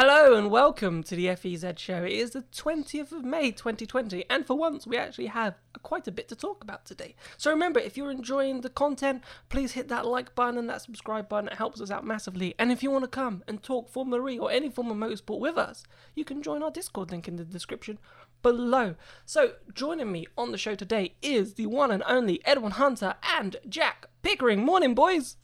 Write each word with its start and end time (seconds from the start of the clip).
Hello 0.00 0.36
and 0.38 0.48
welcome 0.48 1.02
to 1.02 1.16
the 1.16 1.34
FEZ 1.34 1.74
show. 1.76 2.04
It 2.04 2.12
is 2.12 2.30
the 2.30 2.42
20th 2.42 3.10
of 3.10 3.24
May 3.24 3.50
2020, 3.50 4.26
and 4.30 4.46
for 4.46 4.56
once, 4.56 4.86
we 4.86 4.96
actually 4.96 5.26
have 5.26 5.56
quite 5.82 6.06
a 6.06 6.12
bit 6.12 6.28
to 6.28 6.36
talk 6.36 6.62
about 6.62 6.84
today. 6.84 7.16
So 7.36 7.50
remember, 7.50 7.80
if 7.80 7.96
you're 7.96 8.12
enjoying 8.12 8.60
the 8.60 8.68
content, 8.68 9.24
please 9.48 9.72
hit 9.72 9.88
that 9.88 10.06
like 10.06 10.36
button 10.36 10.56
and 10.56 10.70
that 10.70 10.82
subscribe 10.82 11.28
button. 11.28 11.48
It 11.48 11.58
helps 11.58 11.80
us 11.80 11.90
out 11.90 12.06
massively. 12.06 12.54
And 12.60 12.70
if 12.70 12.80
you 12.80 12.92
want 12.92 13.06
to 13.06 13.08
come 13.08 13.42
and 13.48 13.60
talk 13.60 13.88
Formula 13.88 14.28
E 14.28 14.38
or 14.38 14.52
any 14.52 14.70
form 14.70 14.88
of 14.88 14.96
motorsport 14.96 15.40
with 15.40 15.58
us, 15.58 15.82
you 16.14 16.24
can 16.24 16.44
join 16.44 16.62
our 16.62 16.70
Discord 16.70 17.10
link 17.10 17.26
in 17.26 17.34
the 17.34 17.44
description 17.44 17.98
below. 18.40 18.94
So 19.26 19.54
joining 19.74 20.12
me 20.12 20.28
on 20.36 20.52
the 20.52 20.58
show 20.58 20.76
today 20.76 21.16
is 21.22 21.54
the 21.54 21.66
one 21.66 21.90
and 21.90 22.04
only 22.06 22.40
Edwin 22.46 22.70
Hunter 22.70 23.16
and 23.36 23.56
Jack 23.68 24.06
Pickering. 24.22 24.64
Morning, 24.64 24.94
boys. 24.94 25.38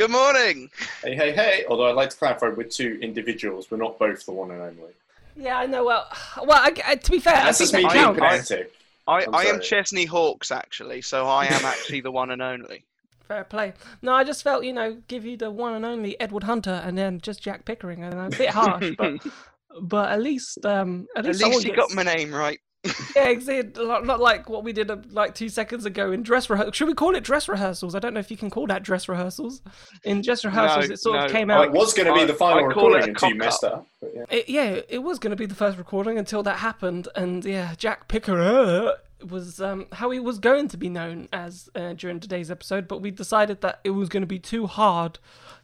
Good 0.00 0.10
morning. 0.12 0.70
Hey, 1.04 1.14
hey, 1.14 1.30
hey. 1.32 1.66
Although 1.68 1.90
I'd 1.90 1.94
like 1.94 2.08
to 2.08 2.16
clarify, 2.16 2.48
we're 2.48 2.62
two 2.62 2.98
individuals. 3.02 3.70
We're 3.70 3.76
not 3.76 3.98
both 3.98 4.24
the 4.24 4.32
one 4.32 4.50
and 4.50 4.62
only. 4.62 4.94
Yeah, 5.36 5.58
I 5.58 5.66
know. 5.66 5.84
Well, 5.84 6.08
well. 6.38 6.52
I, 6.58 6.72
I- 6.86 6.94
to 6.96 7.10
be 7.10 7.18
fair, 7.18 7.34
I 7.36 7.44
That's 7.44 7.58
just 7.58 7.74
me 7.74 7.80
being 7.80 7.90
counts. 7.90 8.18
pedantic. 8.18 8.72
I, 9.06 9.26
I'm 9.26 9.56
I. 9.56 9.58
Chesney 9.58 10.06
Hawkes 10.06 10.50
actually, 10.50 11.02
so 11.02 11.26
I 11.26 11.44
am 11.44 11.66
actually 11.66 12.00
the 12.00 12.10
one 12.10 12.30
and 12.30 12.40
only. 12.40 12.86
Fair 13.28 13.44
play. 13.44 13.74
No, 14.00 14.14
I 14.14 14.24
just 14.24 14.42
felt, 14.42 14.64
you 14.64 14.72
know, 14.72 14.96
give 15.06 15.26
you 15.26 15.36
the 15.36 15.50
one 15.50 15.74
and 15.74 15.84
only 15.84 16.18
Edward 16.18 16.44
Hunter 16.44 16.80
and 16.82 16.96
then 16.96 17.20
just 17.20 17.42
Jack 17.42 17.66
Pickering. 17.66 18.02
And 18.02 18.32
a 18.32 18.34
bit 18.34 18.48
harsh, 18.48 18.92
but 18.96 19.20
but 19.82 20.12
at 20.12 20.22
least 20.22 20.64
um 20.64 21.08
at 21.14 21.26
At 21.26 21.26
least, 21.26 21.40
least 21.40 21.40
someone 21.42 21.60
you 21.62 21.76
gets- 21.76 21.94
got 21.94 21.94
my 21.94 22.04
name 22.10 22.34
right. 22.34 22.58
Yeah, 23.14 23.28
exactly. 23.28 23.84
Not, 23.84 24.06
not 24.06 24.20
like 24.20 24.48
what 24.48 24.64
we 24.64 24.72
did 24.72 24.90
uh, 24.90 24.96
like 25.10 25.34
two 25.34 25.48
seconds 25.48 25.84
ago 25.84 26.12
in 26.12 26.22
dress 26.22 26.48
rehearsal. 26.48 26.72
Should 26.72 26.88
we 26.88 26.94
call 26.94 27.14
it 27.14 27.22
dress 27.22 27.48
rehearsals? 27.48 27.94
I 27.94 27.98
don't 27.98 28.14
know 28.14 28.20
if 28.20 28.30
you 28.30 28.36
can 28.36 28.48
call 28.50 28.66
that 28.68 28.82
dress 28.82 29.08
rehearsals. 29.08 29.60
In 30.04 30.22
dress 30.22 30.44
rehearsals, 30.44 30.88
No, 30.88 30.94
it 30.94 30.98
sort 30.98 31.24
of 31.24 31.30
came 31.30 31.50
out. 31.50 31.64
it 31.66 31.72
was 31.72 31.92
going 31.92 32.08
to 32.08 32.14
be 32.14 32.24
the 32.24 32.34
final 32.34 32.58
I 32.58 32.72
call 32.72 32.90
recording 32.90 33.02
a 33.02 33.08
until 33.08 33.28
you 33.28 33.34
cock 33.34 33.44
messed 33.44 33.64
up. 33.64 33.86
But 34.00 34.12
yeah. 34.14 34.24
It, 34.30 34.48
yeah, 34.48 34.80
it 34.88 35.02
was 35.02 35.18
going 35.18 35.30
to 35.30 35.36
be 35.36 35.46
the 35.46 35.54
first 35.54 35.76
recording 35.76 36.18
until 36.18 36.42
that 36.44 36.58
happened, 36.58 37.08
and 37.14 37.44
yeah, 37.44 37.74
Jack 37.76 38.08
Picker 38.08 38.94
was 39.28 39.60
um, 39.60 39.86
how 39.92 40.10
he 40.10 40.18
was 40.18 40.38
going 40.38 40.68
to 40.68 40.78
be 40.78 40.88
known 40.88 41.28
as 41.32 41.68
uh, 41.74 41.92
during 41.92 42.20
today's 42.20 42.50
episode, 42.50 42.88
but 42.88 43.02
we 43.02 43.10
decided 43.10 43.60
that 43.60 43.80
it 43.84 43.90
was 43.90 44.08
going 44.08 44.22
to 44.22 44.26
be 44.26 44.38
too 44.38 44.66
hard 44.66 45.18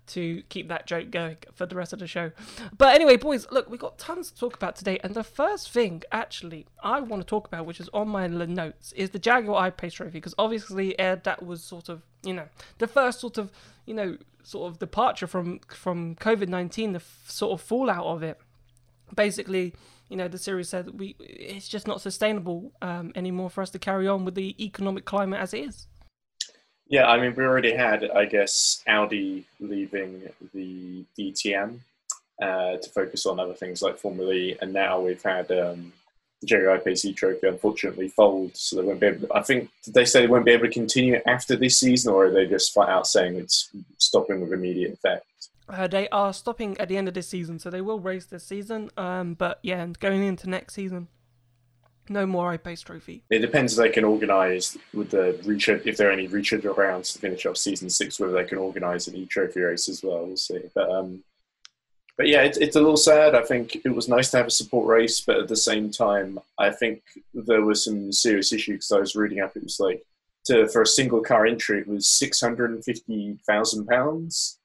to 0.08 0.42
keep 0.48 0.68
that 0.68 0.86
joke 0.86 1.10
going 1.10 1.36
for 1.52 1.66
the 1.66 1.74
rest 1.74 1.92
of 1.92 1.98
the 1.98 2.06
show. 2.06 2.32
But 2.76 2.94
anyway, 2.94 3.16
boys, 3.16 3.46
look, 3.50 3.68
we've 3.70 3.80
got 3.80 3.98
tons 3.98 4.30
to 4.30 4.38
talk 4.38 4.54
about 4.54 4.76
today, 4.76 4.98
and 5.02 5.14
the 5.14 5.24
first 5.24 5.70
thing 5.70 6.02
actually 6.12 6.66
I 6.82 7.00
want 7.00 7.22
to 7.22 7.26
talk 7.26 7.46
about, 7.46 7.66
which 7.66 7.80
is 7.80 7.88
on 7.92 8.08
my 8.08 8.26
notes, 8.26 8.92
is 8.92 9.10
the 9.10 9.18
Jaguar 9.18 9.60
I 9.60 9.70
Pace 9.70 9.94
Trophy, 9.94 10.12
because 10.12 10.34
obviously 10.38 10.98
Ed, 10.98 11.24
that 11.24 11.44
was 11.44 11.62
sort 11.62 11.88
of 11.88 12.02
you 12.22 12.34
know 12.34 12.48
the 12.78 12.86
first 12.86 13.20
sort 13.20 13.38
of 13.38 13.50
you 13.84 13.94
know 13.94 14.16
sort 14.42 14.70
of 14.70 14.78
departure 14.78 15.26
from 15.26 15.60
from 15.68 16.14
COVID 16.16 16.48
nineteen, 16.48 16.92
the 16.92 16.98
f- 16.98 17.24
sort 17.26 17.58
of 17.58 17.66
fallout 17.66 18.06
of 18.06 18.22
it 18.22 18.40
basically, 19.14 19.74
you 20.08 20.16
know, 20.16 20.28
the 20.28 20.38
series 20.38 20.68
said 20.68 20.98
we 20.98 21.14
it's 21.20 21.68
just 21.68 21.86
not 21.86 22.00
sustainable 22.00 22.72
um, 22.82 23.12
anymore 23.14 23.50
for 23.50 23.62
us 23.62 23.70
to 23.70 23.78
carry 23.78 24.08
on 24.08 24.24
with 24.24 24.34
the 24.34 24.62
economic 24.64 25.04
climate 25.04 25.40
as 25.40 25.54
it 25.54 25.64
is. 25.64 25.86
Yeah, 26.88 27.06
I 27.06 27.20
mean, 27.20 27.34
we 27.34 27.44
already 27.44 27.72
had, 27.72 28.08
I 28.10 28.26
guess, 28.26 28.82
Audi 28.86 29.44
leaving 29.58 30.22
the 30.54 31.04
DTM 31.18 31.80
uh, 32.40 32.76
to 32.76 32.90
focus 32.94 33.26
on 33.26 33.40
other 33.40 33.54
things 33.54 33.82
like 33.82 33.98
Formula 33.98 34.32
E, 34.32 34.56
and 34.60 34.72
now 34.72 35.00
we've 35.00 35.22
had 35.22 35.50
um, 35.50 35.92
the 36.40 36.46
JIPC 36.46 37.16
trophy 37.16 37.48
unfortunately 37.48 38.08
fold, 38.08 38.56
so 38.56 38.76
they 38.76 38.82
won't 38.82 39.00
be 39.00 39.06
able. 39.06 39.32
I 39.32 39.42
think 39.42 39.70
they 39.88 40.04
say 40.04 40.20
they 40.20 40.26
won't 40.26 40.44
be 40.44 40.52
able 40.52 40.66
to 40.66 40.72
continue 40.72 41.20
after 41.26 41.56
this 41.56 41.80
season, 41.80 42.12
or 42.12 42.26
are 42.26 42.30
they 42.30 42.46
just 42.46 42.72
flat 42.72 42.88
out 42.88 43.06
saying 43.06 43.36
it's 43.36 43.70
stopping 43.98 44.40
with 44.40 44.52
immediate 44.52 44.92
effect? 44.92 45.26
Uh, 45.68 45.88
they 45.88 46.08
are 46.10 46.32
stopping 46.32 46.78
at 46.78 46.88
the 46.88 46.96
end 46.96 47.08
of 47.08 47.14
this 47.14 47.28
season, 47.28 47.58
so 47.58 47.70
they 47.70 47.80
will 47.80 47.98
race 47.98 48.26
this 48.26 48.44
season. 48.44 48.90
Um, 48.96 49.34
but 49.34 49.58
yeah, 49.62 49.82
and 49.82 49.98
going 49.98 50.22
into 50.22 50.48
next 50.48 50.74
season, 50.74 51.08
no 52.08 52.26
more 52.26 52.56
iPace 52.56 52.84
Trophy. 52.84 53.22
It 53.30 53.40
depends 53.40 53.72
if 53.72 53.78
they 53.78 53.90
can 53.90 54.04
organise 54.04 54.76
with 54.94 55.10
the 55.10 55.38
reschedule 55.44 55.86
if 55.86 55.96
there 55.96 56.08
are 56.08 56.12
any 56.12 56.28
reschedule 56.28 56.76
rounds 56.76 57.12
to 57.12 57.18
finish 57.18 57.46
off 57.46 57.56
season 57.56 57.90
six, 57.90 58.18
whether 58.18 58.32
they 58.32 58.44
can 58.44 58.58
organise 58.58 59.08
an 59.08 59.16
e-trophy 59.16 59.60
race 59.60 59.88
as 59.88 60.02
well. 60.02 60.26
We'll 60.26 60.36
see. 60.36 60.60
But 60.74 60.90
um, 60.90 61.22
but 62.16 62.28
yeah, 62.28 62.42
it's, 62.42 62.56
it's 62.58 62.76
a 62.76 62.80
little 62.80 62.96
sad. 62.96 63.34
I 63.34 63.42
think 63.42 63.76
it 63.84 63.94
was 63.94 64.08
nice 64.08 64.30
to 64.30 64.38
have 64.38 64.46
a 64.46 64.50
support 64.50 64.86
race, 64.86 65.20
but 65.20 65.36
at 65.36 65.48
the 65.48 65.56
same 65.56 65.90
time, 65.90 66.38
I 66.58 66.70
think 66.70 67.02
there 67.34 67.62
was 67.62 67.84
some 67.84 68.10
serious 68.10 68.52
issues. 68.52 68.90
I 68.90 69.00
was 69.00 69.14
reading 69.14 69.40
up. 69.40 69.54
It 69.54 69.62
was 69.62 69.78
like 69.78 70.02
to 70.46 70.68
for 70.68 70.82
a 70.82 70.86
single 70.86 71.20
car 71.20 71.44
entry, 71.44 71.80
it 71.80 71.88
was 71.88 72.08
six 72.08 72.40
hundred 72.40 72.70
and 72.70 72.84
fifty 72.84 73.38
thousand 73.46 73.86
pounds, 73.86 74.58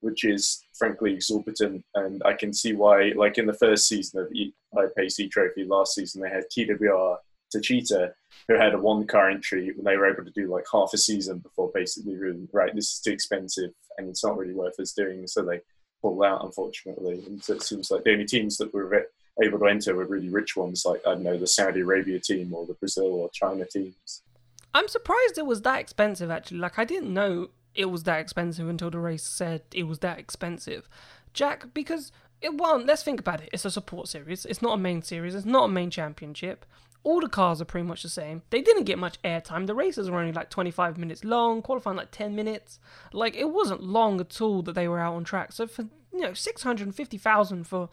which 0.00 0.24
is 0.24 0.64
frankly 0.78 1.14
exorbitant. 1.14 1.84
And 1.94 2.22
I 2.24 2.34
can 2.34 2.52
see 2.52 2.74
why. 2.74 3.12
Like 3.16 3.38
in 3.38 3.46
the 3.46 3.52
first 3.52 3.88
season 3.88 4.20
of 4.20 4.30
the 4.30 4.52
IPC 4.74 5.30
Trophy 5.30 5.64
last 5.64 5.94
season, 5.94 6.22
they 6.22 6.30
had 6.30 6.44
TWR 6.50 7.16
Techeetah, 7.54 8.12
who 8.46 8.54
had 8.54 8.74
a 8.74 8.78
one 8.78 9.06
car 9.06 9.30
entry 9.30 9.72
when 9.74 9.84
they 9.84 9.96
were 9.96 10.10
able 10.10 10.24
to 10.24 10.30
do 10.30 10.50
like 10.50 10.64
half 10.72 10.92
a 10.92 10.98
season 10.98 11.38
before 11.38 11.70
basically 11.74 12.16
right 12.52 12.74
this 12.74 12.92
is 12.92 13.00
too 13.00 13.12
expensive 13.12 13.70
and 13.96 14.08
it's 14.08 14.24
not 14.24 14.36
really 14.36 14.54
worth 14.54 14.78
us 14.80 14.92
doing 14.92 15.26
so 15.26 15.42
they 15.42 15.60
pulled 16.00 16.22
out 16.24 16.44
unfortunately 16.44 17.22
and 17.26 17.42
so 17.42 17.54
it 17.54 17.62
seems 17.62 17.90
like 17.90 18.04
the 18.04 18.12
only 18.12 18.24
teams 18.24 18.56
that 18.56 18.72
were 18.72 19.06
able 19.42 19.58
to 19.58 19.66
enter 19.66 19.94
were 19.94 20.06
really 20.06 20.28
rich 20.28 20.56
ones 20.56 20.84
like 20.86 21.00
I 21.06 21.14
don't 21.14 21.22
know 21.22 21.36
the 21.36 21.46
Saudi 21.46 21.80
Arabia 21.80 22.18
team 22.20 22.52
or 22.54 22.66
the 22.66 22.74
Brazil 22.74 23.14
or 23.14 23.30
China 23.32 23.64
teams 23.66 24.22
I'm 24.74 24.88
surprised 24.88 25.38
it 25.38 25.46
was 25.46 25.62
that 25.62 25.80
expensive. 25.80 26.30
Actually, 26.30 26.58
like 26.58 26.78
I 26.78 26.84
didn't 26.84 27.12
know 27.12 27.48
it 27.74 27.86
was 27.86 28.04
that 28.04 28.20
expensive 28.20 28.68
until 28.68 28.90
the 28.90 28.98
race 28.98 29.22
said 29.22 29.62
it 29.72 29.84
was 29.84 30.00
that 30.00 30.18
expensive, 30.18 30.88
Jack. 31.32 31.72
Because 31.74 32.12
it 32.40 32.56
well, 32.56 32.78
let's 32.78 33.02
think 33.02 33.20
about 33.20 33.42
it. 33.42 33.50
It's 33.52 33.64
a 33.64 33.70
support 33.70 34.08
series. 34.08 34.44
It's 34.44 34.62
not 34.62 34.74
a 34.74 34.78
main 34.78 35.02
series. 35.02 35.34
It's 35.34 35.46
not 35.46 35.64
a 35.64 35.72
main 35.72 35.90
championship. 35.90 36.64
All 37.04 37.20
the 37.20 37.28
cars 37.28 37.60
are 37.60 37.64
pretty 37.64 37.86
much 37.86 38.02
the 38.02 38.08
same. 38.08 38.42
They 38.50 38.60
didn't 38.60 38.84
get 38.84 38.98
much 38.98 39.22
airtime. 39.22 39.66
The 39.66 39.74
races 39.74 40.10
were 40.10 40.18
only 40.18 40.32
like 40.32 40.50
25 40.50 40.98
minutes 40.98 41.24
long, 41.24 41.62
qualifying 41.62 41.96
like 41.96 42.10
10 42.10 42.34
minutes. 42.34 42.80
Like 43.12 43.36
it 43.36 43.50
wasn't 43.50 43.82
long 43.82 44.20
at 44.20 44.40
all 44.40 44.62
that 44.62 44.74
they 44.74 44.88
were 44.88 44.98
out 44.98 45.14
on 45.14 45.24
track. 45.24 45.52
So 45.52 45.66
for 45.66 45.82
you 46.12 46.20
know 46.20 46.34
650,000 46.34 47.64
for 47.64 47.88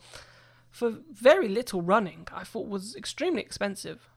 for 0.72 0.94
very 1.10 1.48
little 1.48 1.82
running, 1.82 2.28
I 2.34 2.44
thought 2.44 2.68
was 2.68 2.96
extremely 2.96 3.42
expensive. 3.42 4.10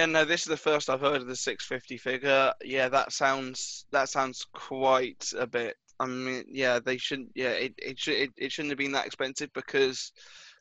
And 0.00 0.12
no, 0.12 0.24
this 0.24 0.42
is 0.42 0.46
the 0.46 0.56
first 0.56 0.88
I've 0.88 1.00
heard 1.00 1.22
of 1.22 1.26
the 1.26 1.34
650 1.34 1.96
figure. 1.96 2.52
Yeah, 2.62 2.88
that 2.88 3.12
sounds 3.12 3.84
that 3.90 4.08
sounds 4.08 4.46
quite 4.52 5.32
a 5.36 5.46
bit. 5.46 5.76
I 5.98 6.06
mean, 6.06 6.44
yeah, 6.48 6.78
they 6.78 6.98
shouldn't. 6.98 7.32
Yeah, 7.34 7.50
it 7.50 7.74
it 7.78 7.98
should 7.98 8.14
it, 8.14 8.30
it 8.36 8.52
shouldn't 8.52 8.70
have 8.70 8.78
been 8.78 8.92
that 8.92 9.06
expensive 9.06 9.52
because 9.54 10.12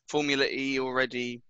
Formula 0.07 0.45
E 0.45 0.79
already 0.79 1.43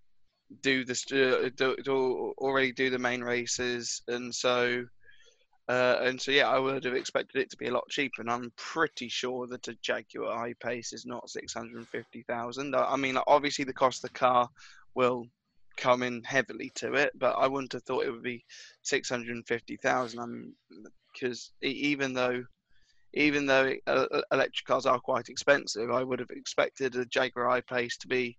do 0.62 0.84
this 0.84 1.06
do, 1.06 1.50
do, 1.52 1.76
do 1.84 2.34
already 2.38 2.74
do 2.74 2.90
the 2.90 3.00
main 3.00 3.22
races, 3.22 4.02
and 4.10 4.36
so 4.36 4.84
uh, 5.70 5.98
and 6.02 6.22
so 6.22 6.32
yeah, 6.32 6.50
I 6.50 6.60
would 6.60 6.84
have 6.84 6.94
expected 6.94 7.42
it 7.42 7.50
to 7.52 7.58
be 7.58 7.68
a 7.68 7.74
lot 7.74 7.88
cheaper. 7.90 8.22
And 8.22 8.30
I'm 8.30 8.52
pretty 8.58 9.08
sure 9.08 9.48
that 9.48 9.70
a 9.70 9.78
Jaguar 9.82 10.46
I-Pace 10.46 10.92
is 10.92 11.06
not 11.06 11.30
six 11.30 11.54
hundred 11.54 11.78
and 11.78 11.88
fifty 11.88 12.24
thousand. 12.24 12.76
I 12.76 12.98
mean, 12.98 13.18
obviously 13.28 13.64
the 13.64 13.72
cost 13.72 14.04
of 14.04 14.12
the 14.12 14.20
car 14.20 14.50
will 14.94 15.26
come 15.78 16.04
in 16.04 16.24
heavily 16.24 16.72
to 16.76 16.94
it, 16.94 17.12
but 17.16 17.36
I 17.38 17.48
wouldn't 17.48 17.74
have 17.74 17.84
thought 17.84 18.06
it 18.06 18.12
would 18.12 18.24
be 18.24 18.44
six 18.82 19.10
hundred 19.10 19.36
and 19.36 19.48
fifty 19.48 19.78
thousand. 19.78 20.54
Because 21.14 21.52
even 21.62 22.14
though 22.14 22.44
even 23.14 23.46
though 23.46 23.74
uh, 23.88 24.06
uh, 24.12 24.22
electric 24.32 24.66
cars 24.66 24.86
are 24.86 25.00
quite 25.00 25.30
expensive, 25.30 25.90
I 25.92 26.04
would 26.04 26.20
have 26.20 26.30
expected 26.30 26.96
a 26.96 27.06
Jaguar 27.06 27.50
I-Pace 27.50 27.98
to 27.98 28.08
be 28.08 28.38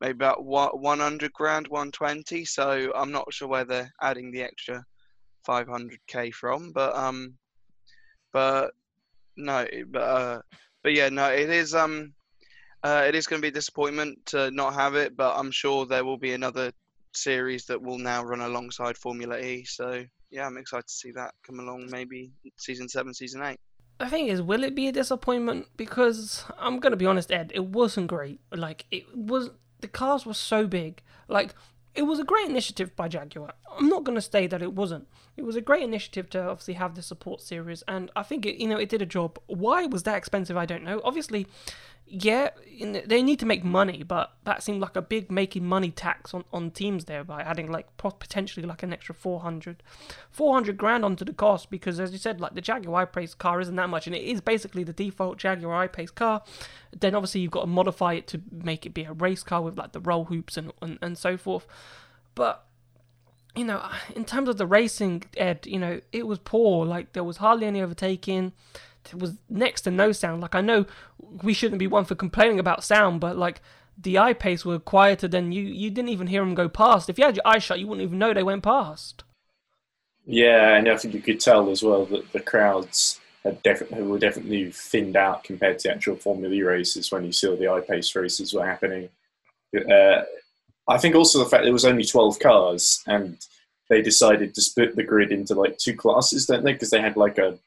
maybe 0.00 0.16
about 0.16 0.44
100 0.44 1.32
grand, 1.32 1.68
120. 1.68 2.44
So 2.44 2.92
I'm 2.94 3.12
not 3.12 3.32
sure 3.32 3.48
where 3.48 3.64
they're 3.64 3.92
adding 4.02 4.30
the 4.30 4.42
extra 4.42 4.84
500k 5.46 6.34
from, 6.34 6.72
but 6.72 6.94
um, 6.94 7.34
but 8.32 8.72
no, 9.36 9.66
but 9.90 10.02
uh, 10.02 10.42
but 10.82 10.92
yeah, 10.92 11.08
no, 11.08 11.30
it 11.30 11.48
is 11.48 11.74
um, 11.74 12.12
uh, 12.88 13.04
it 13.06 13.14
is 13.14 13.26
going 13.26 13.40
to 13.40 13.42
be 13.42 13.48
a 13.48 13.52
disappointment 13.60 14.24
to 14.26 14.50
not 14.50 14.72
have 14.74 14.94
it, 14.94 15.16
but 15.16 15.36
I'm 15.36 15.50
sure 15.50 15.84
there 15.84 16.04
will 16.04 16.16
be 16.16 16.32
another 16.32 16.72
series 17.12 17.66
that 17.66 17.82
will 17.82 17.98
now 17.98 18.24
run 18.24 18.40
alongside 18.40 18.96
Formula 18.96 19.38
E. 19.38 19.64
So 19.64 20.04
yeah, 20.30 20.46
I'm 20.46 20.56
excited 20.56 20.86
to 20.86 20.92
see 20.92 21.10
that 21.12 21.34
come 21.46 21.60
along. 21.60 21.88
Maybe 21.90 22.30
season 22.56 22.88
seven, 22.88 23.12
season 23.12 23.42
eight. 23.42 23.58
The 23.98 24.06
thing 24.06 24.28
is, 24.28 24.40
will 24.40 24.64
it 24.64 24.74
be 24.74 24.88
a 24.88 24.92
disappointment? 24.92 25.66
Because 25.76 26.44
I'm 26.58 26.78
gonna 26.80 26.96
be 26.96 27.06
honest, 27.06 27.30
Ed, 27.30 27.52
it 27.54 27.64
wasn't 27.64 28.06
great. 28.06 28.40
Like 28.52 28.86
it 28.90 29.04
was, 29.14 29.50
the 29.80 29.88
cars 29.88 30.24
were 30.24 30.34
so 30.34 30.66
big. 30.66 31.02
Like 31.28 31.54
it 31.94 32.02
was 32.02 32.20
a 32.20 32.24
great 32.24 32.48
initiative 32.48 32.94
by 32.94 33.08
Jaguar. 33.08 33.54
I'm 33.76 33.88
not 33.88 34.04
gonna 34.04 34.22
say 34.22 34.46
that 34.46 34.62
it 34.62 34.72
wasn't. 34.72 35.08
It 35.36 35.42
was 35.42 35.56
a 35.56 35.60
great 35.60 35.82
initiative 35.82 36.30
to 36.30 36.42
obviously 36.42 36.74
have 36.74 36.94
the 36.94 37.02
support 37.02 37.40
series, 37.42 37.82
and 37.88 38.10
I 38.16 38.22
think 38.22 38.46
it, 38.46 38.56
you 38.60 38.68
know, 38.68 38.78
it 38.78 38.88
did 38.88 39.02
a 39.02 39.06
job. 39.06 39.38
Why 39.46 39.84
was 39.86 40.04
that 40.04 40.16
expensive? 40.16 40.56
I 40.56 40.66
don't 40.66 40.84
know. 40.84 41.00
Obviously, 41.04 41.46
yeah, 42.10 42.50
they 43.06 43.22
need 43.22 43.38
to 43.40 43.46
make 43.46 43.64
money, 43.64 44.02
but 44.02 44.32
that 44.44 44.62
seemed 44.62 44.80
like 44.80 44.96
a 44.96 45.02
big 45.02 45.30
making 45.30 45.66
money 45.66 45.90
tax 45.90 46.32
on, 46.32 46.44
on 46.52 46.70
teams 46.70 47.04
there 47.04 47.22
by 47.22 47.42
adding 47.42 47.70
like 47.70 47.96
potentially 47.96 48.64
like 48.64 48.82
an 48.82 48.92
extra 48.92 49.14
400, 49.14 49.82
400 50.30 50.76
grand 50.76 51.04
onto 51.04 51.24
the 51.24 51.32
cost 51.32 51.70
because 51.70 52.00
as 52.00 52.12
you 52.12 52.18
said, 52.18 52.40
like 52.40 52.54
the 52.54 52.60
Jaguar 52.60 53.02
I-Pace 53.02 53.34
car 53.34 53.60
isn't 53.60 53.76
that 53.76 53.90
much 53.90 54.06
and 54.06 54.16
it 54.16 54.22
is 54.22 54.40
basically 54.40 54.84
the 54.84 54.92
default 54.92 55.38
Jaguar 55.38 55.74
I-Pace 55.74 56.10
car. 56.10 56.42
Then 56.98 57.14
obviously 57.14 57.42
you've 57.42 57.50
got 57.50 57.62
to 57.62 57.66
modify 57.66 58.14
it 58.14 58.26
to 58.28 58.40
make 58.50 58.86
it 58.86 58.94
be 58.94 59.04
a 59.04 59.12
race 59.12 59.42
car 59.42 59.60
with 59.60 59.76
like 59.76 59.92
the 59.92 60.00
roll 60.00 60.24
hoops 60.24 60.56
and, 60.56 60.72
and, 60.80 60.98
and 61.02 61.18
so 61.18 61.36
forth. 61.36 61.66
But 62.34 62.64
you 63.54 63.64
know, 63.64 63.84
in 64.14 64.24
terms 64.24 64.48
of 64.48 64.56
the 64.56 64.66
racing, 64.66 65.24
Ed, 65.36 65.66
you 65.66 65.78
know, 65.78 66.00
it 66.12 66.26
was 66.26 66.38
poor. 66.38 66.86
Like 66.86 67.12
there 67.12 67.24
was 67.24 67.38
hardly 67.38 67.66
any 67.66 67.82
overtaking 67.82 68.52
was 69.14 69.34
next 69.48 69.82
to 69.82 69.90
no 69.90 70.12
sound. 70.12 70.40
Like 70.40 70.54
I 70.54 70.60
know 70.60 70.86
we 71.42 71.52
shouldn't 71.52 71.78
be 71.78 71.86
one 71.86 72.04
for 72.04 72.14
complaining 72.14 72.58
about 72.58 72.84
sound, 72.84 73.20
but 73.20 73.36
like 73.36 73.60
the 73.96 74.18
I-Pace 74.18 74.64
were 74.64 74.78
quieter 74.78 75.28
than 75.28 75.52
you. 75.52 75.62
You 75.62 75.90
didn't 75.90 76.10
even 76.10 76.28
hear 76.28 76.40
them 76.40 76.54
go 76.54 76.68
past. 76.68 77.08
If 77.08 77.18
you 77.18 77.24
had 77.24 77.36
your 77.36 77.46
eyes 77.46 77.64
shut, 77.64 77.80
you 77.80 77.86
wouldn't 77.86 78.06
even 78.06 78.18
know 78.18 78.32
they 78.32 78.42
went 78.42 78.62
past. 78.62 79.24
Yeah, 80.24 80.76
and 80.76 80.88
I 80.88 80.96
think 80.96 81.14
you 81.14 81.20
could 81.20 81.40
tell 81.40 81.70
as 81.70 81.82
well 81.82 82.04
that 82.06 82.32
the 82.32 82.40
crowds 82.40 83.18
had 83.44 83.62
definitely 83.62 84.02
were 84.02 84.18
definitely 84.18 84.70
thinned 84.70 85.16
out 85.16 85.44
compared 85.44 85.78
to 85.80 85.90
actual 85.90 86.16
Formula 86.16 86.52
E 86.52 86.62
races 86.62 87.10
when 87.10 87.24
you 87.24 87.32
saw 87.32 87.56
the 87.56 87.68
I-Pace 87.68 88.14
races 88.14 88.52
were 88.52 88.66
happening. 88.66 89.08
Uh, 89.74 90.22
I 90.86 90.98
think 90.98 91.14
also 91.14 91.38
the 91.38 91.48
fact 91.48 91.64
there 91.64 91.72
was 91.72 91.84
only 91.84 92.04
twelve 92.04 92.38
cars 92.38 93.02
and 93.06 93.38
they 93.88 94.02
decided 94.02 94.54
to 94.54 94.60
split 94.60 94.96
the 94.96 95.02
grid 95.02 95.32
into 95.32 95.54
like 95.54 95.78
two 95.78 95.96
classes, 95.96 96.46
don't 96.46 96.64
they? 96.64 96.74
Because 96.74 96.90
they 96.90 97.00
had 97.00 97.16
like 97.16 97.38
a 97.38 97.58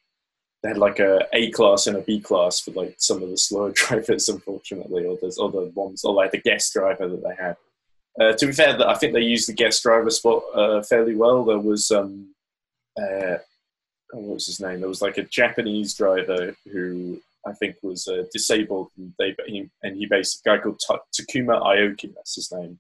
they 0.62 0.70
had 0.70 0.78
like 0.78 1.00
a 1.00 1.28
A 1.34 1.52
class 1.52 1.88
and 1.88 1.98
a 1.98 2.02
B 2.02 2.20
class 2.20 2.60
for 2.60 2.72
like 2.72 2.96
some 2.98 3.24
of 3.24 3.30
the 3.30 3.38
slower 3.38 3.72
drivers, 3.76 4.30
unfortunately, 4.30 5.06
or 5.06 5.18
there's 5.20 5.40
other 5.40 5.66
ones, 5.76 6.04
or 6.04 6.14
like 6.14 6.32
the 6.32 6.42
guest 6.42 6.74
driver 6.74 7.08
that 7.08 7.24
they 7.24 7.36
had. 7.36 7.58
Uh, 8.20 8.34
to 8.34 8.46
be 8.46 8.52
fair, 8.52 8.78
I 8.88 8.96
think 8.96 9.14
they 9.14 9.22
used 9.22 9.48
the 9.48 9.54
guest 9.54 9.82
driver 9.84 10.10
spot 10.10 10.44
uh, 10.54 10.84
fairly 10.84 11.16
well. 11.16 11.44
There 11.46 11.60
was 11.60 11.90
um, 11.92 12.34
uh, 13.00 13.38
oh, 14.14 14.20
what 14.20 14.34
was 14.36 14.46
his 14.46 14.60
name? 14.60 14.82
There 14.82 14.90
was 14.90 15.02
like 15.02 15.18
a 15.18 15.24
Japanese 15.24 15.94
driver 15.94 16.56
who 16.72 17.20
I 17.48 17.54
think 17.54 17.78
was 17.82 18.08
uh, 18.08 18.26
disabled, 18.32 18.90
and 18.98 19.14
they 19.18 19.36
he, 19.48 19.70
and 19.82 19.98
he 19.98 20.06
basically 20.06 20.52
a 20.52 20.58
guy 20.58 20.64
called 20.64 20.82
Takuma 21.18 21.62
Aoki. 21.62 22.14
That's 22.14 22.36
his 22.36 22.52
name, 22.52 22.80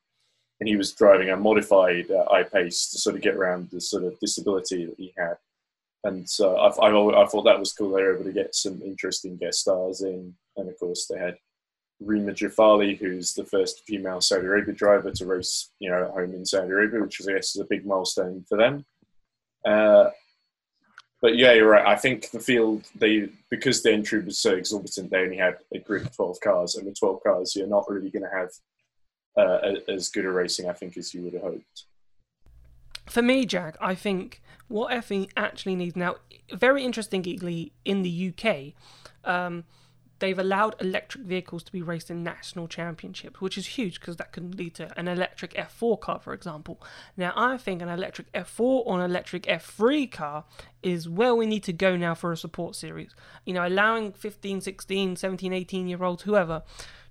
and 0.59 0.69
he 0.69 0.75
was 0.75 0.91
driving 0.91 1.29
a 1.29 1.37
modified 1.37 2.11
uh, 2.11 2.25
I-Pace 2.31 2.91
to 2.91 2.99
sort 2.99 3.15
of 3.15 3.21
get 3.21 3.35
around 3.35 3.69
the 3.71 3.81
sort 3.81 4.03
of 4.03 4.19
disability 4.19 4.85
that 4.85 4.97
he 4.97 5.13
had 5.17 5.37
and 6.03 6.27
so 6.29 6.57
I, 6.57 6.67
I, 6.67 7.23
I, 7.23 7.25
thought 7.27 7.43
that 7.43 7.59
was 7.59 7.73
cool. 7.73 7.91
They 7.91 8.01
were 8.01 8.15
able 8.15 8.23
to 8.25 8.33
get 8.33 8.55
some 8.55 8.81
interesting 8.81 9.37
guest 9.37 9.59
stars 9.59 10.01
in, 10.01 10.33
and 10.57 10.69
of 10.69 10.79
course 10.79 11.07
they 11.07 11.19
had 11.19 11.37
Reema 12.03 12.31
Juffali, 12.31 12.97
who's 12.97 13.33
the 13.33 13.45
first 13.45 13.83
female 13.85 14.21
Saudi 14.21 14.47
Arabia 14.47 14.73
driver 14.73 15.11
to 15.11 15.25
race, 15.25 15.71
you 15.79 15.89
know, 15.89 16.05
at 16.05 16.11
home 16.11 16.33
in 16.33 16.45
Saudi 16.45 16.69
Arabia, 16.69 17.01
which 17.01 17.21
I 17.21 17.33
guess 17.33 17.55
is 17.55 17.61
a 17.61 17.65
big 17.65 17.85
milestone 17.85 18.43
for 18.49 18.57
them. 18.57 18.85
Uh, 19.63 20.09
but 21.21 21.37
yeah, 21.37 21.53
you're 21.53 21.69
right. 21.69 21.85
I 21.85 21.95
think 21.95 22.31
the 22.31 22.39
field 22.39 22.83
they 22.95 23.29
because 23.51 23.83
the 23.83 23.93
entry 23.93 24.23
was 24.23 24.39
so 24.39 24.55
exorbitant, 24.55 25.11
they 25.11 25.19
only 25.19 25.37
had 25.37 25.57
a 25.71 25.77
grid 25.77 26.07
of 26.07 26.15
twelve 26.15 26.39
cars, 26.41 26.75
and 26.75 26.87
with 26.87 26.99
twelve 26.99 27.21
cars, 27.23 27.55
you're 27.55 27.67
not 27.67 27.87
really 27.87 28.09
going 28.09 28.23
to 28.23 28.35
have 28.35 28.49
uh, 29.37 29.75
as 29.87 30.09
good 30.09 30.25
a 30.25 30.31
racing, 30.31 30.67
I 30.67 30.73
think, 30.73 30.97
as 30.97 31.13
you 31.13 31.21
would 31.21 31.33
have 31.33 31.43
hoped. 31.43 31.85
For 33.07 33.21
me, 33.21 33.45
Jack, 33.45 33.77
I 33.79 33.93
think 33.93 34.41
what 34.71 34.91
F1 34.91 35.29
actually 35.35 35.75
needs 35.75 35.95
now, 35.95 36.15
very 36.53 36.83
interestingly, 36.83 37.73
in 37.85 38.01
the 38.01 38.33
UK, 38.33 38.73
um, 39.23 39.63
they've 40.21 40.39
allowed 40.39 40.75
electric 40.79 41.23
vehicles 41.25 41.63
to 41.63 41.71
be 41.71 41.81
raced 41.81 42.09
in 42.09 42.23
national 42.23 42.67
championships, 42.67 43.41
which 43.41 43.57
is 43.57 43.67
huge 43.67 43.99
because 43.99 44.15
that 44.17 44.31
can 44.31 44.51
lead 44.51 44.75
to 44.75 44.97
an 44.97 45.07
electric 45.07 45.53
F4 45.55 45.99
car, 45.99 46.19
for 46.19 46.33
example. 46.33 46.79
Now, 47.17 47.33
I 47.35 47.57
think 47.57 47.81
an 47.81 47.89
electric 47.89 48.31
F4 48.31 48.59
or 48.59 48.99
an 48.99 49.09
electric 49.09 49.43
F3 49.43 50.09
car 50.11 50.45
is 50.83 51.09
where 51.09 51.35
we 51.35 51.45
need 51.45 51.63
to 51.63 51.73
go 51.73 51.97
now 51.97 52.13
for 52.13 52.31
a 52.31 52.37
support 52.37 52.75
series. 52.75 53.15
You 53.45 53.53
know, 53.53 53.67
allowing 53.67 54.13
15, 54.13 54.61
16, 54.61 55.15
17, 55.15 55.53
18 55.53 55.87
year 55.87 56.03
olds, 56.03 56.23
whoever, 56.23 56.63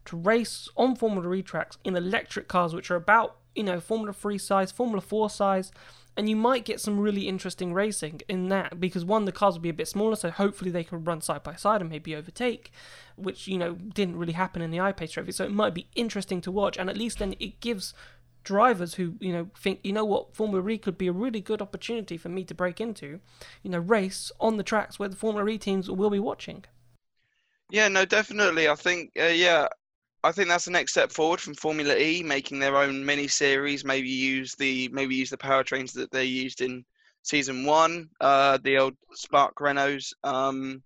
to 0.07 0.17
race 0.17 0.69
on 0.77 0.97
Formula 0.97 1.35
E 1.35 1.43
tracks 1.43 1.79
in 1.85 1.97
electric 1.97 2.49
cars, 2.49 2.75
which 2.75 2.91
are 2.91 2.97
about, 2.97 3.37
you 3.55 3.65
know, 3.65 3.81
Formula 3.81 4.13
3 4.13 4.39
size, 4.39 4.71
Formula 4.71 5.01
4 5.01 5.29
size 5.29 5.73
and 6.21 6.29
you 6.29 6.37
might 6.37 6.67
get 6.67 6.79
some 6.79 7.01
really 7.01 7.27
interesting 7.27 7.73
racing 7.73 8.21
in 8.29 8.51
that 8.51 8.79
because 8.79 9.07
one 9.07 9.25
the 9.25 9.33
cars 9.33 9.55
will 9.55 9.63
be 9.63 9.71
a 9.71 9.73
bit 9.73 9.89
smaller 9.89 10.15
so 10.15 10.31
hopefully 10.31 10.71
they 10.71 10.85
can 10.85 11.03
run 11.03 11.23
side 11.23 11.43
by 11.43 11.55
side 11.55 11.81
and 11.81 11.89
maybe 11.89 12.15
overtake 12.15 12.71
which 13.17 13.49
you 13.49 13.57
know 13.57 13.73
didn't 13.73 14.19
really 14.19 14.35
happen 14.35 14.61
in 14.61 14.71
the 14.71 14.81
I-Pace 14.81 15.13
trophy. 15.13 15.33
So 15.33 15.47
it 15.47 15.51
might 15.51 15.73
be 15.73 15.89
interesting 15.95 16.43
to 16.43 16.51
watch 16.51 16.77
and 16.77 16.91
at 16.91 16.97
least 16.99 17.21
then 17.21 17.35
it 17.41 17.61
gives 17.61 17.95
drivers 18.45 18.95
who 18.95 19.15
you 19.19 19.33
know 19.33 19.49
think 19.59 19.81
you 19.83 19.95
know 19.95 20.05
what? 20.05 20.37
Formula 20.37 20.69
E 20.69 20.77
could 20.77 20.99
be 20.99 21.07
a 21.07 21.13
really 21.13 21.41
good 21.41 21.63
opportunity 21.63 22.19
for 22.19 22.29
me 22.29 22.45
to 22.45 22.55
break 22.55 22.83
into 22.83 23.21
you 23.63 23.71
know 23.71 23.79
race 23.79 24.31
on 24.41 24.59
the 24.59 24.63
tracks 24.63 24.99
where 24.99 25.09
the 25.09 25.17
Formula 25.17 25.49
E 25.49 25.57
teams 25.57 25.91
will 25.91 26.11
be 26.11 26.19
watching. 26.19 26.67
Yeah 27.71 27.89
no 27.89 28.05
definitely. 28.05 28.69
I 28.69 28.75
think 28.75 29.13
uh, 29.19 29.25
yeah 29.25 29.69
I 30.23 30.33
think 30.33 30.49
that's 30.49 30.67
the 30.67 30.71
next 30.71 30.93
step 30.93 31.11
forward 31.13 31.41
from 31.41 31.55
Formula 31.55 31.97
E, 31.97 32.23
making 32.23 32.59
their 32.59 32.77
own 32.77 33.05
mini 33.05 33.27
series. 33.27 33.85
Maybe 33.85 34.09
use 34.09 34.55
the 34.55 34.89
maybe 34.89 35.15
use 35.15 35.31
the 35.31 35.39
powertrains 35.39 35.93
that 35.95 36.11
they 36.11 36.25
used 36.25 36.61
in 36.61 36.85
season 37.23 37.65
one, 37.65 38.11
uh, 38.21 38.59
the 38.63 38.79
old 38.79 38.95
Spark 39.15 39.57
Renaults, 39.57 40.13
um, 40.25 40.83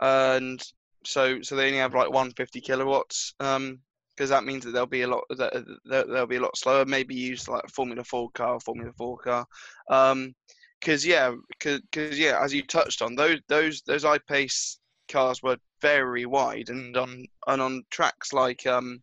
and 0.00 0.62
so 1.04 1.42
so 1.42 1.56
they 1.56 1.66
only 1.66 1.78
have 1.78 1.94
like 1.94 2.08
150 2.08 2.60
kilowatts. 2.60 3.34
Um, 3.40 3.80
because 4.16 4.30
that 4.30 4.44
means 4.44 4.64
that 4.64 4.72
they'll 4.72 4.84
be 4.84 5.02
a 5.02 5.06
lot 5.06 5.22
that 5.30 5.64
they'll 5.84 6.26
be 6.26 6.36
a 6.36 6.40
lot 6.40 6.56
slower. 6.56 6.84
Maybe 6.84 7.14
use 7.14 7.48
like 7.48 7.62
a 7.64 7.68
Formula 7.68 8.02
Four 8.02 8.30
car, 8.30 8.58
Formula 8.58 8.90
Four 8.96 9.18
car. 9.18 9.46
Um, 9.88 10.34
because 10.80 11.06
yeah, 11.06 11.34
because 11.60 12.18
yeah, 12.18 12.42
as 12.42 12.52
you 12.52 12.62
touched 12.62 13.02
on, 13.02 13.14
those 13.14 13.38
those 13.48 13.82
those 13.82 14.04
I-Pace 14.04 14.78
cars 15.08 15.42
were 15.42 15.56
very 15.80 16.26
wide, 16.26 16.68
and 16.68 16.96
on 16.96 17.24
and 17.46 17.62
on 17.62 17.82
tracks 17.90 18.32
like 18.32 18.66
um, 18.66 19.02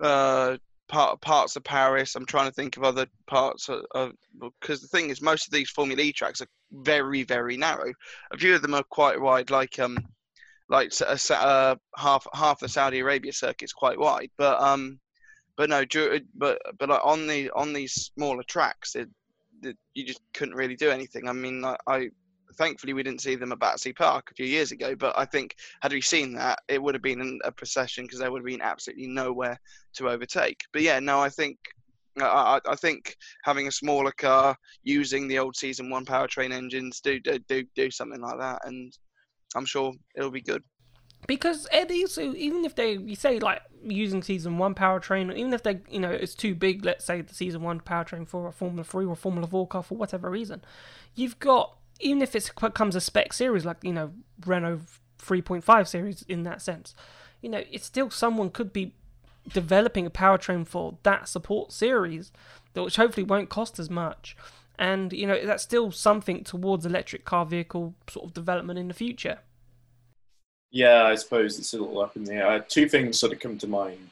uh, 0.00 0.56
part, 0.88 1.20
parts 1.20 1.56
of 1.56 1.64
Paris. 1.64 2.14
I'm 2.14 2.26
trying 2.26 2.48
to 2.48 2.54
think 2.54 2.76
of 2.76 2.84
other 2.84 3.06
parts 3.26 3.68
of 3.68 4.12
because 4.60 4.80
the 4.80 4.88
thing 4.88 5.10
is, 5.10 5.20
most 5.22 5.46
of 5.46 5.52
these 5.52 5.70
Formula 5.70 6.00
E 6.02 6.12
tracks 6.12 6.40
are 6.40 6.48
very 6.72 7.22
very 7.22 7.56
narrow. 7.56 7.92
A 8.32 8.38
few 8.38 8.54
of 8.54 8.62
them 8.62 8.74
are 8.74 8.84
quite 8.84 9.20
wide, 9.20 9.50
like 9.50 9.78
um, 9.78 9.98
like 10.68 10.92
uh, 11.00 11.16
uh, 11.32 11.76
half 11.96 12.26
half 12.34 12.60
the 12.60 12.68
Saudi 12.68 13.00
Arabia 13.00 13.32
circuit 13.32 13.66
is 13.66 13.72
quite 13.72 13.98
wide, 13.98 14.30
but 14.36 14.60
um, 14.60 14.98
but 15.56 15.70
no, 15.70 15.84
but 16.34 16.60
but 16.78 16.88
like 16.88 17.04
on 17.04 17.26
the 17.26 17.50
on 17.50 17.72
these 17.72 17.92
smaller 17.92 18.42
tracks, 18.44 18.94
it, 18.94 19.08
it, 19.62 19.76
you 19.94 20.04
just 20.04 20.20
couldn't 20.32 20.54
really 20.54 20.76
do 20.76 20.90
anything. 20.90 21.28
I 21.28 21.32
mean, 21.32 21.64
I 21.86 22.10
thankfully 22.56 22.92
we 22.92 23.02
didn't 23.02 23.20
see 23.20 23.34
them 23.36 23.52
at 23.52 23.58
Battersea 23.58 23.92
Park 23.92 24.30
a 24.30 24.34
few 24.34 24.46
years 24.46 24.72
ago. 24.72 24.94
But 24.94 25.18
I 25.18 25.24
think 25.24 25.56
had 25.80 25.92
we 25.92 26.00
seen 26.00 26.34
that, 26.34 26.60
it 26.68 26.82
would 26.82 26.94
have 26.94 27.02
been 27.02 27.40
a 27.44 27.52
procession 27.52 28.04
because 28.04 28.18
there 28.18 28.30
would 28.30 28.40
have 28.40 28.46
been 28.46 28.62
absolutely 28.62 29.06
nowhere 29.06 29.58
to 29.94 30.08
overtake. 30.08 30.62
But 30.72 30.82
yeah, 30.82 31.00
no, 31.00 31.20
I 31.20 31.28
think 31.28 31.58
I, 32.20 32.60
I, 32.66 32.76
think 32.76 33.16
having 33.42 33.66
a 33.66 33.72
smaller 33.72 34.12
car 34.12 34.56
using 34.84 35.26
the 35.26 35.38
old 35.38 35.56
season 35.56 35.90
one 35.90 36.04
powertrain 36.04 36.52
engines 36.52 37.00
do 37.00 37.18
do 37.18 37.38
do, 37.48 37.64
do 37.74 37.90
something 37.90 38.20
like 38.20 38.38
that, 38.38 38.60
and 38.64 38.96
I'm 39.56 39.66
sure 39.66 39.92
it'll 40.14 40.30
be 40.30 40.40
good. 40.40 40.62
Because 41.26 41.66
Eddie, 41.72 42.06
so 42.06 42.34
even 42.34 42.64
if 42.64 42.74
they 42.74 42.92
you 42.92 43.16
say 43.16 43.40
like 43.40 43.62
using 43.82 44.22
season 44.22 44.58
one 44.58 44.74
powertrain, 44.74 45.34
even 45.36 45.52
if 45.54 45.62
they 45.62 45.80
you 45.88 45.98
know 45.98 46.10
it's 46.10 46.34
too 46.34 46.54
big, 46.54 46.84
let's 46.84 47.04
say 47.04 47.20
the 47.20 47.34
season 47.34 47.62
one 47.62 47.80
powertrain 47.80 48.28
for 48.28 48.46
a 48.46 48.52
Formula 48.52 48.84
Three 48.84 49.06
or 49.06 49.16
Formula 49.16 49.46
Four 49.46 49.66
car 49.66 49.82
for 49.82 49.96
whatever 49.96 50.30
reason, 50.30 50.62
you've 51.14 51.38
got 51.38 51.76
even 52.00 52.22
if 52.22 52.34
it 52.34 52.50
becomes 52.60 52.96
a 52.96 53.00
spec 53.00 53.32
series 53.32 53.64
like 53.64 53.78
you 53.82 53.92
know 53.92 54.12
Renault 54.44 54.80
3.5 55.18 55.88
series 55.88 56.22
in 56.22 56.42
that 56.42 56.62
sense, 56.62 56.94
you 57.40 57.48
know 57.48 57.62
it's 57.70 57.86
still 57.86 58.10
someone 58.10 58.50
could 58.50 58.72
be 58.72 58.94
developing 59.52 60.06
a 60.06 60.10
powertrain 60.10 60.66
for 60.66 60.96
that 61.02 61.28
support 61.28 61.72
series, 61.72 62.32
which 62.74 62.96
hopefully 62.96 63.24
won't 63.24 63.48
cost 63.48 63.78
as 63.78 63.90
much. 63.90 64.36
And 64.78 65.12
you 65.12 65.26
know 65.26 65.44
that's 65.44 65.62
still 65.62 65.92
something 65.92 66.42
towards 66.44 66.84
electric 66.84 67.24
car 67.24 67.46
vehicle 67.46 67.94
sort 68.08 68.26
of 68.26 68.34
development 68.34 68.78
in 68.78 68.88
the 68.88 68.94
future. 68.94 69.38
Yeah, 70.70 71.04
I 71.04 71.14
suppose 71.14 71.58
it's 71.58 71.72
a 71.72 71.78
little 71.78 72.00
up 72.00 72.16
in 72.16 72.24
the 72.24 72.34
air. 72.34 72.58
Two 72.60 72.88
things 72.88 73.20
sort 73.20 73.32
of 73.32 73.38
come 73.38 73.58
to 73.58 73.68
mind 73.68 74.10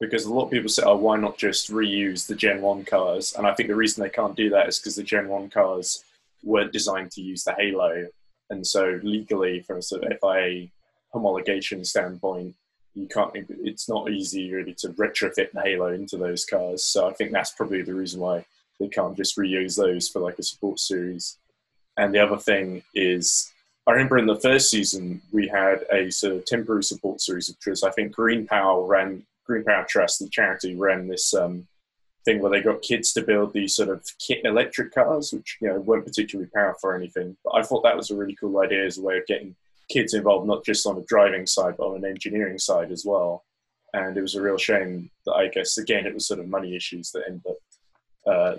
because 0.00 0.24
a 0.24 0.34
lot 0.34 0.46
of 0.46 0.50
people 0.50 0.68
say, 0.68 0.82
"Oh, 0.84 0.96
why 0.96 1.16
not 1.16 1.38
just 1.38 1.70
reuse 1.70 2.26
the 2.26 2.34
Gen 2.34 2.60
One 2.60 2.84
cars?" 2.84 3.34
And 3.38 3.46
I 3.46 3.54
think 3.54 3.68
the 3.68 3.76
reason 3.76 4.02
they 4.02 4.10
can't 4.10 4.34
do 4.34 4.50
that 4.50 4.68
is 4.68 4.80
because 4.80 4.96
the 4.96 5.04
Gen 5.04 5.28
One 5.28 5.48
cars 5.48 6.02
weren't 6.42 6.72
designed 6.72 7.10
to 7.12 7.22
use 7.22 7.44
the 7.44 7.54
halo. 7.54 8.06
And 8.50 8.66
so 8.66 8.98
legally, 9.02 9.60
from 9.60 9.78
a 9.78 9.82
sort 9.82 10.04
of 10.04 10.18
FIA 10.20 10.68
homologation 11.14 11.84
standpoint, 11.86 12.54
you 12.94 13.06
can't. 13.06 13.30
It's 13.34 13.88
not 13.88 14.10
easy 14.10 14.52
really 14.52 14.74
to 14.78 14.88
retrofit 14.90 15.52
the 15.52 15.62
halo 15.62 15.92
into 15.92 16.16
those 16.16 16.44
cars. 16.44 16.84
So 16.84 17.08
I 17.08 17.12
think 17.12 17.32
that's 17.32 17.52
probably 17.52 17.82
the 17.82 17.94
reason 17.94 18.20
why 18.20 18.44
they 18.80 18.88
can't 18.88 19.16
just 19.16 19.36
reuse 19.36 19.76
those 19.76 20.08
for 20.08 20.20
like 20.20 20.38
a 20.38 20.42
support 20.42 20.80
series. 20.80 21.38
And 21.96 22.14
the 22.14 22.18
other 22.18 22.38
thing 22.38 22.82
is, 22.94 23.52
I 23.86 23.92
remember 23.92 24.18
in 24.18 24.26
the 24.26 24.40
first 24.40 24.70
season 24.70 25.20
we 25.32 25.46
had 25.48 25.84
a 25.92 26.10
sort 26.10 26.34
of 26.34 26.44
temporary 26.46 26.82
support 26.82 27.20
series 27.20 27.50
because 27.50 27.82
I 27.82 27.90
think 27.90 28.12
Green 28.12 28.46
Power 28.46 28.84
ran 28.84 29.24
Green 29.46 29.64
Power 29.64 29.86
Trust, 29.88 30.20
the 30.20 30.28
charity, 30.28 30.74
ran 30.74 31.08
this 31.08 31.34
um, 31.34 31.66
thing 32.24 32.40
where 32.40 32.50
they 32.50 32.60
got 32.60 32.82
kids 32.82 33.12
to 33.12 33.22
build 33.22 33.52
these 33.52 33.74
sort 33.74 33.88
of 33.88 34.04
kit 34.18 34.40
electric 34.44 34.92
cars, 34.92 35.32
which 35.32 35.58
you 35.60 35.68
know 35.68 35.80
weren't 35.80 36.06
particularly 36.06 36.50
powerful 36.54 36.90
or 36.90 36.96
anything. 36.96 37.36
But 37.44 37.54
I 37.56 37.62
thought 37.62 37.82
that 37.82 37.96
was 37.96 38.10
a 38.10 38.16
really 38.16 38.36
cool 38.36 38.60
idea 38.60 38.84
as 38.84 38.98
a 38.98 39.02
way 39.02 39.18
of 39.18 39.26
getting 39.26 39.54
kids 39.90 40.14
involved, 40.14 40.46
not 40.46 40.64
just 40.64 40.86
on 40.86 40.96
the 40.96 41.04
driving 41.08 41.46
side, 41.46 41.74
but 41.76 41.88
on 41.88 41.96
an 41.96 42.04
engineering 42.04 42.58
side 42.58 42.92
as 42.92 43.04
well. 43.04 43.44
And 43.92 44.16
it 44.16 44.22
was 44.22 44.36
a 44.36 44.42
real 44.42 44.58
shame 44.58 45.10
that 45.26 45.34
I 45.34 45.48
guess 45.48 45.78
again 45.78 46.06
it 46.06 46.14
was 46.14 46.26
sort 46.26 46.40
of 46.40 46.48
money 46.48 46.76
issues 46.76 47.10
that 47.12 47.24
ended 47.26 47.46
up 47.48 47.56
uh, 48.26 48.54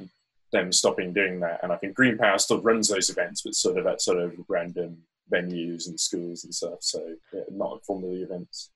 them 0.51 0.71
stopping 0.71 1.13
doing 1.13 1.39
that. 1.39 1.59
And 1.63 1.71
I 1.71 1.77
think 1.77 1.95
Green 1.95 2.17
Power 2.17 2.37
still 2.37 2.61
runs 2.61 2.89
those 2.89 3.09
events, 3.09 3.41
but 3.41 3.55
sort 3.55 3.77
of 3.77 3.87
at 3.87 4.01
sort 4.01 4.19
of 4.19 4.33
random 4.49 4.97
venues 5.31 5.87
and 5.87 5.99
schools 5.99 6.43
and 6.43 6.53
stuff. 6.53 6.79
So 6.81 7.15
yeah, 7.33 7.41
not 7.51 7.85
formally 7.85 8.23
events. 8.23 8.69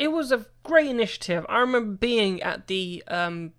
It 0.00 0.12
was 0.12 0.32
a 0.32 0.46
great 0.62 0.86
initiative. 0.86 1.44
I 1.46 1.58
remember 1.58 1.94
being 1.94 2.42
at 2.42 2.68
the 2.68 3.04
um, 3.06 3.52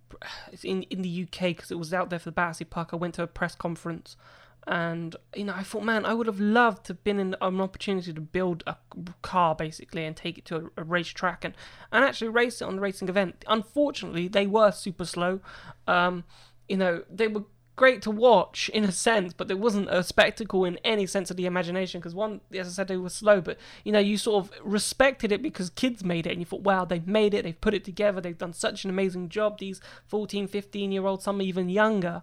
in 0.64 0.82
in 0.84 1.04
the 1.04 1.24
UK 1.24 1.56
because 1.56 1.70
it 1.70 1.78
was 1.78 1.94
out 1.94 2.10
there 2.10 2.18
for 2.18 2.30
the 2.30 2.34
Battersea 2.34 2.66
Park. 2.66 2.90
I 2.94 2.96
went 2.96 3.14
to 3.14 3.22
a 3.22 3.28
press 3.28 3.54
conference, 3.54 4.18
and 4.66 5.16
you 5.36 5.44
know 5.44 5.54
I 5.56 5.62
thought, 5.62 5.84
man, 5.84 6.04
I 6.04 6.16
would 6.16 6.26
have 6.26 6.40
loved 6.40 6.88
to 6.88 6.94
have 6.94 7.04
been 7.04 7.20
in 7.20 7.36
an 7.40 7.62
opportunity 7.62 8.12
to 8.12 8.22
build 8.22 8.64
a 8.66 8.76
car 9.22 9.54
basically 9.54 10.04
and 10.04 10.18
take 10.18 10.40
it 10.40 10.46
to 10.46 10.56
a, 10.78 10.82
a 10.82 10.84
racetrack 10.84 11.46
and 11.46 11.54
and 11.92 12.04
actually 12.04 12.30
race 12.30 12.60
it 12.60 12.66
on 12.66 12.78
the 12.78 12.82
racing 12.82 13.08
event. 13.08 13.46
Unfortunately, 13.48 14.28
they 14.28 14.48
were 14.48 14.72
super 14.72 15.06
slow. 15.06 15.42
Um, 15.86 16.24
you 16.68 16.78
know, 16.78 17.04
they 17.08 17.28
were 17.28 17.44
great 17.82 18.04
to 18.04 18.12
watch 18.12 18.70
in 18.76 18.84
a 18.84 18.92
sense, 18.92 19.34
but 19.34 19.48
there 19.48 19.58
wasn't 19.58 19.90
a 19.90 20.04
spectacle 20.04 20.66
in 20.66 20.78
any 20.86 21.08
sense 21.08 21.32
of 21.32 21.36
the 21.36 21.48
imagination 21.48 22.00
because 22.00 22.14
one, 22.14 22.40
as 22.54 22.68
I 22.68 22.70
said, 22.70 22.88
they 22.88 22.96
were 22.96 23.10
slow, 23.10 23.42
but 23.42 23.58
you 23.84 23.92
know, 23.92 23.98
you 23.98 24.20
sort 24.20 24.46
of 24.46 24.52
respected 24.64 25.32
it 25.32 25.42
because 25.42 25.72
kids 25.72 26.04
made 26.04 26.28
it 26.28 26.34
and 26.34 26.40
you 26.40 26.46
thought, 26.46 26.62
wow, 26.62 26.86
they've 26.86 27.08
made 27.08 27.34
it, 27.34 27.44
they've 27.44 27.60
put 27.60 27.74
it 27.74 27.84
together, 27.84 28.22
they've 28.22 28.38
done 28.38 28.54
such 28.54 28.84
an 28.84 28.92
amazing 28.92 29.30
job, 29.30 29.58
these 29.58 29.82
14, 30.06 30.46
15 30.46 30.92
year 30.92 31.08
olds, 31.08 31.24
some 31.24 31.42
even 31.42 31.70
younger. 31.70 32.22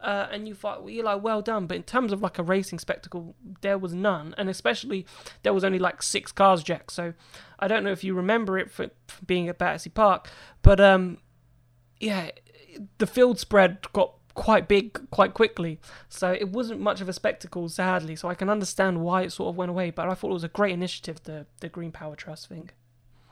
Uh, 0.00 0.26
and 0.32 0.48
you 0.48 0.54
thought, 0.54 0.80
well, 0.82 0.90
you're 0.90 1.04
like, 1.04 1.22
well 1.22 1.42
done. 1.42 1.68
But 1.68 1.76
in 1.76 1.84
terms 1.84 2.12
of 2.12 2.20
like 2.20 2.36
a 2.36 2.42
racing 2.42 2.80
spectacle, 2.80 3.36
there 3.60 3.78
was 3.78 3.94
none. 3.94 4.34
And 4.36 4.48
especially, 4.48 5.06
there 5.44 5.54
was 5.54 5.62
only 5.62 5.78
like 5.78 6.02
six 6.02 6.32
cars, 6.32 6.64
Jack. 6.64 6.90
So 6.90 7.14
I 7.60 7.68
don't 7.68 7.84
know 7.84 7.92
if 7.92 8.02
you 8.02 8.14
remember 8.14 8.58
it 8.58 8.68
for, 8.68 8.90
for 9.06 9.24
being 9.24 9.48
at 9.48 9.58
Battersea 9.58 9.90
Park, 9.90 10.28
but 10.62 10.80
um, 10.80 11.18
yeah, 12.00 12.32
the 12.98 13.06
field 13.06 13.38
spread 13.38 13.78
got 13.92 14.17
quite 14.38 14.68
big 14.68 15.10
quite 15.10 15.34
quickly. 15.34 15.80
So 16.08 16.32
it 16.32 16.48
wasn't 16.48 16.80
much 16.80 17.00
of 17.00 17.08
a 17.08 17.12
spectacle, 17.12 17.68
sadly. 17.68 18.16
So 18.16 18.28
I 18.28 18.34
can 18.34 18.48
understand 18.48 19.00
why 19.00 19.22
it 19.22 19.32
sort 19.32 19.50
of 19.50 19.56
went 19.56 19.70
away. 19.70 19.90
But 19.90 20.08
I 20.08 20.14
thought 20.14 20.30
it 20.30 20.34
was 20.34 20.44
a 20.44 20.48
great 20.48 20.72
initiative, 20.72 21.22
the 21.24 21.46
the 21.60 21.68
Green 21.68 21.92
Power 21.92 22.16
Trust 22.16 22.48
thing. 22.48 22.70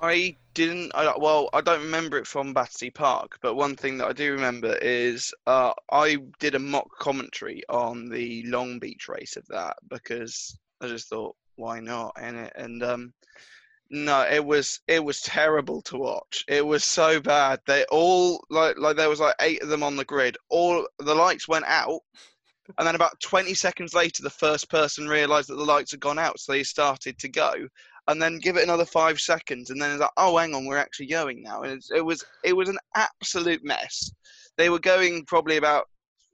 I 0.03 0.37
didn't. 0.53 0.93
I, 0.95 1.15
well, 1.17 1.49
I 1.55 1.61
don't 1.63 1.81
remember 1.81 2.19
it 2.19 2.27
from 2.27 2.53
Battersea 2.53 2.91
Park, 2.91 3.39
but 3.41 3.55
one 3.55 3.77
thing 3.77 3.97
that 3.99 4.09
I 4.09 4.13
do 4.13 4.33
remember 4.33 4.77
is 4.77 5.33
uh, 5.47 5.73
I 5.91 6.19
did 6.39 6.55
a 6.55 6.59
mock 6.59 6.99
commentary 6.99 7.63
on 7.69 8.09
the 8.09 8.43
Long 8.47 8.79
Beach 8.79 9.09
race 9.09 9.37
of 9.37 9.47
that 9.49 9.77
because 9.89 10.59
I 10.83 10.89
just 10.89 11.09
thought, 11.09 11.35
why 11.57 11.81
not? 11.81 12.13
And 12.21 12.51
and 12.57 12.83
um, 12.83 13.15
no, 13.91 14.23
it 14.23 14.45
was 14.45 14.81
it 14.89 15.03
was 15.05 15.21
terrible 15.21 15.83
to 15.83 15.97
watch. 15.97 16.45
It 16.49 16.67
was 16.67 16.85
so 16.85 17.21
bad. 17.21 17.61
They 17.67 17.85
all 17.91 18.45
like 18.51 18.77
like 18.79 18.97
there 18.97 19.09
was 19.09 19.21
like 19.21 19.37
eight 19.41 19.63
of 19.63 19.69
them 19.69 19.83
on 19.83 19.97
the 19.97 20.05
grid. 20.05 20.37
All 20.49 20.87
the 20.99 21.15
lights 21.15 21.47
went 21.47 21.67
out, 21.67 22.01
and 22.79 22.87
then 22.87 22.97
about 22.97 23.21
20 23.21 23.55
seconds 23.55 23.95
later, 23.95 24.23
the 24.23 24.31
first 24.31 24.69
person 24.69 25.09
realised 25.09 25.49
that 25.49 25.57
the 25.57 25.65
lights 25.65 25.93
had 25.93 26.01
gone 26.01 26.19
out, 26.19 26.41
so 26.41 26.53
they 26.53 26.63
started 26.63 27.19
to 27.19 27.29
go. 27.29 27.53
And 28.09 28.23
then 28.23 28.39
give 28.39 28.57
it 28.57 28.63
another 28.63 28.85
five 28.85 29.21
seconds, 29.21 29.71
and 29.71 29.83
then 29.83 29.91
it's 29.91 30.01
like, 30.01 30.11
oh, 30.17 30.37
hang 30.37 30.55
on, 30.55 30.65
we're 30.65 30.77
actually 30.77 31.09
going 31.09 31.43
now. 31.43 31.63
And 31.63 31.83
it 31.95 32.05
was 32.05 32.25
it 32.45 32.53
was 32.53 32.69
an 32.69 32.79
absolute 32.95 33.65
mess. 33.65 34.13
They 34.57 34.71
were 34.71 34.79
going 34.79 35.25
probably 35.27 35.57
about 35.57 35.87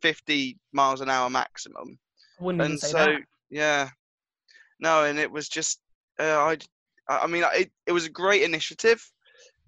50 0.03 0.59
miles 0.73 1.01
an 1.01 1.09
hour 1.09 1.31
maximum. 1.31 1.99
Wouldn't 2.41 2.63
and 2.63 2.79
so 2.79 2.99
that. 2.99 3.21
yeah, 3.51 3.89
no, 4.81 5.05
and 5.05 5.19
it 5.19 5.31
was 5.31 5.49
just 5.49 5.81
uh, 6.19 6.39
I 6.39 6.59
I 7.09 7.27
mean, 7.27 7.45
it, 7.55 7.71
it 7.87 7.93
was 7.93 8.07
a 8.07 8.11
great 8.11 8.43
initiative, 8.43 9.05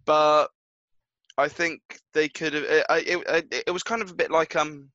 but 0.04 0.48
I 1.36 1.48
think 1.48 1.80
they 2.12 2.28
could 2.28 2.54
have. 2.54 2.64
It, 2.64 2.86
it, 2.90 3.64
it 3.66 3.70
was 3.70 3.82
kind 3.82 4.02
of 4.02 4.10
a 4.10 4.14
bit 4.14 4.30
like 4.30 4.54
um, 4.56 4.90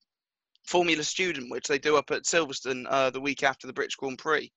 Formula 0.66 1.04
Student, 1.04 1.52
which 1.52 1.68
they 1.68 1.80
do 1.80 1.98
up 1.98 2.12
at 2.12 2.24
Silverstone 2.24 2.86
uh, 2.90 3.10
the 3.10 3.20
week 3.20 3.44
after 3.44 3.68
the 3.68 3.74
British 3.74 3.96
Grand 3.96 4.20
Prix, 4.20 4.52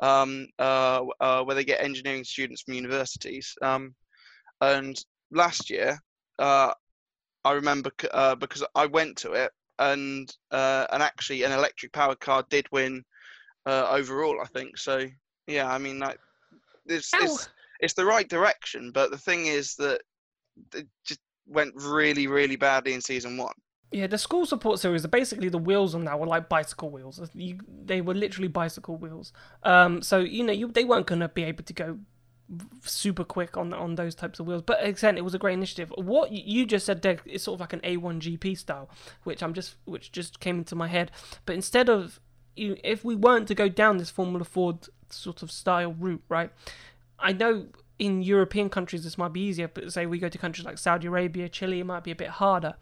um, 0.00 0.46
uh, 0.58 1.04
uh, 1.20 1.42
where 1.44 1.54
they 1.54 1.64
get 1.64 1.82
engineering 1.82 2.24
students 2.24 2.62
from 2.62 2.74
universities. 2.74 3.54
Um, 3.62 3.94
and 4.60 4.98
last 5.30 5.70
year, 5.70 5.98
uh, 6.38 6.72
I 7.44 7.52
remember 7.52 7.90
uh, 8.12 8.34
because 8.34 8.64
I 8.74 8.86
went 8.86 9.16
to 9.18 9.32
it, 9.32 9.52
and 9.78 10.28
uh, 10.50 10.86
and 10.90 11.02
actually 11.02 11.44
an 11.44 11.52
electric 11.52 11.92
powered 11.92 12.20
car 12.20 12.44
did 12.50 12.66
win 12.72 13.04
overall. 13.66 14.40
I 14.42 14.46
think 14.46 14.78
so. 14.78 15.06
Yeah, 15.46 15.70
I 15.70 15.78
mean, 15.78 15.98
like, 15.98 16.18
it's, 16.88 17.12
it's 17.14 17.48
it's 17.80 17.94
the 17.94 18.04
right 18.04 18.28
direction, 18.28 18.90
but 18.90 19.10
the 19.10 19.18
thing 19.18 19.46
is 19.46 19.76
that 19.76 20.00
it 20.74 20.86
just 21.04 21.20
went 21.46 21.72
really, 21.76 22.26
really 22.26 22.56
badly 22.56 22.92
in 22.92 23.00
season 23.00 23.36
one. 23.36 23.54
Yeah, 23.90 24.06
the 24.06 24.18
school 24.18 24.44
support 24.44 24.80
series 24.80 25.04
are 25.04 25.08
basically 25.08 25.48
the 25.48 25.58
wheels 25.58 25.94
on 25.94 26.04
that 26.04 26.18
were 26.20 26.26
like 26.26 26.48
bicycle 26.48 26.90
wheels. 26.90 27.20
You, 27.34 27.58
they 27.84 28.02
were 28.02 28.14
literally 28.14 28.48
bicycle 28.48 28.96
wheels. 28.96 29.32
Um, 29.62 30.02
so 30.02 30.18
you 30.18 30.44
know, 30.44 30.52
you, 30.52 30.68
they 30.68 30.84
weren't 30.84 31.06
gonna 31.06 31.28
be 31.28 31.44
able 31.44 31.64
to 31.64 31.72
go 31.72 31.98
super 32.82 33.24
quick 33.24 33.56
on 33.56 33.72
on 33.72 33.94
those 33.94 34.14
types 34.14 34.40
of 34.40 34.46
wheels. 34.46 34.62
But 34.62 34.84
again, 34.84 35.16
it 35.16 35.24
was 35.24 35.34
a 35.34 35.38
great 35.38 35.54
initiative. 35.54 35.92
What 35.96 36.32
you 36.32 36.66
just 36.66 36.84
said 36.84 37.00
there 37.00 37.18
is 37.24 37.42
sort 37.42 37.56
of 37.56 37.60
like 37.60 37.72
an 37.72 37.80
A1 37.80 38.20
GP 38.20 38.58
style, 38.58 38.90
which 39.24 39.42
I'm 39.42 39.54
just 39.54 39.76
which 39.84 40.12
just 40.12 40.40
came 40.40 40.58
into 40.58 40.74
my 40.74 40.88
head. 40.88 41.10
But 41.46 41.54
instead 41.54 41.88
of 41.88 42.20
you, 42.56 42.76
if 42.84 43.04
we 43.04 43.14
weren't 43.14 43.48
to 43.48 43.54
go 43.54 43.68
down 43.68 43.96
this 43.96 44.10
Formula 44.10 44.44
Ford 44.44 44.88
sort 45.10 45.42
of 45.42 45.50
style 45.50 45.92
route, 45.92 46.22
right? 46.28 46.50
I 47.18 47.32
know 47.32 47.66
in 47.98 48.22
European 48.22 48.68
countries 48.68 49.04
this 49.04 49.18
might 49.18 49.32
be 49.32 49.40
easier, 49.40 49.68
but 49.68 49.92
say 49.92 50.06
we 50.06 50.18
go 50.18 50.28
to 50.28 50.38
countries 50.38 50.64
like 50.64 50.78
Saudi 50.78 51.08
Arabia, 51.08 51.48
Chile, 51.48 51.80
it 51.80 51.84
might 51.84 52.04
be 52.04 52.10
a 52.10 52.16
bit 52.16 52.28
harder. 52.28 52.74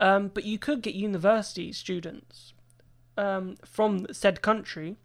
Um, 0.00 0.28
but 0.28 0.44
you 0.44 0.58
could 0.58 0.82
get 0.82 0.94
university 0.94 1.72
students 1.72 2.52
um, 3.16 3.56
from 3.64 4.06
said 4.12 4.42
country 4.42 4.96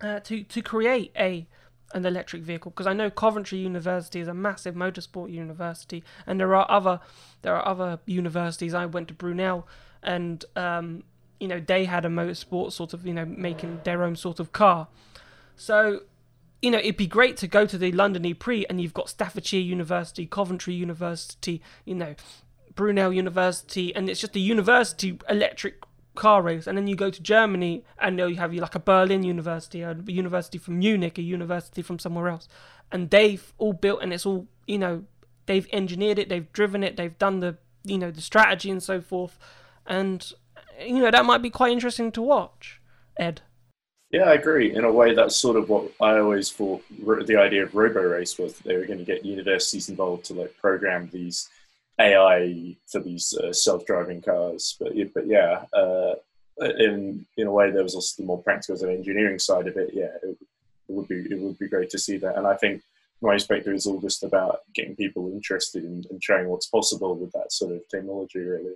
uh, 0.00 0.20
to 0.20 0.42
to 0.44 0.62
create 0.62 1.12
a 1.16 1.46
an 1.94 2.06
electric 2.06 2.42
vehicle 2.42 2.70
because 2.70 2.86
I 2.86 2.92
know 2.92 3.10
Coventry 3.10 3.58
University 3.58 4.20
is 4.20 4.28
a 4.28 4.34
massive 4.34 4.74
motorsport 4.74 5.32
university, 5.32 6.02
and 6.26 6.38
there 6.38 6.54
are 6.54 6.70
other 6.70 7.00
there 7.42 7.56
are 7.56 7.66
other 7.66 8.00
universities. 8.06 8.74
I 8.74 8.86
went 8.86 9.08
to 9.08 9.14
Brunel, 9.14 9.66
and 10.02 10.44
um, 10.56 11.04
you 11.40 11.48
know 11.48 11.60
they 11.60 11.84
had 11.84 12.04
a 12.04 12.08
motorsport 12.08 12.72
sort 12.72 12.94
of 12.94 13.06
you 13.06 13.14
know 13.14 13.24
making 13.24 13.80
their 13.84 14.02
own 14.02 14.16
sort 14.16 14.40
of 14.40 14.52
car. 14.52 14.88
So 15.56 16.02
you 16.62 16.70
know, 16.70 16.78
it'd 16.78 16.96
be 16.96 17.08
great 17.08 17.36
to 17.38 17.48
go 17.48 17.66
to 17.66 17.76
the 17.76 17.90
London 17.90 18.24
E-Prix 18.24 18.64
and 18.66 18.80
you've 18.80 18.94
got 18.94 19.08
Staffordshire 19.08 19.60
University, 19.60 20.26
Coventry 20.26 20.74
University, 20.74 21.60
you 21.84 21.96
know, 21.96 22.14
Brunel 22.76 23.12
University, 23.12 23.94
and 23.94 24.08
it's 24.08 24.20
just 24.20 24.36
a 24.36 24.40
university 24.40 25.18
electric 25.28 25.82
car 26.14 26.40
race. 26.40 26.68
And 26.68 26.78
then 26.78 26.86
you 26.86 26.94
go 26.94 27.10
to 27.10 27.20
Germany 27.20 27.84
and 27.98 28.18
you 28.18 28.36
have 28.36 28.54
like 28.54 28.76
a 28.76 28.80
Berlin 28.80 29.24
University, 29.24 29.82
a 29.82 29.96
university 30.06 30.56
from 30.56 30.78
Munich, 30.78 31.18
a 31.18 31.22
university 31.22 31.82
from 31.82 31.98
somewhere 31.98 32.28
else, 32.28 32.48
and 32.92 33.10
they've 33.10 33.52
all 33.58 33.72
built 33.72 34.00
and 34.00 34.12
it's 34.12 34.24
all 34.24 34.46
you 34.66 34.78
know, 34.78 35.04
they've 35.46 35.66
engineered 35.72 36.18
it, 36.20 36.28
they've 36.28 36.52
driven 36.52 36.84
it, 36.84 36.96
they've 36.96 37.18
done 37.18 37.40
the 37.40 37.58
you 37.84 37.98
know 37.98 38.12
the 38.12 38.20
strategy 38.20 38.70
and 38.70 38.82
so 38.82 39.00
forth, 39.00 39.36
and 39.84 40.32
you 40.80 41.00
know 41.00 41.10
that 41.10 41.26
might 41.26 41.42
be 41.42 41.50
quite 41.50 41.72
interesting 41.72 42.12
to 42.12 42.22
watch, 42.22 42.80
Ed. 43.16 43.42
Yeah, 44.12 44.24
I 44.24 44.34
agree. 44.34 44.74
In 44.74 44.84
a 44.84 44.92
way, 44.92 45.14
that's 45.14 45.36
sort 45.36 45.56
of 45.56 45.70
what 45.70 45.90
I 45.98 46.18
always 46.18 46.50
thought 46.50 46.84
the 46.90 47.36
idea 47.38 47.62
of 47.62 47.74
Robo 47.74 48.02
Race 48.02 48.38
was 48.38 48.52
that 48.54 48.64
they 48.64 48.76
were 48.76 48.84
going 48.84 48.98
to 48.98 49.06
get 49.06 49.24
universities 49.24 49.88
involved 49.88 50.26
to 50.26 50.34
like 50.34 50.54
program 50.58 51.08
these 51.10 51.48
AI 51.98 52.76
for 52.86 53.00
these 53.00 53.32
uh, 53.32 53.54
self-driving 53.54 54.20
cars. 54.20 54.76
But 54.78 54.92
but 55.14 55.26
yeah, 55.26 55.64
uh, 55.72 56.16
in 56.78 57.24
in 57.38 57.46
a 57.46 57.50
way, 57.52 57.70
there 57.70 57.82
was 57.82 57.94
also 57.94 58.22
the 58.22 58.26
more 58.26 58.42
practical 58.42 58.82
and 58.84 58.98
engineering 58.98 59.38
side 59.38 59.66
of 59.66 59.78
it. 59.78 59.90
Yeah, 59.94 60.14
it, 60.22 60.36
it 60.38 60.92
would 60.92 61.08
be 61.08 61.20
it 61.30 61.38
would 61.38 61.58
be 61.58 61.68
great 61.68 61.88
to 61.90 61.98
see 61.98 62.18
that. 62.18 62.36
And 62.36 62.46
I 62.46 62.54
think 62.54 62.82
my 63.22 63.34
perspective, 63.34 63.72
it's 63.72 63.86
all 63.86 64.00
just 64.00 64.24
about 64.24 64.60
getting 64.74 64.94
people 64.94 65.32
interested 65.32 65.84
in, 65.84 66.04
and 66.10 66.22
showing 66.22 66.48
what's 66.48 66.66
possible 66.66 67.14
with 67.16 67.32
that 67.32 67.50
sort 67.50 67.72
of 67.72 67.88
technology, 67.88 68.40
really. 68.40 68.74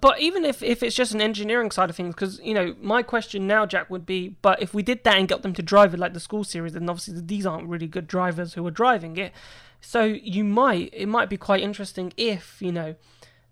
But 0.00 0.20
even 0.20 0.44
if, 0.44 0.62
if 0.62 0.82
it's 0.82 0.96
just 0.96 1.12
an 1.12 1.20
engineering 1.20 1.70
side 1.70 1.90
of 1.90 1.96
things, 1.96 2.14
because 2.14 2.40
you 2.40 2.54
know, 2.54 2.74
my 2.80 3.02
question 3.02 3.46
now, 3.46 3.66
Jack, 3.66 3.90
would 3.90 4.06
be: 4.06 4.36
but 4.42 4.62
if 4.62 4.72
we 4.72 4.82
did 4.82 5.04
that 5.04 5.18
and 5.18 5.28
got 5.28 5.42
them 5.42 5.52
to 5.54 5.62
drive 5.62 5.92
it 5.94 6.00
like 6.00 6.14
the 6.14 6.20
school 6.20 6.44
series, 6.44 6.72
then 6.72 6.88
obviously 6.88 7.20
these 7.20 7.46
aren't 7.46 7.68
really 7.68 7.86
good 7.86 8.06
drivers 8.06 8.54
who 8.54 8.66
are 8.66 8.70
driving 8.70 9.16
it. 9.16 9.32
So 9.80 10.04
you 10.04 10.44
might 10.44 10.90
it 10.92 11.06
might 11.06 11.28
be 11.28 11.36
quite 11.36 11.62
interesting 11.62 12.12
if 12.16 12.62
you 12.62 12.72
know 12.72 12.94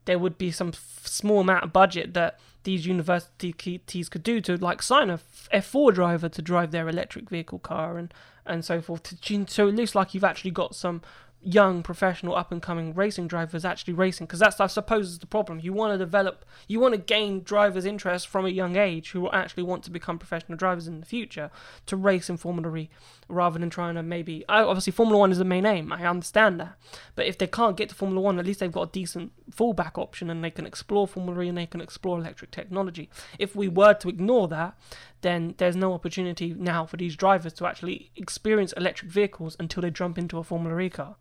there 0.04 0.18
would 0.18 0.38
be 0.38 0.50
some 0.50 0.68
f- 0.68 1.02
small 1.04 1.40
amount 1.40 1.64
of 1.64 1.72
budget 1.72 2.14
that 2.14 2.38
these 2.62 2.86
universities 2.86 4.08
could 4.08 4.22
do 4.22 4.40
to 4.40 4.56
like 4.56 4.82
sign 4.82 5.10
a 5.10 5.20
F4 5.52 5.94
driver 5.94 6.28
to 6.28 6.42
drive 6.42 6.70
their 6.70 6.88
electric 6.88 7.28
vehicle 7.28 7.58
car 7.58 7.98
and 7.98 8.14
and 8.46 8.64
so 8.64 8.80
forth. 8.80 9.02
To, 9.02 9.46
so 9.48 9.68
it 9.68 9.74
looks 9.74 9.94
like 9.94 10.14
you've 10.14 10.24
actually 10.24 10.50
got 10.50 10.74
some 10.74 11.02
young 11.42 11.82
professional 11.82 12.36
up 12.36 12.52
and 12.52 12.60
coming 12.60 12.92
racing 12.92 13.26
drivers 13.26 13.64
actually 13.64 13.94
racing 13.94 14.26
because 14.26 14.40
that's 14.40 14.60
I 14.60 14.66
suppose 14.66 15.08
is 15.08 15.18
the 15.20 15.26
problem. 15.26 15.60
You 15.60 15.72
want 15.72 15.94
to 15.94 15.98
develop 15.98 16.44
you 16.68 16.80
want 16.80 16.92
to 16.92 17.00
gain 17.00 17.42
drivers 17.42 17.86
interest 17.86 18.28
from 18.28 18.44
a 18.44 18.50
young 18.50 18.76
age 18.76 19.12
who 19.12 19.22
will 19.22 19.34
actually 19.34 19.62
want 19.62 19.82
to 19.84 19.90
become 19.90 20.18
professional 20.18 20.58
drivers 20.58 20.86
in 20.86 21.00
the 21.00 21.06
future 21.06 21.50
to 21.86 21.96
race 21.96 22.28
in 22.28 22.36
Formula 22.36 22.76
E 22.76 22.90
rather 23.28 23.58
than 23.58 23.70
trying 23.70 23.94
to 23.94 24.02
maybe 24.02 24.44
obviously 24.50 24.92
Formula 24.92 25.18
1 25.18 25.32
is 25.32 25.38
the 25.38 25.44
main 25.44 25.64
aim 25.64 25.92
I 25.92 26.04
understand 26.04 26.60
that. 26.60 26.76
But 27.14 27.26
if 27.26 27.38
they 27.38 27.46
can't 27.46 27.76
get 27.76 27.88
to 27.88 27.94
Formula 27.94 28.20
1 28.20 28.38
at 28.38 28.44
least 28.44 28.60
they've 28.60 28.70
got 28.70 28.88
a 28.88 28.92
decent 28.92 29.32
fallback 29.50 29.96
option 29.96 30.28
and 30.28 30.44
they 30.44 30.50
can 30.50 30.66
explore 30.66 31.08
Formula 31.08 31.40
E 31.40 31.48
and 31.48 31.56
they 31.56 31.66
can 31.66 31.80
explore 31.80 32.18
electric 32.18 32.50
technology. 32.50 33.08
If 33.38 33.56
we 33.56 33.66
were 33.66 33.94
to 33.94 34.10
ignore 34.10 34.46
that 34.48 34.76
then 35.22 35.54
there's 35.56 35.76
no 35.76 35.94
opportunity 35.94 36.54
now 36.54 36.84
for 36.84 36.98
these 36.98 37.16
drivers 37.16 37.54
to 37.54 37.66
actually 37.66 38.10
experience 38.14 38.74
electric 38.74 39.10
vehicles 39.10 39.56
until 39.58 39.80
they 39.80 39.90
jump 39.90 40.18
into 40.18 40.36
a 40.36 40.44
Formula 40.44 40.78
E 40.80 40.90
car 40.90 41.16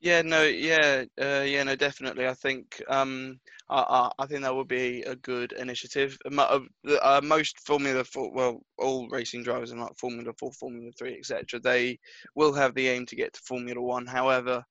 yeah, 0.00 0.22
no, 0.22 0.42
yeah, 0.42 1.04
uh, 1.20 1.42
yeah, 1.46 1.62
no, 1.62 1.74
definitely. 1.74 2.26
I 2.26 2.34
think, 2.34 2.82
um, 2.88 3.40
I, 3.68 4.10
I, 4.18 4.26
think 4.26 4.42
that 4.42 4.54
would 4.54 4.68
be 4.68 5.02
a 5.02 5.16
good 5.16 5.52
initiative. 5.52 6.16
Uh, 6.30 6.60
uh, 7.02 7.20
most 7.24 7.58
Formula 7.60 8.04
Four, 8.04 8.32
well, 8.32 8.60
all 8.78 9.08
racing 9.08 9.42
drivers 9.42 9.72
in 9.72 9.80
like 9.80 9.96
Formula 9.98 10.32
Four, 10.38 10.52
Formula 10.52 10.90
Three, 10.98 11.16
etc., 11.18 11.58
they 11.60 11.98
will 12.34 12.52
have 12.52 12.74
the 12.74 12.88
aim 12.88 13.06
to 13.06 13.16
get 13.16 13.32
to 13.32 13.40
Formula 13.40 13.80
One. 13.80 14.06
However, 14.06 14.62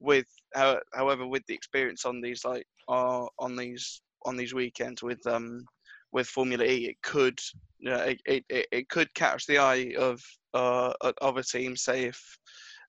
with 0.00 0.26
however 0.54 1.26
with 1.26 1.46
the 1.46 1.54
experience 1.54 2.04
on 2.04 2.20
these 2.20 2.44
like 2.44 2.66
uh, 2.88 3.26
on 3.38 3.56
these 3.56 4.02
on 4.24 4.36
these 4.36 4.52
weekends 4.52 5.02
with 5.02 5.24
um 5.26 5.64
with 6.12 6.26
Formula 6.26 6.64
E, 6.64 6.88
it 6.88 6.96
could 7.02 7.38
uh, 7.86 8.14
it, 8.26 8.44
it, 8.48 8.66
it 8.72 8.88
could 8.88 9.12
catch 9.14 9.46
the 9.46 9.58
eye 9.58 9.94
of 9.98 10.20
uh 10.54 10.92
of 11.20 11.36
a 11.36 11.42
team. 11.42 11.76
Say 11.76 12.04
if 12.04 12.38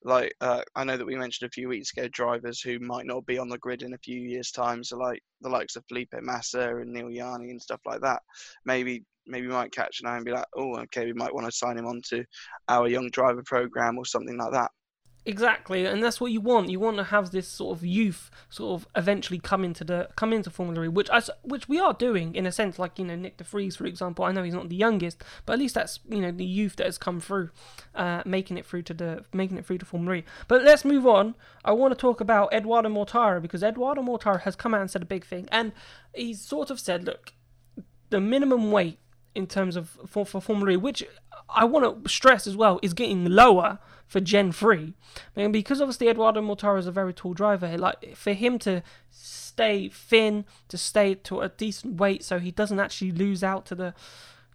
like 0.03 0.33
uh, 0.41 0.61
I 0.75 0.83
know 0.83 0.97
that 0.97 1.05
we 1.05 1.15
mentioned 1.15 1.47
a 1.47 1.51
few 1.51 1.69
weeks 1.69 1.91
ago 1.95 2.07
drivers 2.09 2.61
who 2.61 2.79
might 2.79 3.05
not 3.05 3.25
be 3.25 3.37
on 3.37 3.49
the 3.49 3.57
grid 3.57 3.83
in 3.83 3.93
a 3.93 3.99
few 3.99 4.19
years' 4.19 4.51
time, 4.51 4.83
so 4.83 4.97
like 4.97 5.21
the 5.41 5.49
likes 5.49 5.75
of 5.75 5.85
Felipe 5.87 6.13
Massa 6.21 6.75
and 6.77 6.91
Neel 6.91 7.09
Jani 7.09 7.49
and 7.49 7.61
stuff 7.61 7.81
like 7.85 8.01
that. 8.01 8.21
Maybe 8.65 9.03
maybe 9.25 9.47
might 9.47 9.71
catch 9.71 10.01
an 10.01 10.07
eye 10.07 10.17
and 10.17 10.25
be 10.25 10.31
like, 10.31 10.45
oh, 10.55 10.77
okay, 10.77 11.05
we 11.05 11.13
might 11.13 11.33
want 11.33 11.45
to 11.45 11.51
sign 11.51 11.77
him 11.77 11.85
onto 11.85 12.23
our 12.67 12.87
young 12.87 13.09
driver 13.09 13.43
program 13.45 13.97
or 13.97 14.05
something 14.05 14.37
like 14.37 14.51
that. 14.51 14.71
Exactly, 15.25 15.85
and 15.85 16.03
that's 16.03 16.19
what 16.19 16.33
you 16.33 16.41
want. 16.41 16.69
You 16.69 16.81
want 16.81 16.97
to 16.97 17.05
have 17.05 17.31
this 17.31 17.47
sort 17.47 17.77
of 17.77 17.85
youth 17.85 18.29
sort 18.49 18.81
of 18.81 18.87
eventually 18.93 19.39
come 19.39 19.63
into 19.63 19.85
the 19.85 20.09
come 20.17 20.33
into 20.33 20.49
Formula 20.49 20.83
E, 20.83 20.89
which 20.89 21.09
I, 21.09 21.21
which 21.43 21.69
we 21.69 21.79
are 21.79 21.93
doing 21.93 22.35
in 22.35 22.45
a 22.45 22.51
sense. 22.51 22.77
Like 22.77 22.99
you 22.99 23.05
know 23.05 23.15
Nyck 23.15 23.37
de 23.37 23.45
Vries, 23.45 23.77
for 23.77 23.85
example. 23.85 24.25
I 24.25 24.33
know 24.33 24.43
he's 24.43 24.53
not 24.53 24.67
the 24.67 24.75
youngest, 24.75 25.23
but 25.45 25.53
at 25.53 25.59
least 25.59 25.75
that's 25.75 26.01
you 26.09 26.19
know 26.19 26.31
the 26.31 26.43
youth 26.43 26.75
that 26.75 26.87
has 26.87 26.97
come 26.97 27.21
through, 27.21 27.51
uh, 27.95 28.23
making 28.25 28.57
it 28.57 28.65
through 28.65 28.81
to 28.81 28.93
the 28.93 29.23
making 29.31 29.57
it 29.57 29.65
through 29.65 29.77
to 29.77 29.85
Formula 29.85 30.17
E. 30.17 30.23
But 30.49 30.65
let's 30.65 30.83
move 30.83 31.07
on. 31.07 31.35
I 31.63 31.71
want 31.71 31.93
to 31.93 31.97
talk 31.97 32.19
about 32.19 32.53
Edoardo 32.53 32.89
Mortara 32.89 33.41
because 33.41 33.63
Edoardo 33.63 34.01
Mortara 34.01 34.41
has 34.41 34.57
come 34.57 34.73
out 34.73 34.81
and 34.81 34.91
said 34.91 35.03
a 35.03 35.05
big 35.05 35.25
thing, 35.25 35.47
and 35.53 35.71
he's 36.13 36.41
sort 36.41 36.69
of 36.69 36.81
said, 36.81 37.05
look, 37.05 37.31
the 38.09 38.19
minimum 38.19 38.71
weight 38.71 38.99
in 39.35 39.47
terms 39.47 39.75
of 39.77 39.97
for, 40.05 40.25
for 40.25 40.41
Formula 40.41 40.73
E, 40.73 40.75
which 40.77 41.03
I 41.49 41.65
want 41.65 42.03
to 42.03 42.09
stress 42.09 42.47
as 42.47 42.55
well, 42.55 42.79
is 42.81 42.93
getting 42.93 43.25
lower 43.25 43.79
for 44.07 44.19
Gen 44.19 44.51
3. 44.51 44.93
And 45.35 45.53
because 45.53 45.81
obviously 45.81 46.07
Edoardo 46.07 46.41
Mortara 46.41 46.79
is 46.79 46.87
a 46.87 46.91
very 46.91 47.13
tall 47.13 47.33
driver, 47.33 47.77
like 47.77 48.15
for 48.15 48.33
him 48.33 48.59
to 48.59 48.83
stay 49.09 49.89
thin, 49.89 50.45
to 50.67 50.77
stay 50.77 51.15
to 51.15 51.41
a 51.41 51.49
decent 51.49 51.97
weight 51.97 52.23
so 52.23 52.39
he 52.39 52.51
doesn't 52.51 52.79
actually 52.79 53.11
lose 53.11 53.43
out 53.43 53.65
to 53.67 53.75
the 53.75 53.93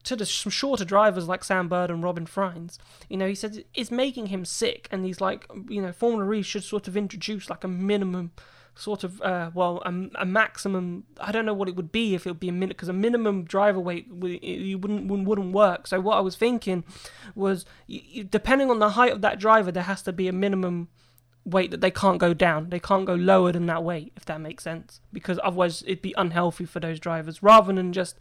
to 0.04 0.16
the 0.16 0.24
shorter 0.24 0.84
drivers 0.84 1.28
like 1.28 1.44
Sam 1.44 1.68
Bird 1.68 1.90
and 1.90 2.02
Robin 2.02 2.24
Frijns. 2.24 2.78
You 3.08 3.16
know, 3.16 3.28
he 3.28 3.34
said 3.34 3.64
it's 3.74 3.90
making 3.90 4.26
him 4.26 4.44
sick 4.44 4.88
and 4.90 5.04
he's 5.04 5.20
like, 5.20 5.46
you 5.68 5.82
know, 5.82 5.92
Formula 5.92 6.32
E 6.32 6.42
should 6.42 6.64
sort 6.64 6.88
of 6.88 6.96
introduce 6.96 7.50
like 7.50 7.64
a 7.64 7.68
minimum 7.68 8.30
sort 8.78 9.02
of 9.02 9.20
uh, 9.22 9.50
well 9.54 9.82
a, 9.84 10.22
a, 10.22 10.24
maximum 10.24 11.02
I 11.20 11.32
don't 11.32 11.44
know 11.44 11.52
what 11.52 11.68
it 11.68 11.74
would 11.74 11.90
be 11.90 12.14
if 12.14 12.26
it 12.26 12.30
would 12.30 12.40
be 12.40 12.48
a 12.48 12.52
minute 12.52 12.76
because 12.76 12.88
a 12.88 12.92
minimum 12.92 13.42
driver 13.42 13.80
weight 13.80 14.06
you 14.08 14.78
wouldn't 14.78 15.10
wouldn't 15.10 15.52
work. 15.52 15.88
So 15.88 16.00
what 16.00 16.16
I 16.16 16.20
was 16.20 16.36
thinking 16.36 16.84
was 17.34 17.66
depending 18.30 18.70
on 18.70 18.78
the 18.78 18.90
height 18.90 19.12
of 19.12 19.20
that 19.22 19.40
driver 19.40 19.72
there 19.72 19.82
has 19.82 20.02
to 20.02 20.12
be 20.12 20.28
a 20.28 20.32
minimum 20.32 20.88
weight 21.44 21.72
that 21.72 21.80
they 21.80 21.90
can't 21.90 22.18
go 22.18 22.32
down. 22.32 22.70
They 22.70 22.78
can't 22.78 23.04
go 23.04 23.14
lower 23.14 23.50
than 23.50 23.66
that 23.66 23.82
weight 23.82 24.12
if 24.16 24.24
that 24.26 24.40
makes 24.40 24.62
sense 24.62 25.00
because 25.12 25.40
otherwise 25.42 25.82
it'd 25.82 26.02
be 26.02 26.14
unhealthy 26.16 26.64
for 26.64 26.78
those 26.78 27.00
drivers. 27.00 27.42
Rather 27.42 27.72
than 27.72 27.92
just 27.92 28.20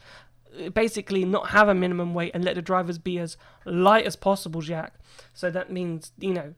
uh, 0.59 0.69
basically 0.69 1.23
not 1.23 1.49
have 1.49 1.69
a 1.69 1.75
minimum 1.75 2.15
weight 2.15 2.31
and 2.33 2.43
let 2.43 2.55
the 2.55 2.63
drivers 2.63 2.97
be 2.97 3.19
as 3.19 3.37
light 3.63 4.07
as 4.07 4.15
possible 4.15 4.61
jack. 4.61 4.95
So 5.35 5.51
that 5.51 5.71
means 5.71 6.13
you 6.17 6.33
know 6.33 6.55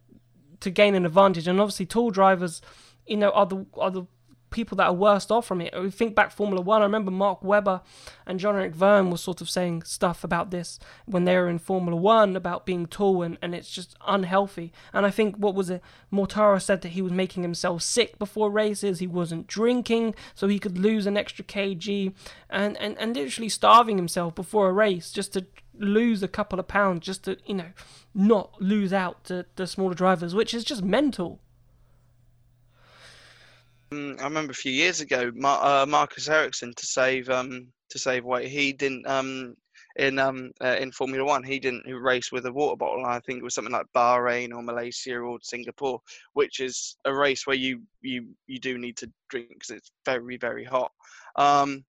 to 0.62 0.70
gain 0.70 0.96
an 0.96 1.06
advantage. 1.06 1.50
And 1.50 1.60
obviously 1.60 1.86
tall 1.86 2.12
drivers 2.12 2.62
you 3.10 3.18
know, 3.18 3.32
are 3.32 3.46
the 3.46 3.66
are 3.78 3.92
the 3.92 4.06
people 4.52 4.76
that 4.78 4.88
are 4.88 4.94
worst 4.94 5.32
off 5.32 5.46
from 5.46 5.62
it. 5.62 5.74
We 5.80 5.92
think 5.92 6.16
back 6.16 6.32
Formula 6.32 6.62
One. 6.62 6.82
I 6.82 6.86
remember 6.86 7.12
Mark 7.12 7.44
Webber 7.44 7.82
and 8.26 8.40
Jean-Eric 8.40 8.74
Vergne 8.74 9.12
was 9.12 9.22
sort 9.22 9.42
of 9.42 9.50
saying 9.50 9.84
stuff 9.84 10.24
about 10.24 10.52
this 10.52 10.80
when 11.06 11.26
they 11.26 11.36
were 11.36 11.50
in 11.50 11.60
Formula 11.60 11.96
One 11.96 12.36
about 12.36 12.66
being 12.66 12.86
tall 12.86 13.22
and, 13.22 13.38
and 13.42 13.54
it's 13.54 13.70
just 13.70 13.96
unhealthy. 14.08 14.72
And 14.94 15.06
I 15.06 15.12
think 15.12 15.36
what 15.36 15.56
was 15.56 15.70
it? 15.70 15.82
Mortara 16.12 16.62
said 16.62 16.82
that 16.82 16.90
he 16.90 17.02
was 17.02 17.12
making 17.12 17.44
himself 17.44 17.82
sick 17.82 18.18
before 18.18 18.50
races. 18.50 19.00
He 19.00 19.08
wasn't 19.08 19.48
drinking 19.48 20.16
so 20.34 20.48
he 20.48 20.60
could 20.60 20.78
lose 20.78 21.06
an 21.06 21.18
extra 21.18 21.46
kg 21.46 22.14
and, 22.50 22.78
and, 22.78 22.98
and 22.98 23.16
literally 23.16 23.50
starving 23.50 23.98
himself 23.98 24.36
before 24.36 24.70
a 24.70 24.74
race 24.74 25.12
just 25.12 25.34
to 25.34 25.46
lose 25.78 26.22
a 26.22 26.28
couple 26.28 26.60
of 26.60 26.68
pounds 26.68 27.06
just 27.06 27.24
to, 27.24 27.38
you 27.46 27.56
know, 27.56 27.72
not 28.14 28.62
lose 28.62 28.92
out 28.92 29.24
to 29.26 29.46
the 29.56 29.66
smaller 29.66 29.94
drivers, 29.94 30.36
which 30.36 30.54
is 30.54 30.64
just 30.64 30.84
mental. 30.84 31.40
Um, 33.92 34.18
I 34.20 34.24
remember 34.24 34.52
a 34.52 34.56
few 34.56 34.72
years 34.72 35.02
ago, 35.02 35.32
Mar- 35.36 35.64
uh, 35.64 35.86
Marcus 35.86 36.30
Ericsson 36.30 36.74
to 36.76 36.86
save 36.86 37.30
um, 37.30 37.68
to 37.90 38.00
save 38.00 38.26
weight. 38.26 38.50
He 38.50 38.72
didn't 38.72 39.08
um, 39.08 39.56
in 39.96 40.20
um, 40.20 40.52
uh, 40.62 40.78
in 40.80 40.92
Formula 40.92 41.26
One. 41.26 41.44
He 41.44 41.60
didn't 41.60 41.86
race 41.88 42.32
with 42.32 42.46
a 42.46 42.52
water 42.52 42.76
bottle. 42.76 43.06
I 43.06 43.20
think 43.20 43.40
it 43.40 43.44
was 43.44 43.56
something 43.56 43.74
like 43.74 43.88
Bahrain 43.96 44.54
or 44.54 44.62
Malaysia 44.62 45.18
or 45.18 45.40
Singapore, 45.42 46.02
which 46.34 46.60
is 46.60 46.98
a 47.06 47.14
race 47.14 47.48
where 47.48 47.56
you 47.56 47.82
you 48.02 48.28
you 48.48 48.60
do 48.60 48.78
need 48.78 48.98
to 48.98 49.12
drink 49.30 49.50
because 49.50 49.72
it's 49.72 49.92
very 50.06 50.38
very 50.38 50.64
hot. 50.64 50.92
Um, 51.36 51.84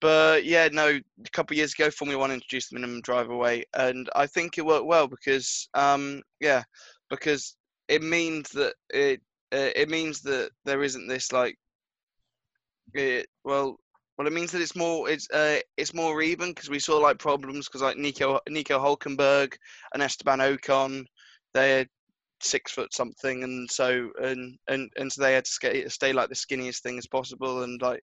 but 0.00 0.44
yeah, 0.44 0.68
no, 0.72 0.88
a 0.88 1.30
couple 1.32 1.54
of 1.54 1.58
years 1.58 1.72
ago, 1.74 1.90
Formula 1.90 2.18
One 2.20 2.32
introduced 2.32 2.70
the 2.70 2.76
minimum 2.76 3.02
driver 3.02 3.36
weight, 3.36 3.66
and 3.74 4.08
I 4.16 4.26
think 4.26 4.56
it 4.56 4.66
worked 4.66 4.86
well 4.86 5.08
because 5.08 5.68
um, 5.74 6.22
yeah, 6.40 6.62
because 7.10 7.56
it 7.88 8.02
means 8.02 8.48
that 8.50 8.74
it 8.90 9.20
uh, 9.54 9.70
it 9.76 9.88
means 9.88 10.20
that 10.22 10.50
there 10.64 10.82
isn't 10.82 11.08
this 11.08 11.32
like 11.32 11.56
it, 12.94 13.26
well 13.44 13.76
well 14.16 14.26
it 14.26 14.32
means 14.32 14.50
that 14.52 14.60
it's 14.60 14.76
more 14.76 15.08
it's 15.08 15.28
uh, 15.30 15.58
it's 15.76 15.94
more 15.94 16.22
even 16.22 16.50
because 16.50 16.70
we 16.70 16.78
saw 16.78 16.98
like 16.98 17.18
problems 17.18 17.66
because 17.66 17.82
like 17.82 17.96
Nico 17.96 18.40
Nico 18.48 18.78
Hulkenberg 18.78 19.54
and 19.92 20.02
Esteban 20.02 20.40
Ocon 20.40 21.04
they're 21.54 21.86
six 22.42 22.72
foot 22.72 22.92
something 22.92 23.42
and 23.42 23.70
so 23.70 24.10
and 24.22 24.58
and, 24.68 24.90
and 24.96 25.10
so 25.10 25.22
they 25.22 25.34
had 25.34 25.44
to 25.44 25.50
stay, 25.50 25.88
stay 25.88 26.12
like 26.12 26.28
the 26.28 26.34
skinniest 26.34 26.82
thing 26.82 26.98
as 26.98 27.06
possible 27.06 27.62
and 27.62 27.80
like 27.80 28.02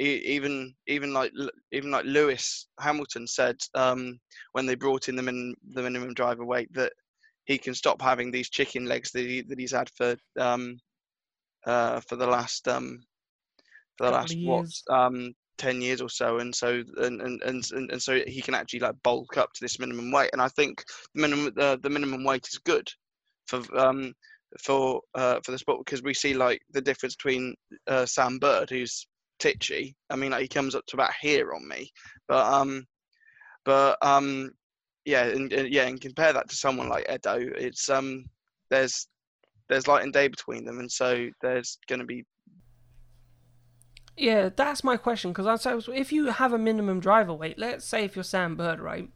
even 0.00 0.74
even 0.86 1.12
like 1.12 1.32
even 1.72 1.90
like 1.90 2.04
Lewis 2.04 2.66
Hamilton 2.80 3.26
said 3.26 3.56
um, 3.74 4.18
when 4.52 4.66
they 4.66 4.74
brought 4.74 5.08
in 5.08 5.16
the 5.16 5.22
min, 5.22 5.54
the 5.74 5.82
minimum 5.82 6.14
driver 6.14 6.44
weight 6.44 6.72
that 6.74 6.92
he 7.44 7.58
can 7.58 7.74
stop 7.74 8.00
having 8.00 8.30
these 8.30 8.50
chicken 8.50 8.86
legs 8.86 9.10
that, 9.12 9.26
he, 9.26 9.42
that 9.42 9.58
he's 9.58 9.72
had 9.72 9.90
for 9.96 10.16
um, 10.38 10.78
uh, 11.66 12.00
for 12.00 12.16
the 12.16 12.26
last 12.26 12.68
um, 12.68 13.00
for 13.96 14.06
the 14.06 14.12
last 14.12 14.36
what 14.38 14.66
um, 14.90 15.32
ten 15.58 15.80
years 15.80 16.00
or 16.00 16.08
so, 16.08 16.38
and 16.38 16.54
so 16.54 16.82
and, 16.98 17.20
and 17.20 17.42
and 17.42 17.64
and 17.72 18.02
so 18.02 18.20
he 18.26 18.42
can 18.42 18.54
actually 18.54 18.80
like 18.80 18.94
bulk 19.02 19.36
up 19.36 19.52
to 19.54 19.60
this 19.60 19.78
minimum 19.78 20.10
weight, 20.10 20.30
and 20.32 20.42
I 20.42 20.48
think 20.48 20.82
the 21.14 21.20
minimum 21.20 21.52
uh, 21.58 21.76
the 21.82 21.90
minimum 21.90 22.24
weight 22.24 22.46
is 22.50 22.58
good 22.58 22.88
for 23.46 23.62
um 23.78 24.12
for 24.62 25.00
uh, 25.14 25.40
for 25.44 25.52
the 25.52 25.58
sport 25.58 25.84
because 25.84 26.02
we 26.02 26.14
see 26.14 26.34
like 26.34 26.60
the 26.72 26.80
difference 26.80 27.16
between 27.16 27.54
uh, 27.86 28.06
Sam 28.06 28.38
Bird, 28.38 28.70
who's 28.70 29.06
titchy. 29.38 29.94
I 30.10 30.16
mean, 30.16 30.30
like 30.30 30.42
he 30.42 30.48
comes 30.48 30.74
up 30.74 30.84
to 30.86 30.96
about 30.96 31.12
here 31.20 31.52
on 31.52 31.66
me, 31.66 31.90
but 32.28 32.52
um, 32.52 32.84
but 33.64 33.98
um, 34.02 34.50
yeah, 35.04 35.24
and, 35.24 35.52
and, 35.52 35.72
yeah, 35.72 35.86
and 35.86 36.00
compare 36.00 36.32
that 36.32 36.48
to 36.48 36.56
someone 36.56 36.88
like 36.88 37.06
Edo, 37.12 37.38
it's 37.38 37.88
um, 37.90 38.24
there's 38.70 39.06
there's 39.68 39.88
light 39.88 40.02
and 40.02 40.12
day 40.12 40.28
between 40.28 40.64
them, 40.64 40.78
and 40.78 40.90
so 40.90 41.28
there's 41.40 41.78
going 41.88 42.00
to 42.00 42.04
be. 42.04 42.24
Yeah, 44.16 44.50
that's 44.54 44.84
my 44.84 44.96
question 44.96 45.32
because 45.32 45.66
I 45.66 45.78
if 45.92 46.12
you 46.12 46.26
have 46.26 46.52
a 46.52 46.58
minimum 46.58 47.00
driver 47.00 47.34
weight, 47.34 47.58
let's 47.58 47.84
say 47.84 48.04
if 48.04 48.16
you're 48.16 48.22
Sam 48.22 48.56
Bird, 48.56 48.80
right? 48.80 49.08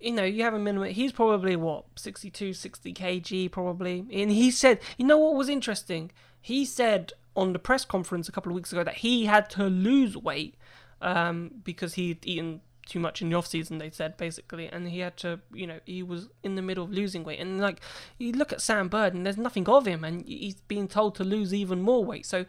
You 0.00 0.12
know, 0.12 0.24
you 0.24 0.44
have 0.44 0.54
a 0.54 0.58
minimum. 0.58 0.90
He's 0.90 1.12
probably 1.12 1.56
what 1.56 1.86
62, 1.96 2.52
60 2.52 2.94
kg 2.94 3.50
probably, 3.50 4.06
and 4.12 4.30
he 4.30 4.50
said, 4.50 4.80
you 4.96 5.06
know 5.06 5.18
what 5.18 5.34
was 5.34 5.48
interesting? 5.48 6.12
He 6.40 6.64
said 6.64 7.12
on 7.34 7.52
the 7.52 7.58
press 7.58 7.84
conference 7.84 8.28
a 8.28 8.32
couple 8.32 8.52
of 8.52 8.56
weeks 8.56 8.72
ago 8.72 8.84
that 8.84 8.98
he 8.98 9.26
had 9.26 9.48
to 9.50 9.64
lose 9.64 10.16
weight 10.16 10.56
um, 11.00 11.50
because 11.64 11.94
he'd 11.94 12.24
eaten 12.26 12.60
too 12.88 13.00
much 13.00 13.22
in 13.22 13.30
the 13.30 13.36
off 13.36 13.46
season. 13.46 13.78
They 13.78 13.90
said 13.90 14.16
basically, 14.16 14.66
and 14.66 14.88
he 14.88 15.00
had 15.00 15.16
to, 15.18 15.40
you 15.52 15.66
know, 15.66 15.80
he 15.84 16.02
was 16.02 16.28
in 16.42 16.54
the 16.54 16.62
middle 16.62 16.84
of 16.84 16.90
losing 16.90 17.24
weight. 17.24 17.40
And 17.40 17.60
like 17.60 17.80
you 18.18 18.32
look 18.32 18.52
at 18.52 18.60
Sam 18.60 18.88
Bird, 18.88 19.14
and 19.14 19.24
there's 19.24 19.36
nothing 19.36 19.68
of 19.68 19.86
him, 19.86 20.04
and 20.04 20.26
he's 20.26 20.60
being 20.62 20.88
told 20.88 21.14
to 21.16 21.24
lose 21.24 21.54
even 21.54 21.82
more 21.82 22.04
weight. 22.04 22.26
So. 22.26 22.46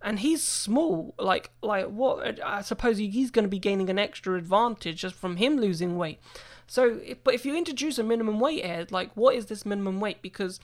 And 0.00 0.20
he's 0.20 0.44
small, 0.44 1.12
like 1.18 1.50
like 1.60 1.86
what? 1.86 2.38
I 2.44 2.62
suppose 2.62 2.98
he's 2.98 3.32
going 3.32 3.42
to 3.42 3.48
be 3.48 3.58
gaining 3.58 3.90
an 3.90 3.98
extra 3.98 4.36
advantage 4.36 5.00
just 5.00 5.16
from 5.16 5.38
him 5.38 5.56
losing 5.56 5.96
weight. 5.96 6.20
So, 6.68 7.00
if, 7.04 7.24
but 7.24 7.34
if 7.34 7.44
you 7.44 7.56
introduce 7.56 7.98
a 7.98 8.04
minimum 8.04 8.38
weight, 8.38 8.62
Ed, 8.62 8.92
like 8.92 9.10
what 9.16 9.34
is 9.34 9.46
this 9.46 9.66
minimum 9.66 9.98
weight? 9.98 10.22
Because 10.22 10.60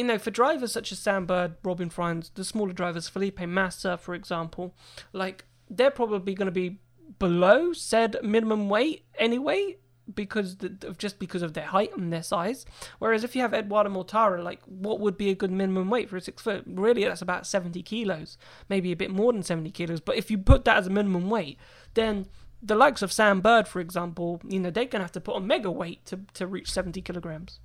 you 0.00 0.06
know, 0.06 0.18
for 0.18 0.30
drivers 0.30 0.72
such 0.72 0.92
as 0.92 0.98
Sam 0.98 1.26
Bird, 1.26 1.56
Robin 1.62 1.90
Frijns, 1.90 2.30
the 2.34 2.42
smaller 2.42 2.72
drivers, 2.72 3.06
Felipe 3.06 3.40
Massa, 3.40 3.98
for 3.98 4.14
example, 4.14 4.74
like 5.12 5.44
they're 5.68 5.90
probably 5.90 6.32
going 6.32 6.46
to 6.46 6.52
be 6.52 6.78
below 7.18 7.72
said 7.72 8.16
minimum 8.22 8.68
weight 8.68 9.04
anyway 9.18 9.76
because 10.14 10.56
the, 10.56 10.68
just 10.98 11.18
because 11.18 11.42
of 11.42 11.54
their 11.54 11.66
height 11.66 11.96
and 11.96 12.12
their 12.12 12.22
size. 12.22 12.64
Whereas 12.98 13.24
if 13.24 13.34
you 13.34 13.42
have 13.42 13.54
Edoardo 13.54 13.90
Mortara, 13.90 14.42
like 14.42 14.60
what 14.64 15.00
would 15.00 15.16
be 15.16 15.30
a 15.30 15.34
good 15.34 15.50
minimum 15.50 15.90
weight 15.90 16.08
for 16.08 16.16
a 16.16 16.20
six 16.20 16.42
foot? 16.42 16.64
Really, 16.66 17.04
that's 17.04 17.22
about 17.22 17.46
seventy 17.46 17.82
kilos, 17.82 18.36
maybe 18.68 18.92
a 18.92 18.96
bit 18.96 19.10
more 19.10 19.32
than 19.32 19.42
seventy 19.42 19.70
kilos. 19.70 20.00
But 20.00 20.16
if 20.16 20.30
you 20.30 20.38
put 20.38 20.64
that 20.64 20.78
as 20.78 20.86
a 20.86 20.90
minimum 20.90 21.30
weight, 21.30 21.58
then 21.94 22.26
the 22.62 22.74
likes 22.74 23.02
of 23.02 23.12
Sam 23.12 23.40
Bird, 23.40 23.66
for 23.66 23.80
example, 23.80 24.40
you 24.46 24.60
know 24.60 24.70
they're 24.70 24.84
gonna 24.84 25.04
have 25.04 25.12
to 25.12 25.20
put 25.20 25.36
on 25.36 25.46
mega 25.46 25.70
weight 25.70 26.04
to 26.06 26.20
to 26.34 26.46
reach 26.46 26.70
seventy 26.70 27.00
kilograms. 27.00 27.60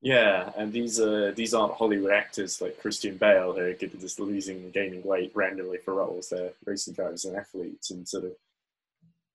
Yeah, 0.00 0.52
and 0.56 0.72
these 0.72 1.00
are 1.00 1.32
these 1.32 1.54
aren't 1.54 1.74
Hollywood 1.74 2.12
actors 2.12 2.60
like 2.60 2.80
Christian 2.80 3.16
Bale 3.16 3.52
who 3.52 3.60
are 3.60 3.72
just 3.74 4.20
losing 4.20 4.58
and 4.58 4.72
gaining 4.72 5.02
weight 5.02 5.32
randomly 5.34 5.78
for 5.78 5.94
roles. 5.94 6.28
They're 6.28 6.52
racing 6.64 6.94
drivers 6.94 7.24
and 7.24 7.36
athletes, 7.36 7.90
and 7.90 8.06
sort 8.06 8.24
of 8.24 8.32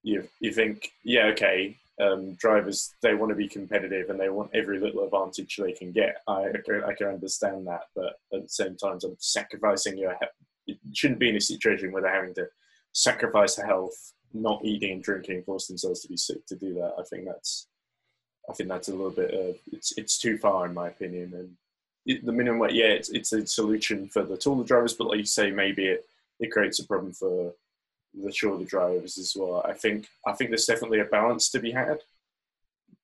you 0.03 0.27
you 0.39 0.51
think, 0.51 0.91
yeah, 1.03 1.25
okay, 1.27 1.77
um, 2.01 2.33
drivers 2.33 2.95
they 3.01 3.13
want 3.13 3.29
to 3.29 3.35
be 3.35 3.47
competitive 3.47 4.09
and 4.09 4.19
they 4.19 4.29
want 4.29 4.51
every 4.53 4.79
little 4.79 5.03
advantage 5.03 5.57
they 5.57 5.71
can 5.71 5.91
get. 5.91 6.17
I 6.27 6.45
I 6.45 6.93
can 6.93 7.07
understand 7.07 7.67
that, 7.67 7.83
but 7.95 8.15
at 8.33 8.43
the 8.43 8.49
same 8.49 8.75
time, 8.75 8.99
I'm 9.03 9.15
sacrificing 9.19 9.97
your. 9.97 10.15
It 10.65 10.77
shouldn't 10.93 11.19
be 11.19 11.29
in 11.29 11.35
a 11.35 11.41
situation 11.41 11.91
where 11.91 12.01
they're 12.01 12.13
having 12.13 12.35
to 12.35 12.47
sacrifice 12.93 13.55
their 13.55 13.65
health, 13.65 14.13
not 14.33 14.63
eating 14.63 14.93
and 14.93 15.03
drinking, 15.03 15.43
force 15.43 15.67
themselves 15.67 16.01
to 16.01 16.07
be 16.07 16.15
sick 16.15 16.45
to 16.47 16.55
do 16.55 16.73
that. 16.75 16.93
I 16.97 17.03
think 17.03 17.25
that's 17.25 17.67
I 18.49 18.53
think 18.53 18.69
that's 18.69 18.89
a 18.89 18.91
little 18.91 19.11
bit 19.11 19.31
of 19.31 19.55
it's 19.71 19.93
it's 19.97 20.17
too 20.17 20.37
far 20.37 20.65
in 20.65 20.73
my 20.73 20.87
opinion. 20.87 21.33
And 21.33 21.51
it, 22.05 22.25
the 22.25 22.31
minimum 22.31 22.59
weight, 22.59 22.73
yeah, 22.73 22.87
it's 22.87 23.09
it's 23.09 23.33
a 23.33 23.45
solution 23.45 24.07
for 24.09 24.23
the 24.23 24.37
taller 24.37 24.63
drivers, 24.63 24.93
but 24.93 25.07
like 25.07 25.19
you 25.19 25.25
say, 25.25 25.51
maybe 25.51 25.87
it 25.87 26.05
it 26.39 26.51
creates 26.51 26.79
a 26.79 26.87
problem 26.87 27.13
for 27.13 27.53
the 28.13 28.31
shorter 28.31 28.65
drivers 28.65 29.17
as 29.17 29.33
well. 29.35 29.63
I 29.67 29.73
think 29.73 30.07
I 30.25 30.33
think 30.33 30.49
there's 30.49 30.65
definitely 30.65 30.99
a 30.99 31.05
balance 31.05 31.49
to 31.51 31.59
be 31.59 31.71
had, 31.71 31.99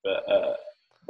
but. 0.04 0.30
Uh, 0.30 0.56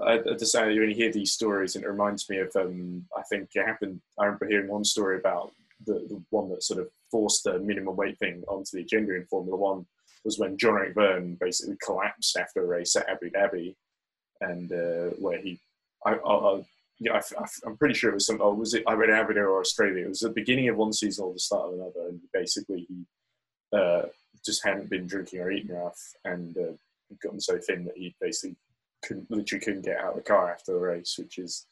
I, 0.02 0.14
I 0.14 0.34
just 0.40 0.56
when 0.56 0.72
you 0.72 0.96
hear 0.96 1.12
these 1.12 1.34
stories, 1.34 1.76
and 1.76 1.84
it 1.84 1.90
reminds 1.90 2.30
me 2.30 2.38
of 2.38 2.56
um, 2.56 3.06
I 3.18 3.22
think 3.24 3.50
it 3.54 3.66
happened. 3.66 4.00
I 4.18 4.26
remember 4.26 4.48
hearing 4.48 4.70
one 4.70 4.86
story 4.86 5.18
about 5.18 5.52
the, 5.86 6.06
the 6.08 6.22
one 6.30 6.50
that 6.50 6.64
sort 6.64 6.80
of 6.80 6.90
forced 7.12 7.44
the 7.44 7.60
minimum 7.60 7.96
weight 7.96 8.18
thing 8.18 8.44
onto 8.48 8.78
the 8.78 8.84
agenda 8.84 9.16
in 9.16 9.26
Formula 9.26 9.58
One 9.58 9.86
was 10.24 10.38
when 10.38 10.58
Jean-Eric 10.58 10.96
Vergne 10.96 11.38
basically 11.40 11.78
collapsed 11.84 12.38
after 12.38 12.64
a 12.64 12.68
race 12.68 12.96
at 12.96 13.10
Abu 13.10 13.30
Dhabi 13.30 13.76
and 14.42 14.72
uh, 14.72 15.16
where 15.20 15.40
he, 15.42 15.60
I, 16.06 16.14
I, 16.14 16.66
yeah, 17.00 17.22
I, 17.38 17.46
am 17.68 17.78
pretty 17.78 17.94
sure 17.94 18.12
it 18.12 18.16
was 18.16 18.26
some. 18.26 18.40
Oh, 18.42 18.54
was 18.54 18.74
it? 18.74 18.84
I 18.88 18.94
read 18.94 19.10
Avenir 19.10 19.50
or 19.50 19.62
Australia. 19.62 20.06
It 20.06 20.10
was 20.10 20.20
the 20.20 20.30
beginning 20.30 20.68
of 20.70 20.76
one 20.76 20.92
season 20.92 21.26
or 21.26 21.34
the 21.34 21.40
start 21.40 21.70
of 21.70 21.74
another, 21.76 22.10
and 22.10 22.20
basically 22.34 22.86
he 22.90 23.06
uh, 23.74 24.04
just 24.46 24.64
hadn't 24.64 24.90
been 24.90 25.08
drinking 25.08 25.40
or 25.40 25.52
eating 25.52 25.76
enough, 25.76 26.00
and 26.26 26.58
uh, 26.58 26.74
gotten 27.22 27.40
so 27.40 27.58
thin 27.58 27.86
that 27.86 27.98
he 27.98 28.16
basically 28.22 28.56
couldn't, 29.04 29.30
literally 29.30 29.64
couldn't 29.64 29.86
get 29.86 29.98
out 29.98 30.12
of 30.12 30.16
the 30.16 30.22
car 30.22 30.52
after 30.52 30.74
the 30.74 30.80
race, 30.80 31.16
which 31.18 31.38
is 31.38 31.66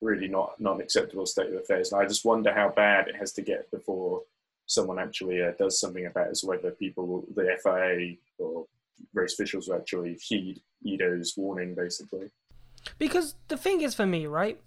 really 0.00 0.28
not 0.28 0.60
not 0.60 0.76
an 0.76 0.80
acceptable 0.80 1.26
state 1.26 1.48
of 1.48 1.60
affairs. 1.60 1.92
And 1.92 2.00
I 2.00 2.06
just 2.06 2.24
wonder 2.24 2.52
how 2.52 2.70
bad 2.70 3.08
it 3.08 3.16
has 3.16 3.32
to 3.32 3.42
get 3.42 3.70
before 3.70 4.22
someone 4.66 4.98
actually 4.98 5.42
uh, 5.42 5.52
does 5.58 5.80
something 5.80 6.06
about 6.06 6.28
it. 6.28 6.36
So 6.36 6.48
whether 6.48 6.70
people, 6.70 7.24
the 7.34 7.56
FIA 7.62 8.16
or 8.38 8.66
race 9.14 9.32
officials 9.32 9.70
actually 9.70 10.18
heed 10.20 10.60
Edo's 10.84 11.34
warning, 11.36 11.74
basically. 11.74 12.28
Because 12.98 13.34
the 13.48 13.56
thing 13.56 13.80
is, 13.80 13.94
for 13.94 14.06
me, 14.06 14.26
right? 14.26 14.60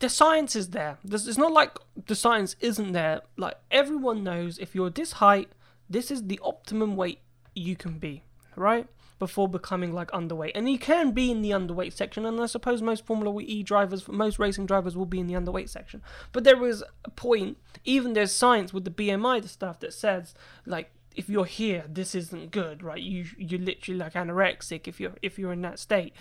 The 0.00 0.08
science 0.08 0.56
is 0.56 0.70
there. 0.70 0.98
It's 1.04 1.38
not 1.38 1.52
like 1.52 1.78
the 2.06 2.16
science 2.16 2.56
isn't 2.60 2.92
there. 2.92 3.22
Like 3.36 3.54
everyone 3.70 4.24
knows, 4.24 4.58
if 4.58 4.74
you're 4.74 4.90
this 4.90 5.12
height, 5.12 5.48
this 5.88 6.10
is 6.10 6.26
the 6.26 6.40
optimum 6.42 6.96
weight 6.96 7.20
you 7.54 7.76
can 7.76 7.98
be, 7.98 8.24
right? 8.56 8.86
Before 9.18 9.48
becoming 9.48 9.92
like 9.92 10.10
underweight, 10.10 10.52
and 10.54 10.68
you 10.68 10.78
can 10.78 11.12
be 11.12 11.30
in 11.30 11.42
the 11.42 11.50
underweight 11.50 11.92
section, 11.92 12.26
and 12.26 12.40
I 12.40 12.46
suppose 12.46 12.82
most 12.82 13.06
Formula 13.06 13.40
E 13.40 13.62
drivers, 13.62 14.08
most 14.08 14.38
racing 14.38 14.66
drivers, 14.66 14.96
will 14.96 15.06
be 15.06 15.20
in 15.20 15.26
the 15.26 15.34
underweight 15.34 15.68
section. 15.68 16.02
But 16.32 16.44
there 16.44 16.64
is 16.66 16.82
a 17.04 17.10
point, 17.10 17.58
even 17.84 18.14
there's 18.14 18.32
science 18.32 18.72
with 18.72 18.84
the 18.84 18.90
BMI 18.90 19.48
stuff 19.48 19.78
that 19.80 19.94
says 19.94 20.34
like 20.66 20.90
if 21.16 21.28
you're 21.28 21.44
here, 21.44 21.84
this 21.88 22.14
isn't 22.14 22.50
good, 22.50 22.82
right? 22.82 23.00
You 23.00 23.26
you're 23.36 23.60
literally 23.60 23.98
like 23.98 24.14
anorexic 24.14 24.86
if 24.86 25.00
you're 25.00 25.14
if 25.22 25.38
you're 25.38 25.52
in 25.52 25.62
that 25.62 25.78
state. 25.78 26.14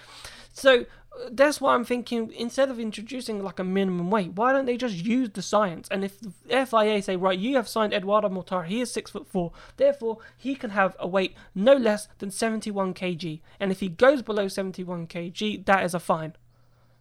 So 0.53 0.81
uh, 0.81 1.29
that's 1.31 1.59
why 1.59 1.73
I'm 1.73 1.85
thinking 1.85 2.31
instead 2.33 2.69
of 2.69 2.79
introducing 2.79 3.43
like 3.43 3.59
a 3.59 3.63
minimum 3.63 4.09
weight, 4.09 4.33
why 4.33 4.53
don't 4.53 4.65
they 4.65 4.77
just 4.77 4.95
use 4.95 5.29
the 5.29 5.41
science? 5.41 5.87
And 5.89 6.03
if 6.03 6.19
the 6.19 6.31
FIA 6.65 7.01
say, 7.01 7.15
right, 7.15 7.37
you 7.37 7.55
have 7.55 7.67
signed 7.67 7.93
edoardo 7.93 8.29
Mortara, 8.29 8.65
he 8.65 8.81
is 8.81 8.91
six 8.91 9.11
foot 9.11 9.27
four, 9.27 9.51
therefore 9.77 10.19
he 10.37 10.55
can 10.55 10.71
have 10.71 10.95
a 10.99 11.07
weight 11.07 11.35
no 11.55 11.73
less 11.73 12.07
than 12.19 12.31
71 12.31 12.93
kg, 12.93 13.41
and 13.59 13.71
if 13.71 13.79
he 13.79 13.89
goes 13.89 14.21
below 14.21 14.47
71 14.47 15.07
kg, 15.07 15.65
that 15.65 15.83
is 15.83 15.93
a 15.93 15.99
fine. 15.99 16.33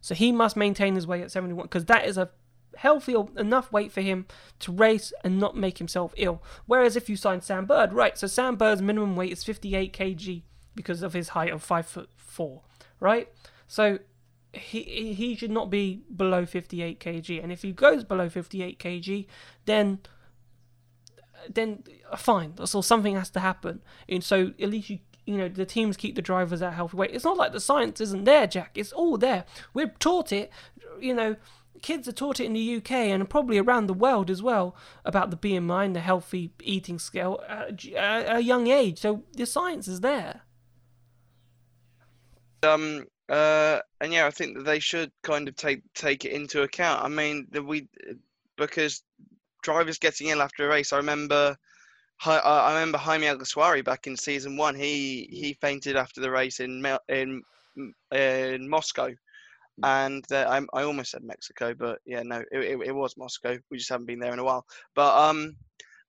So 0.01 0.15
he 0.15 0.33
must 0.33 0.57
maintain 0.57 0.95
his 0.95 1.07
weight 1.07 1.23
at 1.23 1.31
71 1.31 1.65
because 1.65 1.85
that 1.87 2.07
is 2.07 2.17
a 2.17 2.31
healthy 2.77 3.15
enough 3.37 3.73
weight 3.73 3.93
for 3.93 4.01
him 4.01 4.27
to 4.61 4.73
race 4.73 5.13
and 5.25 5.39
not 5.39 5.57
make 5.57 5.79
himself 5.79 6.15
ill. 6.17 6.43
Whereas 6.67 6.97
if 6.97 7.09
you 7.09 7.17
sign 7.17 7.41
Sam 7.41 7.67
Bird, 7.67 7.93
right? 7.93 8.17
So 8.17 8.27
Sam 8.27 8.57
Bird's 8.57 8.83
minimum 8.83 9.17
weight 9.17 9.33
is 9.33 9.45
58 9.45 9.93
kg 9.93 10.43
because 10.75 11.03
of 11.03 11.13
his 11.13 11.31
height 11.31 11.53
of 11.53 11.63
five 11.63 11.87
foot 11.87 12.11
four, 12.17 12.63
right? 13.01 13.29
So 13.67 13.99
he 14.53 15.13
he 15.15 15.37
should 15.37 15.51
not 15.51 15.71
be 15.71 16.03
below 16.15 16.45
58 16.47 17.01
kg, 17.01 17.43
and 17.43 17.53
if 17.53 17.63
he 17.63 17.73
goes 17.73 18.05
below 18.05 18.29
58 18.29 18.79
kg, 18.79 19.27
then 19.67 20.01
then 21.49 21.85
uh, 22.11 22.17
fine. 22.17 22.55
So 22.67 22.81
something 22.81 23.15
has 23.15 23.31
to 23.31 23.41
happen, 23.41 23.81
and 24.09 24.25
so 24.25 24.53
at 24.61 24.71
least 24.71 24.91
you 24.91 24.99
you 25.27 25.37
know 25.37 25.49
the 25.49 25.67
teams 25.67 25.97
keep 25.97 26.15
the 26.17 26.23
drivers 26.23 26.63
at 26.63 26.73
healthy 26.73 26.97
weight. 26.97 27.11
It's 27.13 27.25
not 27.25 27.37
like 27.37 27.53
the 27.53 27.61
science 27.61 28.01
isn't 28.01 28.25
there, 28.25 28.47
Jack. 28.47 28.73
It's 28.75 28.93
all 28.93 29.17
there. 29.17 29.45
We're 29.73 29.95
taught 29.99 30.33
it, 30.33 30.51
you 31.01 31.15
know 31.15 31.37
kids 31.83 32.09
are 32.09 32.13
taught 32.13 32.41
it 32.41 32.45
in 32.45 32.53
the 32.53 32.77
UK 32.77 32.93
and 32.93 33.29
probably 33.29 33.59
around 33.59 33.87
the 33.87 33.95
world 33.95 34.31
as 34.31 34.43
well 34.43 34.77
about 35.05 35.31
the 35.31 35.37
BMI 35.37 35.87
and 35.87 35.97
the 35.97 36.01
healthy 36.01 36.53
eating 36.63 36.99
scale 36.99 37.43
at 37.49 37.85
a 37.85 38.41
young 38.41 38.69
age. 38.69 38.99
So 38.99 39.25
the 39.33 39.47
science 39.47 39.89
is 39.89 40.01
there. 40.01 40.43
Um. 42.63 43.07
Uh. 43.29 43.81
And 44.01 44.13
yeah, 44.13 44.27
I 44.27 44.31
think 44.31 44.57
that 44.57 44.65
they 44.65 44.81
should 44.81 45.13
kind 45.23 45.49
of 45.49 45.57
take 45.57 45.83
take 45.95 46.25
it 46.25 46.33
into 46.33 46.63
account. 46.63 47.05
I 47.05 47.09
mean, 47.09 47.47
we 47.65 47.89
because 48.57 49.03
drivers 49.63 49.99
getting 49.99 50.29
ill 50.29 50.43
after 50.43 50.67
a 50.67 50.69
race. 50.69 50.93
I 50.93 50.97
remember. 50.99 51.57
I 52.23 52.75
remember 52.75 52.99
Jaime 52.99 53.27
Alguersuari 53.29 53.83
back 53.83 54.07
in 54.07 54.15
season 54.15 54.59
one. 54.59 54.75
He 54.75 55.27
he 55.31 55.55
fainted 55.55 55.97
after 55.97 56.21
the 56.21 56.31
race 56.31 56.61
in 56.61 56.85
in 57.09 57.43
in 58.13 58.69
Moscow 58.69 59.15
and 59.83 60.25
uh, 60.33 60.47
I, 60.49 60.79
I 60.79 60.83
almost 60.85 61.13
said 61.13 61.23
Mexico, 61.23 61.75
but 61.75 61.99
yeah, 62.05 62.23
no, 62.23 62.43
it, 62.53 62.59
it, 62.59 62.81
it, 62.87 62.95
was 62.95 63.17
Moscow. 63.17 63.57
We 63.71 63.79
just 63.79 63.91
haven't 63.91 64.07
been 64.07 64.19
there 64.19 64.33
in 64.33 64.39
a 64.39 64.45
while. 64.45 64.65
But 64.95 65.17
um, 65.17 65.57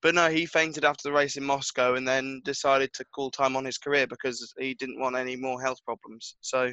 but 0.01 0.15
no, 0.15 0.29
he 0.29 0.45
fainted 0.45 0.83
after 0.83 1.03
the 1.03 1.13
race 1.13 1.37
in 1.37 1.43
Moscow, 1.43 1.95
and 1.95 2.07
then 2.07 2.41
decided 2.43 2.91
to 2.93 3.05
call 3.13 3.31
time 3.31 3.55
on 3.55 3.65
his 3.65 3.77
career 3.77 4.07
because 4.07 4.53
he 4.59 4.73
didn't 4.73 4.99
want 4.99 5.15
any 5.15 5.35
more 5.35 5.61
health 5.61 5.79
problems. 5.85 6.35
So, 6.41 6.71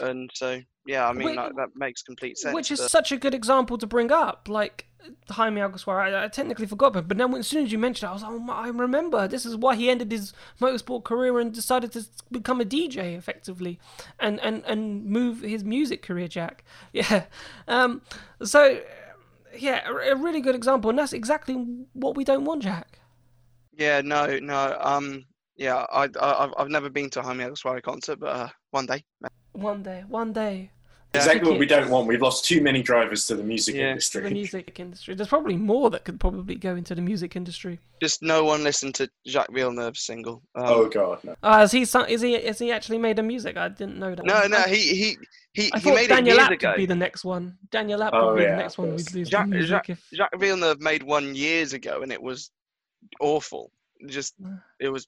and 0.00 0.30
so 0.34 0.60
yeah, 0.86 1.06
I 1.06 1.12
mean 1.12 1.36
like, 1.36 1.54
that 1.56 1.68
makes 1.76 2.02
complete 2.02 2.38
sense. 2.38 2.54
Which 2.54 2.70
is 2.70 2.80
but... 2.80 2.90
such 2.90 3.12
a 3.12 3.18
good 3.18 3.34
example 3.34 3.76
to 3.78 3.86
bring 3.86 4.10
up. 4.10 4.48
Like 4.48 4.86
Jaime 5.30 5.60
Alguersuari, 5.60 6.14
I, 6.14 6.24
I 6.24 6.28
technically 6.28 6.66
forgot, 6.66 6.92
but 6.92 7.08
but 7.08 7.18
then 7.18 7.34
as 7.34 7.46
soon 7.46 7.64
as 7.64 7.72
you 7.72 7.78
mentioned 7.78 8.08
it, 8.08 8.10
I 8.10 8.14
was 8.14 8.22
like, 8.22 8.32
oh, 8.32 8.52
I 8.52 8.68
remember. 8.68 9.28
This 9.28 9.44
is 9.44 9.54
why 9.56 9.76
he 9.76 9.90
ended 9.90 10.10
his 10.10 10.32
motorsport 10.60 11.04
career 11.04 11.38
and 11.38 11.52
decided 11.52 11.92
to 11.92 12.06
become 12.30 12.60
a 12.60 12.64
DJ 12.64 13.16
effectively, 13.16 13.78
and 14.18 14.40
and 14.40 14.64
and 14.64 15.04
move 15.04 15.42
his 15.42 15.62
music 15.62 16.02
career, 16.02 16.28
Jack. 16.28 16.64
Yeah. 16.92 17.24
Um. 17.68 18.02
So, 18.42 18.80
yeah, 19.56 19.86
a, 19.88 20.12
a 20.12 20.16
really 20.16 20.40
good 20.40 20.54
example, 20.54 20.90
and 20.90 20.98
that's 20.98 21.12
exactly 21.12 21.54
what 21.92 22.16
we 22.16 22.24
don't 22.24 22.44
want, 22.44 22.62
Jack. 22.62 22.98
Yeah. 23.76 24.00
No. 24.00 24.38
No. 24.38 24.76
Um. 24.80 25.26
Yeah. 25.56 25.84
I, 25.92 26.08
I 26.20 26.50
I've 26.56 26.70
never 26.70 26.88
been 26.88 27.10
to 27.10 27.20
a 27.20 27.22
Jaime 27.22 27.44
Alguersuari 27.44 27.82
concert, 27.82 28.20
but 28.20 28.28
uh, 28.28 28.48
one 28.70 28.86
day. 28.86 29.04
One 29.60 29.82
day. 29.82 30.04
One 30.08 30.32
day. 30.32 30.70
exactly 31.14 31.50
what 31.50 31.58
we 31.58 31.64
don't 31.66 31.88
want. 31.90 32.06
We've 32.06 32.20
lost 32.20 32.44
too 32.44 32.60
many 32.60 32.82
drivers 32.82 33.26
to 33.28 33.34
the 33.34 33.42
music 33.42 33.74
Yeah. 33.76 33.90
industry. 33.90 34.22
The 34.22 34.30
music 34.30 34.78
industry. 34.78 35.14
There's 35.14 35.28
probably 35.28 35.56
more 35.56 35.88
that 35.90 36.04
could 36.04 36.20
probably 36.20 36.54
go 36.54 36.76
into 36.76 36.94
the 36.94 37.00
music 37.00 37.34
industry. 37.34 37.80
Just 38.00 38.22
no 38.22 38.44
one 38.44 38.62
listened 38.62 38.94
to 38.96 39.08
Jacques 39.26 39.50
Villeneuve's 39.52 40.00
single. 40.00 40.42
Um, 40.54 40.64
Oh 40.66 40.88
god, 40.88 41.24
no. 41.24 41.34
Uh, 41.42 41.58
has 41.60 41.72
he 41.72 41.82
is 41.82 42.20
he 42.20 42.34
is 42.34 42.58
he 42.58 42.70
actually 42.72 42.98
made 42.98 43.18
a 43.18 43.22
music? 43.22 43.56
I 43.56 43.68
didn't 43.68 43.98
know 43.98 44.14
that. 44.14 44.24
no, 44.24 44.46
no, 44.46 44.58
I, 44.58 44.68
he 44.68 44.82
he 44.94 45.16
he, 45.54 45.72
I 45.72 45.78
he 45.78 45.84
thought 45.84 45.94
made 45.94 46.08
Daniel 46.08 46.36
it 46.36 46.40
App 46.42 46.50
years 46.50 46.58
ago. 46.60 46.68
would 46.70 46.76
be 46.76 46.86
the 46.86 46.94
next 46.94 47.24
one. 47.24 47.56
Daniel 47.70 48.02
Abt 48.02 48.12
Oh, 48.14 48.26
would 48.32 48.36
be 48.36 48.42
yeah, 48.44 48.50
the 48.56 48.62
next 48.62 48.76
one. 48.78 48.90
We'd 48.94 49.14
lose 49.14 49.28
Jacques, 49.30 49.46
the 49.48 49.50
music 49.54 49.70
Jacques, 49.70 49.90
if 49.90 50.04
Jacques 50.14 50.38
Villeneuve 50.38 50.80
made 50.80 51.02
one 51.02 51.34
years 51.34 51.72
ago, 51.72 52.02
and 52.02 52.12
it 52.12 52.22
was 52.22 52.50
awful. 53.20 53.72
Just 54.06 54.34
it 54.78 54.90
was 54.90 55.06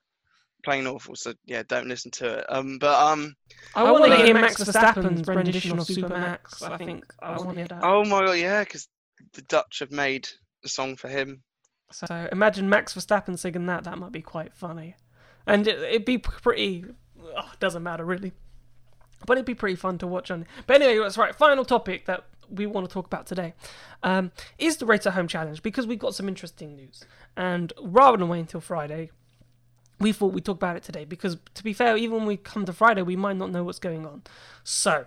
plain 0.62 0.86
awful. 0.86 1.16
So 1.16 1.34
yeah, 1.44 1.62
don't 1.66 1.88
listen 1.88 2.10
to 2.12 2.38
it. 2.38 2.46
Um, 2.48 2.78
but 2.78 2.98
um, 3.00 3.34
I, 3.74 3.80
I 3.80 3.90
want 3.90 4.04
to 4.04 4.10
wanna 4.10 4.16
hear 4.16 4.26
hear 4.26 4.34
Max 4.34 4.62
Verstappen's 4.62 5.26
rendition 5.26 5.78
of 5.78 5.86
Supermax. 5.86 6.62
I 6.62 6.76
think 6.76 7.04
I 7.20 7.36
want 7.36 7.50
to 7.50 7.54
hear 7.56 7.68
that. 7.68 7.84
oh 7.84 8.04
my 8.04 8.20
god, 8.26 8.32
yeah, 8.32 8.64
because 8.64 8.88
the 9.32 9.42
Dutch 9.42 9.78
have 9.80 9.92
made 9.92 10.28
a 10.64 10.68
song 10.68 10.96
for 10.96 11.08
him. 11.08 11.42
So 11.92 12.28
imagine 12.30 12.68
Max 12.68 12.94
Verstappen 12.94 13.38
singing 13.38 13.66
that. 13.66 13.84
That 13.84 13.98
might 13.98 14.12
be 14.12 14.22
quite 14.22 14.54
funny, 14.54 14.96
and 15.46 15.66
it, 15.66 15.78
it'd 15.78 16.04
be 16.04 16.18
pretty. 16.18 16.84
Oh, 17.22 17.52
doesn't 17.58 17.82
matter 17.82 18.04
really, 18.04 18.32
but 19.26 19.36
it'd 19.36 19.46
be 19.46 19.54
pretty 19.54 19.76
fun 19.76 19.98
to 19.98 20.06
watch 20.06 20.30
on. 20.30 20.46
But 20.66 20.80
anyway, 20.80 21.02
that's 21.02 21.18
right. 21.18 21.34
Final 21.34 21.64
topic 21.64 22.06
that 22.06 22.24
we 22.48 22.66
want 22.66 22.88
to 22.88 22.92
talk 22.92 23.06
about 23.06 23.26
today 23.26 23.54
um, 24.02 24.32
is 24.58 24.78
the 24.78 24.86
Race 24.86 25.06
at 25.06 25.14
Home 25.14 25.28
challenge 25.28 25.62
because 25.62 25.86
we've 25.86 25.98
got 25.98 26.14
some 26.14 26.28
interesting 26.28 26.76
news, 26.76 27.04
and 27.36 27.72
rather 27.80 28.16
than 28.16 28.28
wait 28.28 28.40
until 28.40 28.60
Friday. 28.60 29.10
We 30.00 30.12
thought 30.12 30.32
we'd 30.32 30.44
talk 30.44 30.56
about 30.56 30.76
it 30.76 30.82
today 30.82 31.04
because, 31.04 31.36
to 31.54 31.62
be 31.62 31.72
fair, 31.72 31.96
even 31.96 32.18
when 32.18 32.26
we 32.26 32.36
come 32.36 32.64
to 32.64 32.72
Friday, 32.72 33.02
we 33.02 33.16
might 33.16 33.36
not 33.36 33.50
know 33.50 33.62
what's 33.62 33.78
going 33.78 34.06
on. 34.06 34.22
So, 34.64 35.04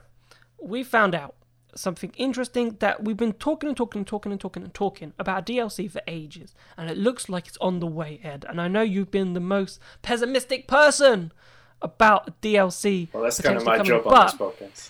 we 0.62 0.84
found 0.84 1.16
out 1.16 1.36
something 1.76 2.14
interesting 2.16 2.78
that 2.80 3.04
we've 3.04 3.18
been 3.18 3.34
talking 3.34 3.68
and 3.68 3.76
talking 3.76 4.02
and 4.02 4.08
talking 4.08 4.32
and 4.32 4.40
talking 4.40 4.64
and 4.64 4.74
talking 4.74 5.14
about 5.18 5.46
DLC 5.46 5.90
for 5.90 6.02
ages, 6.08 6.54
and 6.78 6.90
it 6.90 6.98
looks 6.98 7.28
like 7.28 7.48
it's 7.48 7.58
on 7.60 7.80
the 7.80 7.88
way, 7.88 8.20
Ed. 8.24 8.46
And 8.48 8.62
I 8.62 8.68
know 8.68 8.82
you've 8.82 9.12
been 9.12 9.34
the 9.34 9.40
most 9.40 9.80
pessimistic 10.02 10.68
person 10.68 11.32
about 11.82 12.40
DLC. 12.42 13.10
Well, 13.12 13.24
that's 13.24 13.42
kind 13.42 13.58
of 13.58 13.66
my 13.66 13.78
potentially 13.78 14.04
job 14.04 14.04
coming, 14.04 14.20
on 14.20 14.26
this 14.26 14.90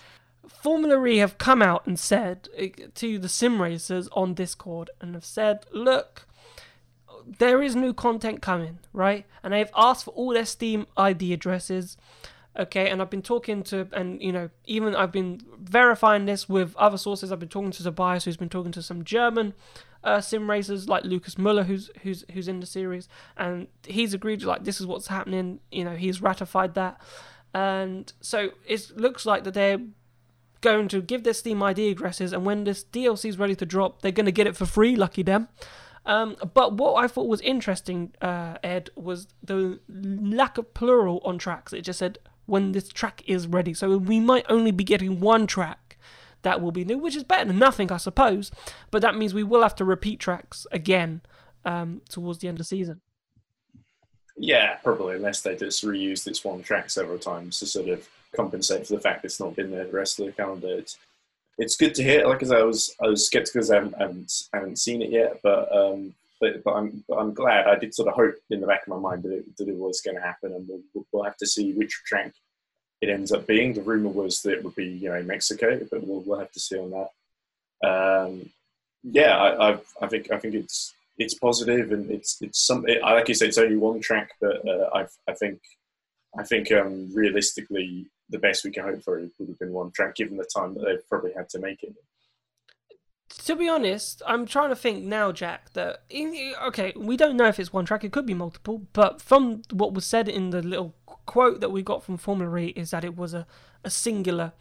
Formula 0.62 1.04
E 1.06 1.18
have 1.18 1.36
come 1.36 1.60
out 1.60 1.86
and 1.86 1.98
said 1.98 2.48
uh, 2.58 2.66
to 2.94 3.18
the 3.18 3.28
sim 3.28 3.60
racers 3.60 4.08
on 4.12 4.34
Discord 4.34 4.90
and 5.00 5.14
have 5.14 5.24
said, 5.24 5.66
look, 5.72 6.26
there 7.38 7.62
is 7.62 7.74
new 7.74 7.92
content 7.92 8.42
coming, 8.42 8.78
right? 8.92 9.26
And 9.42 9.52
they've 9.52 9.70
asked 9.76 10.04
for 10.04 10.10
all 10.12 10.32
their 10.32 10.44
Steam 10.44 10.86
ID 10.96 11.32
addresses. 11.32 11.96
Okay, 12.56 12.88
and 12.88 13.02
I've 13.02 13.10
been 13.10 13.22
talking 13.22 13.64
to, 13.64 13.88
and 13.92 14.22
you 14.22 14.30
know, 14.30 14.48
even 14.64 14.94
I've 14.94 15.10
been 15.10 15.40
verifying 15.58 16.26
this 16.26 16.48
with 16.48 16.76
other 16.76 16.98
sources. 16.98 17.32
I've 17.32 17.40
been 17.40 17.48
talking 17.48 17.72
to 17.72 17.82
Tobias, 17.82 18.24
who's 18.24 18.36
been 18.36 18.48
talking 18.48 18.72
to 18.72 18.82
some 18.82 19.02
German 19.02 19.54
uh, 20.04 20.20
sim 20.20 20.48
racers 20.48 20.88
like 20.88 21.04
Lucas 21.04 21.38
Muller, 21.38 21.64
who's 21.64 21.90
who's 22.02 22.24
who's 22.32 22.46
in 22.46 22.60
the 22.60 22.66
series, 22.66 23.08
and 23.36 23.66
he's 23.86 24.14
agreed 24.14 24.42
like 24.42 24.64
this 24.64 24.80
is 24.80 24.86
what's 24.86 25.08
happening. 25.08 25.60
You 25.72 25.84
know, 25.84 25.96
he's 25.96 26.20
ratified 26.20 26.74
that, 26.74 27.00
and 27.54 28.12
so 28.20 28.50
it 28.66 28.92
looks 28.94 29.26
like 29.26 29.44
that 29.44 29.54
they're 29.54 29.80
going 30.60 30.88
to 30.88 31.00
give 31.00 31.24
their 31.24 31.34
Steam 31.34 31.62
ID 31.62 31.90
addresses, 31.90 32.32
and 32.32 32.44
when 32.44 32.64
this 32.64 32.84
DLC 32.84 33.30
is 33.30 33.38
ready 33.38 33.56
to 33.56 33.66
drop, 33.66 34.02
they're 34.02 34.12
going 34.12 34.26
to 34.26 34.32
get 34.32 34.46
it 34.46 34.56
for 34.56 34.66
free. 34.66 34.94
Lucky 34.94 35.22
them. 35.22 35.48
Um, 36.06 36.36
but 36.52 36.74
what 36.74 37.02
I 37.02 37.08
thought 37.08 37.28
was 37.28 37.40
interesting, 37.40 38.12
uh, 38.20 38.58
Ed, 38.62 38.90
was 38.94 39.26
the 39.42 39.80
lack 39.88 40.58
of 40.58 40.74
plural 40.74 41.20
on 41.24 41.38
tracks. 41.38 41.72
It 41.72 41.82
just 41.82 41.98
said 41.98 42.18
when 42.46 42.72
this 42.72 42.88
track 42.88 43.22
is 43.26 43.46
ready. 43.46 43.72
So 43.72 43.96
we 43.96 44.20
might 44.20 44.44
only 44.48 44.70
be 44.70 44.84
getting 44.84 45.20
one 45.20 45.46
track 45.46 45.98
that 46.42 46.60
will 46.60 46.72
be 46.72 46.84
new, 46.84 46.98
which 46.98 47.16
is 47.16 47.24
better 47.24 47.46
than 47.46 47.58
nothing, 47.58 47.90
I 47.90 47.96
suppose. 47.96 48.50
But 48.90 49.02
that 49.02 49.16
means 49.16 49.34
we 49.34 49.42
will 49.42 49.62
have 49.62 49.74
to 49.76 49.84
repeat 49.84 50.20
tracks 50.20 50.66
again 50.70 51.22
um, 51.64 52.02
towards 52.08 52.38
the 52.38 52.48
end 52.48 52.56
of 52.56 52.58
the 52.58 52.64
season. 52.64 53.00
Yeah, 54.36 54.74
probably, 54.82 55.16
unless 55.16 55.40
they 55.40 55.56
just 55.56 55.84
reuse 55.84 56.24
this 56.24 56.44
one 56.44 56.62
track 56.62 56.90
several 56.90 57.18
times 57.18 57.58
to 57.60 57.66
sort 57.66 57.88
of 57.88 58.08
compensate 58.34 58.86
for 58.86 58.94
the 58.94 59.00
fact 59.00 59.24
it's 59.24 59.40
not 59.40 59.56
been 59.56 59.70
there 59.70 59.86
the 59.86 59.92
rest 59.92 60.18
of 60.18 60.26
the 60.26 60.32
calendar. 60.32 60.78
It's, 60.78 60.98
it's 61.58 61.76
good 61.76 61.94
to 61.96 62.02
hear. 62.02 62.26
Like 62.26 62.42
I 62.42 62.46
said, 62.46 62.60
I 62.60 62.64
was 62.64 62.94
I 63.02 63.06
was 63.06 63.26
skeptical 63.26 63.60
because 63.60 63.70
I 63.70 63.76
haven't, 63.76 63.98
haven't 63.98 64.32
haven't 64.52 64.78
seen 64.78 65.02
it 65.02 65.10
yet, 65.10 65.40
but 65.42 65.74
um, 65.74 66.14
but, 66.40 66.64
but 66.64 66.72
I'm 66.74 67.04
but 67.08 67.16
I'm 67.16 67.32
glad. 67.32 67.66
I 67.66 67.76
did 67.76 67.94
sort 67.94 68.08
of 68.08 68.14
hope 68.14 68.34
in 68.50 68.60
the 68.60 68.66
back 68.66 68.82
of 68.82 68.88
my 68.88 68.98
mind 68.98 69.22
that 69.22 69.32
it, 69.32 69.56
that 69.56 69.68
it 69.68 69.76
was 69.76 70.00
going 70.00 70.16
to 70.16 70.22
happen, 70.22 70.52
and 70.52 70.68
we'll, 70.68 71.06
we'll 71.12 71.24
have 71.24 71.36
to 71.38 71.46
see 71.46 71.72
which 71.72 72.02
track 72.06 72.32
it 73.00 73.08
ends 73.08 73.32
up 73.32 73.46
being. 73.46 73.72
The 73.72 73.82
rumor 73.82 74.10
was 74.10 74.42
that 74.42 74.52
it 74.52 74.64
would 74.64 74.74
be 74.74 74.86
you 74.86 75.08
know 75.08 75.22
Mexico, 75.22 75.80
but 75.90 76.06
we'll 76.06 76.20
we'll 76.20 76.38
have 76.38 76.52
to 76.52 76.60
see 76.60 76.78
on 76.78 76.90
that. 76.90 77.88
Um, 77.88 78.50
yeah, 79.02 79.36
I, 79.36 79.72
I 79.72 79.78
I 80.02 80.06
think 80.08 80.32
I 80.32 80.38
think 80.38 80.54
it's 80.54 80.94
it's 81.18 81.34
positive 81.34 81.92
and 81.92 82.10
it's 82.10 82.42
it's 82.42 82.66
some 82.66 82.88
it, 82.88 83.00
like 83.02 83.28
you 83.28 83.34
said 83.34 83.48
it's 83.48 83.58
only 83.58 83.76
one 83.76 84.00
track, 84.00 84.30
but 84.40 84.66
uh, 84.66 84.90
I 84.94 85.06
I 85.28 85.34
think 85.34 85.60
I 86.36 86.42
think 86.42 86.72
um, 86.72 87.10
realistically 87.14 88.06
the 88.30 88.38
best 88.38 88.64
we 88.64 88.70
can 88.70 88.84
hope 88.84 89.02
for 89.02 89.20
would 89.20 89.48
have 89.48 89.58
been 89.58 89.72
one 89.72 89.90
track, 89.90 90.16
given 90.16 90.36
the 90.36 90.48
time 90.54 90.74
that 90.74 90.84
they've 90.84 91.08
probably 91.08 91.32
had 91.32 91.48
to 91.50 91.58
make 91.58 91.82
it. 91.82 91.94
To 93.44 93.56
be 93.56 93.68
honest, 93.68 94.22
I'm 94.26 94.46
trying 94.46 94.70
to 94.70 94.76
think 94.76 95.04
now, 95.04 95.32
Jack. 95.32 95.72
That 95.72 96.04
okay, 96.66 96.92
we 96.96 97.16
don't 97.16 97.36
know 97.36 97.46
if 97.46 97.58
it's 97.58 97.72
one 97.72 97.84
track; 97.84 98.04
it 98.04 98.12
could 98.12 98.26
be 98.26 98.34
multiple. 98.34 98.86
But 98.92 99.20
from 99.20 99.62
what 99.70 99.92
was 99.92 100.04
said 100.04 100.28
in 100.28 100.50
the 100.50 100.62
little 100.62 100.94
quote 101.06 101.60
that 101.60 101.70
we 101.70 101.82
got 101.82 102.04
from 102.04 102.16
Formula 102.16 102.56
E, 102.58 102.68
is 102.76 102.90
that 102.90 103.04
it 103.04 103.16
was 103.16 103.34
a 103.34 103.46
a 103.82 103.90
singular 103.90 104.52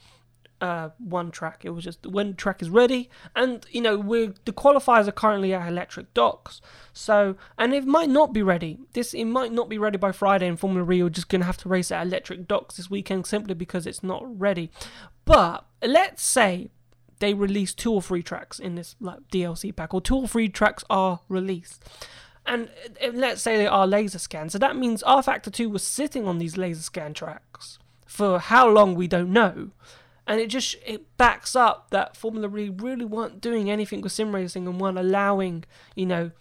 uh, 0.63 0.91
one 0.97 1.29
track. 1.29 1.65
It 1.65 1.71
was 1.71 1.83
just 1.83 2.05
when 2.07 2.35
track 2.35 2.61
is 2.61 2.69
ready, 2.69 3.09
and 3.35 3.65
you 3.69 3.81
know 3.81 3.97
we're 3.97 4.33
the 4.45 4.53
qualifiers 4.53 5.09
are 5.09 5.11
currently 5.11 5.53
at 5.53 5.67
electric 5.67 6.13
docks. 6.13 6.61
So 6.93 7.35
and 7.57 7.73
it 7.73 7.85
might 7.85 8.09
not 8.09 8.31
be 8.31 8.41
ready. 8.41 8.79
This 8.93 9.13
it 9.13 9.25
might 9.25 9.51
not 9.51 9.67
be 9.67 9.77
ready 9.77 9.97
by 9.97 10.13
Friday, 10.13 10.47
and 10.47 10.57
Formula 10.57 10.89
E 10.89 11.01
are 11.01 11.09
just 11.09 11.27
gonna 11.27 11.43
have 11.43 11.57
to 11.57 11.69
race 11.69 11.91
at 11.91 12.07
electric 12.07 12.47
docks 12.47 12.77
this 12.77 12.89
weekend 12.89 13.27
simply 13.27 13.53
because 13.53 13.85
it's 13.85 14.01
not 14.01 14.23
ready. 14.39 14.71
But 15.25 15.65
let's 15.85 16.23
say 16.23 16.69
they 17.19 17.33
release 17.33 17.73
two 17.73 17.91
or 17.91 18.01
three 18.01 18.23
tracks 18.23 18.57
in 18.57 18.75
this 18.75 18.95
like 19.01 19.27
DLC 19.33 19.75
pack, 19.75 19.93
or 19.93 19.99
two 19.99 20.15
or 20.15 20.27
three 20.29 20.47
tracks 20.47 20.85
are 20.89 21.19
released. 21.27 21.83
And 22.45 22.69
uh, 23.03 23.09
let's 23.13 23.41
say 23.41 23.57
they 23.57 23.67
are 23.67 23.85
laser 23.85 24.19
scanned, 24.19 24.53
so 24.53 24.59
that 24.59 24.77
means 24.77 25.03
rFactor 25.03 25.51
2 25.51 25.69
was 25.69 25.85
sitting 25.85 26.25
on 26.25 26.37
these 26.37 26.57
laser 26.57 26.81
scan 26.81 27.13
tracks 27.13 27.79
for 28.05 28.39
how 28.39 28.69
long 28.69 28.95
we 28.95 29.07
don't 29.07 29.31
know. 29.31 29.71
And 30.25 30.39
it 30.39 30.47
just 30.47 30.75
it 30.85 31.17
backs 31.17 31.55
up 31.55 31.89
that 31.89 32.15
Formula 32.15 32.47
E 32.57 32.69
really 32.69 33.05
weren't 33.05 33.41
doing 33.41 33.69
anything 33.69 34.01
with 34.01 34.13
sim 34.13 34.33
racing 34.33 34.67
and 34.67 34.79
weren't 34.79 34.97
allowing, 34.97 35.65
you 35.95 36.05
know, 36.05 36.31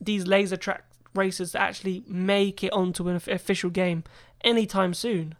these 0.00 0.26
laser 0.26 0.56
track 0.56 0.84
races 1.14 1.52
to 1.52 1.60
actually 1.60 2.04
make 2.06 2.62
it 2.62 2.72
onto 2.72 3.08
an 3.08 3.16
official 3.16 3.70
game 3.70 4.04
anytime 4.42 4.94
soon. 4.94 5.34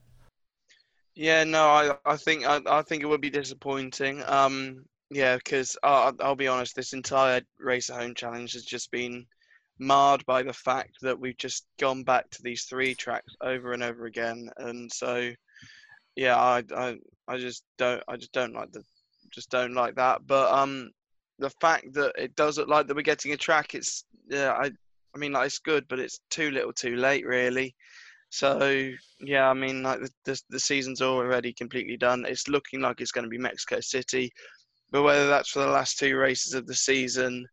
Yeah, 1.15 1.45
no, 1.45 1.69
I 1.69 1.97
I 2.05 2.17
think 2.17 2.47
I, 2.47 2.61
I 2.67 2.83
think 2.83 3.03
it 3.03 3.07
would 3.07 3.21
be 3.21 3.31
disappointing. 3.31 4.23
Um, 4.27 4.85
yeah, 5.11 5.37
because 5.37 5.77
I'll, 5.83 6.15
I'll 6.21 6.35
be 6.35 6.49
honest, 6.49 6.75
this 6.75 6.95
entire 6.95 7.43
race 7.59 7.91
at 7.91 8.01
home 8.01 8.15
challenge 8.15 8.55
has 8.55 8.65
just 8.65 8.91
been 8.91 9.27
marred 9.79 10.25
by 10.27 10.43
the 10.43 10.53
fact 10.53 10.97
that 11.03 11.19
we've 11.19 11.37
just 11.37 11.67
gone 11.79 12.03
back 12.03 12.31
to 12.31 12.43
these 12.43 12.65
three 12.65 12.95
tracks 12.95 13.35
over 13.43 13.73
and 13.73 13.83
over 13.83 14.07
again, 14.07 14.49
and 14.57 14.91
so 14.91 15.31
yeah, 16.17 16.37
I 16.37 16.63
I, 16.75 16.97
I 17.33 17.39
just 17.39 17.65
don't 17.79 18.03
I 18.09 18.17
just 18.17 18.33
don't 18.33 18.53
like 18.53 18.73
the 18.73 18.83
just 19.33 19.51
don't 19.51 19.73
like 19.73 19.95
that. 19.95 20.27
But 20.27 20.53
um, 20.53 20.91
the 21.39 21.51
fact 21.61 21.95
that 21.95 22.13
it 22.17 22.37
does 22.37 22.59
look 22.59 22.69
like 22.69 22.87
that 22.87 22.95
we're 22.95 23.03
getting 23.03 23.33
a 23.33 23.37
track, 23.37 23.75
it's 23.75 24.05
yeah, 24.29 24.53
I 24.53 24.71
I 25.15 25.19
mean 25.19 25.33
like 25.33 25.47
it's 25.47 25.59
good, 25.59 25.87
but 25.89 25.99
it's 25.99 26.21
too 26.31 26.51
little, 26.51 26.73
too 26.75 26.97
late, 26.97 27.27
really. 27.27 27.75
So 28.29 28.91
yeah, 29.21 29.49
I 29.49 29.55
mean 29.55 29.83
like 29.83 30.01
the 30.01 30.11
the, 30.25 30.43
the 30.51 30.61
season's 30.61 31.01
already 31.01 31.55
completely 31.55 31.97
done. 31.97 32.27
It's 32.29 32.49
looking 32.49 32.83
like 32.83 33.01
it's 33.01 33.13
going 33.13 33.25
to 33.25 33.31
be 33.31 33.39
Mexico 33.39 33.81
City, 33.81 34.31
but 34.91 35.03
whether 35.03 35.27
that's 35.27 35.51
for 35.51 35.61
the 35.61 35.67
last 35.67 35.99
two 35.99 36.17
races 36.19 36.53
of 36.53 36.67
the 36.67 36.75
season, 36.75 37.47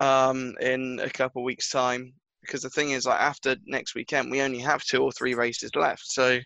um, 0.00 0.54
in 0.62 0.98
a 1.02 1.10
couple 1.10 1.42
of 1.42 1.46
weeks' 1.46 1.68
time, 1.68 2.14
because 2.40 2.62
the 2.62 2.70
thing 2.70 2.92
is 2.92 3.04
like 3.04 3.20
after 3.20 3.54
next 3.66 3.94
weekend 3.94 4.30
we 4.30 4.40
only 4.40 4.60
have 4.60 4.82
two 4.82 5.02
or 5.02 5.12
three 5.12 5.34
races 5.34 5.70
left, 5.74 6.06
so 6.06 6.38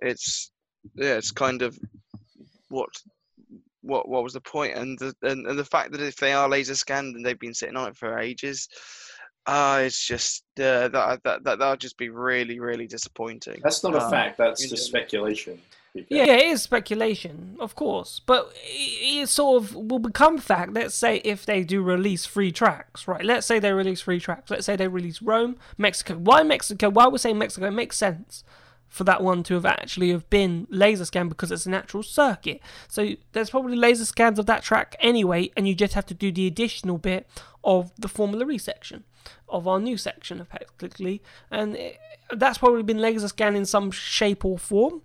it's 0.00 0.50
yeah, 0.94 1.14
it's 1.14 1.30
kind 1.30 1.62
of 1.62 1.78
what 2.72 2.88
what 3.82 4.08
what 4.08 4.22
was 4.22 4.32
the 4.32 4.40
point 4.40 4.74
and 4.76 4.98
the 4.98 5.14
and, 5.22 5.46
and 5.46 5.58
the 5.58 5.64
fact 5.64 5.92
that 5.92 6.00
if 6.00 6.16
they 6.16 6.32
are 6.32 6.48
laser 6.48 6.74
scanned 6.74 7.14
and 7.16 7.24
they've 7.24 7.38
been 7.38 7.54
sitting 7.54 7.76
on 7.76 7.88
it 7.88 7.96
for 7.96 8.18
ages 8.18 8.68
uh 9.46 9.80
it's 9.84 10.06
just 10.06 10.44
uh, 10.60 10.86
that 10.88 11.20
that 11.24 11.42
that 11.44 11.58
that'll 11.58 11.76
just 11.76 11.98
be 11.98 12.08
really 12.08 12.60
really 12.60 12.86
disappointing 12.86 13.60
That's 13.62 13.82
not 13.82 13.94
a 13.94 14.04
Um, 14.04 14.10
fact. 14.10 14.38
That's 14.38 14.62
in 14.62 14.70
just 14.70 14.86
general. 14.90 15.02
speculation. 15.04 15.60
Yeah, 16.08 16.24
it 16.24 16.46
is 16.46 16.62
speculation, 16.62 17.56
of 17.60 17.74
course, 17.74 18.18
but 18.24 18.50
it, 18.64 19.24
it 19.24 19.28
sort 19.28 19.62
of 19.62 19.74
will 19.74 19.98
become 19.98 20.38
fact. 20.38 20.72
Let's 20.72 20.94
say 20.94 21.16
if 21.16 21.44
they 21.44 21.64
do 21.64 21.82
release 21.82 22.24
three 22.24 22.50
tracks, 22.50 23.06
right? 23.06 23.22
Let's 23.22 23.46
say 23.46 23.58
they 23.58 23.72
release 23.74 24.00
three 24.00 24.18
tracks. 24.18 24.50
Let's 24.50 24.64
say 24.64 24.74
they 24.74 24.88
release 24.88 25.20
Rome, 25.20 25.56
Mexico. 25.76 26.14
Why 26.14 26.42
Mexico? 26.44 26.88
Why 26.88 27.08
we're 27.08 27.18
saying 27.18 27.36
Mexico? 27.36 27.66
It 27.66 27.72
makes 27.72 27.98
sense 27.98 28.42
for 28.92 29.04
that 29.04 29.22
one 29.22 29.42
to 29.42 29.54
have 29.54 29.64
actually 29.64 30.10
have 30.10 30.28
been 30.28 30.66
laser 30.68 31.06
scanned 31.06 31.30
because 31.30 31.50
it's 31.50 31.64
a 31.64 31.70
natural 31.70 32.02
circuit. 32.02 32.60
So 32.88 33.14
there's 33.32 33.48
probably 33.48 33.74
laser 33.74 34.04
scans 34.04 34.38
of 34.38 34.44
that 34.46 34.62
track 34.62 34.96
anyway, 35.00 35.50
and 35.56 35.66
you 35.66 35.74
just 35.74 35.94
have 35.94 36.04
to 36.06 36.14
do 36.14 36.30
the 36.30 36.46
additional 36.46 36.98
bit 36.98 37.26
of 37.64 37.90
the 37.98 38.06
Formula 38.06 38.46
E 38.50 38.58
section 38.58 39.04
of 39.48 39.66
our 39.66 39.80
new 39.80 39.96
section, 39.96 40.40
effectively, 40.40 41.22
and 41.50 41.74
it, 41.74 41.98
that's 42.36 42.58
probably 42.58 42.82
been 42.82 42.98
laser 42.98 43.28
scanned 43.28 43.56
in 43.56 43.64
some 43.64 43.90
shape 43.90 44.44
or 44.44 44.58
form. 44.58 45.00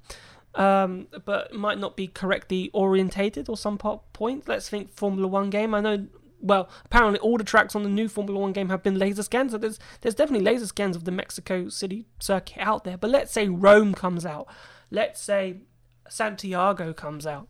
Um, 0.56 1.08
but 1.24 1.54
might 1.54 1.78
not 1.78 1.96
be 1.96 2.08
correctly 2.08 2.72
orientated 2.74 3.48
or 3.48 3.56
some 3.56 3.78
point. 3.78 4.48
Let's 4.48 4.68
think 4.68 4.92
Formula 4.92 5.28
One 5.28 5.52
game. 5.52 5.76
I 5.76 5.82
know 5.82 6.08
well, 6.40 6.70
apparently 6.86 7.20
all 7.20 7.38
the 7.38 7.44
tracks 7.44 7.76
on 7.76 7.84
the 7.84 7.90
new 7.90 8.08
Formula 8.08 8.40
One 8.40 8.54
game 8.54 8.70
have 8.70 8.84
been 8.84 8.98
laser 8.98 9.24
scans. 9.24 9.52
So 9.52 9.58
there's 9.58 9.80
there's 10.02 10.16
definitely 10.16 10.46
laser 10.46 10.68
scans 10.68 10.96
of 10.96 11.06
the 11.06 11.12
Mexico 11.12 11.70
City 11.70 12.06
circuit 12.20 12.60
out 12.60 12.84
there. 12.84 12.98
But 12.98 13.10
let's 13.10 13.32
say 13.32 13.48
Rome 13.48 13.94
comes 13.94 14.26
out, 14.26 14.48
let's 14.92 15.22
say 15.22 15.62
Santiago 16.10 16.94
comes 16.94 17.26
out, 17.26 17.48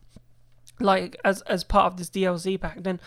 like 0.80 1.18
as 1.24 1.42
as 1.44 1.64
part 1.64 1.88
of 1.88 1.98
this 1.98 2.10
DLC 2.10 2.60
pack, 2.60 2.84
then 2.84 3.00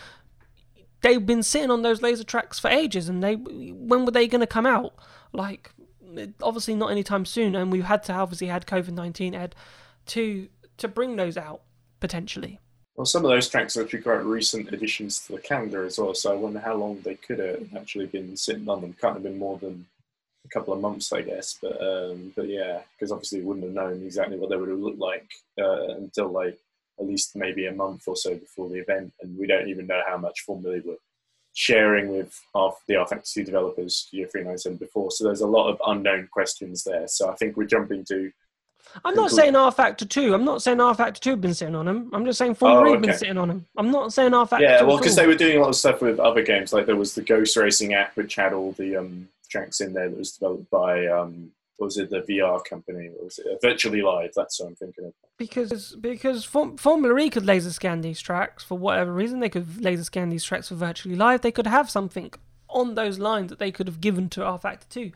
they've 1.01 1.25
been 1.25 1.43
sitting 1.43 1.71
on 1.71 1.81
those 1.81 2.01
laser 2.01 2.23
tracks 2.23 2.59
for 2.59 2.69
ages, 2.69 3.09
and 3.09 3.23
they 3.23 3.35
when 3.35 4.05
were 4.05 4.11
they 4.11 4.27
going 4.27 4.41
to 4.41 4.47
come 4.47 4.65
out? 4.65 4.93
Like 5.33 5.71
obviously 6.41 6.75
not 6.75 6.91
anytime 6.91 7.25
soon, 7.25 7.55
and 7.55 7.71
we've 7.71 7.85
had 7.85 8.03
to 8.03 8.13
obviously 8.13 8.47
had 8.47 8.65
COVID 8.65 8.91
nineteen 8.91 9.33
Ed 9.33 9.55
to 10.07 10.47
to 10.77 10.87
bring 10.87 11.15
those 11.15 11.37
out 11.37 11.61
potentially. 11.99 12.59
Well, 12.95 13.05
some 13.05 13.23
of 13.23 13.31
those 13.31 13.49
tracks 13.49 13.77
are 13.77 13.83
actually 13.83 14.01
quite 14.01 14.23
recent 14.23 14.73
additions 14.73 15.19
to 15.25 15.33
the 15.33 15.41
calendar 15.41 15.85
as 15.85 15.97
well, 15.97 16.13
so 16.13 16.31
I 16.31 16.35
wonder 16.35 16.59
how 16.59 16.75
long 16.75 16.99
they 17.01 17.15
could 17.15 17.39
have 17.39 17.73
actually 17.75 18.07
been 18.07 18.35
sitting 18.35 18.67
on 18.67 18.81
them. 18.81 18.93
Can't 18.99 19.13
have 19.13 19.23
been 19.23 19.39
more 19.39 19.57
than 19.57 19.85
a 20.45 20.49
couple 20.49 20.73
of 20.73 20.81
months, 20.81 21.13
I 21.13 21.21
guess. 21.21 21.57
But 21.61 21.81
um, 21.81 22.33
but 22.35 22.49
yeah, 22.49 22.81
because 22.93 23.11
obviously 23.11 23.39
we 23.39 23.45
wouldn't 23.45 23.65
have 23.65 23.73
known 23.73 24.03
exactly 24.03 24.37
what 24.37 24.49
they 24.49 24.57
would 24.57 24.69
have 24.69 24.79
looked 24.79 24.99
like 24.99 25.29
uh, 25.59 25.95
until 25.95 26.31
like 26.31 26.57
at 26.99 27.07
least 27.07 27.35
maybe 27.35 27.67
a 27.67 27.73
month 27.73 28.03
or 28.07 28.15
so 28.15 28.35
before 28.35 28.69
the 28.69 28.79
event, 28.79 29.13
and 29.21 29.37
we 29.37 29.47
don't 29.47 29.69
even 29.69 29.87
know 29.87 30.01
how 30.05 30.17
much 30.17 30.41
Formula 30.41 30.79
were 30.85 30.97
sharing 31.53 32.09
with 32.09 32.39
our, 32.55 32.73
the 32.87 32.95
rFactor 32.95 33.45
developers, 33.45 34.07
Year 34.11 34.27
397 34.27 34.77
before. 34.77 35.11
So 35.11 35.23
there's 35.23 35.41
a 35.41 35.47
lot 35.47 35.69
of 35.69 35.81
unknown 35.85 36.29
questions 36.31 36.83
there. 36.83 37.07
So 37.07 37.29
I 37.29 37.35
think 37.35 37.57
we're 37.57 37.65
jumping 37.65 38.05
to 38.05 38.31
I'm 39.05 39.15
not 39.15 39.31
saying 39.31 39.53
rFactor 39.53 40.09
2. 40.09 40.33
I'm 40.33 40.45
not 40.45 40.61
saying 40.61 40.77
rFactor 40.77 41.19
2 41.19 41.29
have 41.31 41.41
been 41.41 41.53
sitting 41.53 41.75
on 41.75 41.87
him. 41.87 42.09
I'm 42.13 42.25
just 42.25 42.37
saying 42.37 42.55
Formula 42.55 42.89
oh, 42.89 42.93
okay. 42.93 43.07
been 43.07 43.17
sitting 43.17 43.37
on 43.37 43.49
him. 43.49 43.65
I'm 43.77 43.91
not 43.91 44.13
saying 44.13 44.31
rFactor 44.31 44.61
Yeah, 44.61 44.83
well, 44.83 44.97
because 44.97 45.15
they 45.15 45.27
were 45.27 45.35
doing 45.35 45.57
a 45.57 45.61
lot 45.61 45.69
of 45.69 45.75
stuff 45.75 46.01
with 46.01 46.19
other 46.19 46.43
games. 46.43 46.73
Like 46.73 46.85
there 46.85 46.95
was 46.95 47.15
the 47.15 47.21
Ghost 47.21 47.55
Racing 47.57 47.93
app, 47.93 48.15
which 48.15 48.35
had 48.35 48.53
all 48.53 48.73
the 48.73 48.97
um, 48.97 49.27
tracks 49.49 49.81
in 49.81 49.93
there 49.93 50.09
that 50.09 50.17
was 50.17 50.33
developed 50.33 50.69
by, 50.69 51.07
um, 51.07 51.51
what 51.77 51.87
was 51.87 51.97
it, 51.97 52.09
the 52.09 52.21
VR 52.21 52.63
company? 52.63 53.09
What 53.09 53.25
was 53.25 53.39
it? 53.39 53.45
Virtually 53.61 54.01
Live. 54.01 54.31
That's 54.35 54.59
what 54.59 54.69
I'm 54.69 54.75
thinking 54.75 55.05
of. 55.05 55.13
Because 55.37 55.95
because 55.99 56.45
Formula 56.45 57.17
E 57.17 57.29
could 57.29 57.45
laser 57.45 57.71
scan 57.71 58.01
these 58.01 58.21
tracks 58.21 58.63
for 58.63 58.77
whatever 58.77 59.11
reason. 59.11 59.39
They 59.39 59.49
could 59.49 59.83
laser 59.83 60.03
scan 60.03 60.29
these 60.29 60.43
tracks 60.43 60.67
for 60.67 60.75
Virtually 60.75 61.15
Live. 61.15 61.41
They 61.41 61.51
could 61.51 61.67
have 61.67 61.89
something 61.89 62.31
on 62.69 62.95
those 62.95 63.19
lines 63.19 63.49
that 63.49 63.59
they 63.59 63.71
could 63.71 63.87
have 63.87 64.01
given 64.01 64.29
to 64.29 64.41
rFactor 64.41 64.87
2 64.89 65.11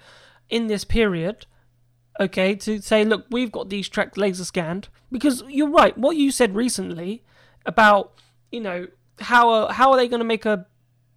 in 0.49 0.67
this 0.67 0.83
period 0.83 1.45
okay, 2.19 2.55
to 2.55 2.81
say, 2.81 3.03
look, 3.03 3.25
we've 3.29 3.51
got 3.51 3.69
these 3.69 3.89
tracks 3.89 4.17
laser 4.17 4.45
scanned. 4.45 4.89
Because 5.11 5.43
you're 5.47 5.69
right, 5.69 5.97
what 5.97 6.17
you 6.17 6.31
said 6.31 6.55
recently 6.55 7.23
about, 7.65 8.13
you 8.51 8.59
know, 8.59 8.87
how 9.19 9.49
are, 9.49 9.73
how 9.73 9.91
are 9.91 9.97
they 9.97 10.07
going 10.07 10.19
to 10.19 10.25
make 10.25 10.45
a 10.45 10.65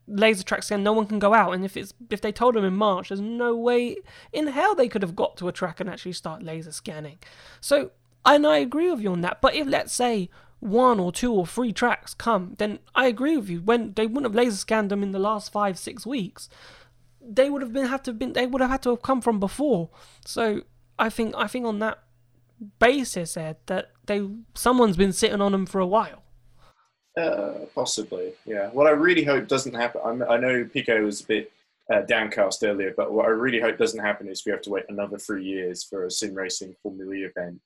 laser 0.07 0.43
track 0.43 0.63
scan? 0.63 0.83
No 0.83 0.93
one 0.93 1.07
can 1.07 1.19
go 1.19 1.35
out. 1.35 1.53
And 1.53 1.65
if 1.65 1.77
it's 1.77 1.93
if 2.11 2.21
they 2.21 2.33
told 2.33 2.55
them 2.55 2.65
in 2.65 2.77
March, 2.77 3.09
there's 3.09 3.21
no 3.21 3.57
way 3.57 3.97
in 4.33 4.49
hell 4.49 4.75
they 4.75 4.89
could 4.89 5.03
have 5.03 5.17
got 5.17 5.37
to 5.39 5.49
a 5.49 5.53
track 5.53 5.81
and 5.81 5.89
actually 5.89 6.13
start 6.13 6.43
laser 6.43 6.73
scanning. 6.73 7.19
So, 7.61 7.91
and 8.25 8.47
I 8.47 8.59
agree 8.59 8.91
with 8.91 9.01
you 9.01 9.13
on 9.13 9.21
that. 9.23 9.41
But 9.41 9.55
if, 9.55 9.67
let's 9.67 9.93
say, 9.93 10.31
one 10.61 10.99
or 10.99 11.13
two 11.13 11.33
or 11.33 11.47
three 11.47 11.73
tracks 11.73 12.15
come, 12.15 12.55
then 12.59 12.81
I 12.95 13.07
agree 13.07 13.37
with 13.37 13.49
you. 13.49 13.61
When 13.61 13.93
they 13.95 14.07
wouldn't 14.07 14.27
have 14.27 14.35
laser 14.35 14.57
scanned 14.57 14.91
them 14.91 15.03
in 15.03 15.13
the 15.13 15.19
last 15.19 15.53
five, 15.53 15.79
six 15.79 16.05
weeks, 16.05 16.49
they 17.21 17.51
would 17.51 17.63
have 17.63 17.73
been 17.73 17.87
have 17.87 18.03
to 18.05 18.11
have 18.11 18.19
been 18.19 18.33
they 18.33 18.47
would 18.47 18.61
have 18.61 18.71
had 18.71 18.83
to 18.83 18.91
have 18.91 19.03
come 19.03 19.21
from 19.21 19.39
before. 19.39 19.91
So 20.25 20.63
I 20.99 21.11
think 21.11 21.35
I 21.37 21.47
think 21.47 21.67
on 21.67 21.79
that 21.79 21.99
basis, 22.79 23.37
Ed, 23.37 23.57
that 23.67 23.93
they 24.07 24.29
someone's 24.55 24.97
been 24.97 25.13
sitting 25.13 25.41
on 25.41 25.53
them 25.53 25.67
for 25.67 25.81
a 25.81 25.87
while. 25.87 26.23
Uh, 27.17 27.67
possibly, 27.75 28.33
yeah. 28.45 28.69
What 28.69 28.87
I 28.87 28.91
really 28.91 29.25
hope 29.25 29.49
doesn't 29.49 29.75
happen. 29.75 30.01
I'm, 30.05 30.23
i 30.23 30.37
know 30.37 30.65
Pico 30.65 31.03
was 31.05 31.21
a 31.21 31.27
bit 31.27 31.53
uh, 31.93 32.03
downcast 32.03 32.63
earlier, 32.63 32.95
but 32.97 33.13
what 33.13 33.27
I 33.27 33.31
really 33.31 33.61
hope 33.61 33.79
doesn't 33.79 34.05
happen 34.05 34.29
is 34.29 34.45
we 34.45 34.53
have 34.53 34.63
to 34.63 34.71
wait 34.71 34.85
another 34.89 35.19
three 35.19 35.45
years 35.45 35.85
for 35.85 36.05
a 36.05 36.11
sim 36.11 36.35
racing 36.35 36.75
Formula 36.83 37.15
event. 37.15 37.61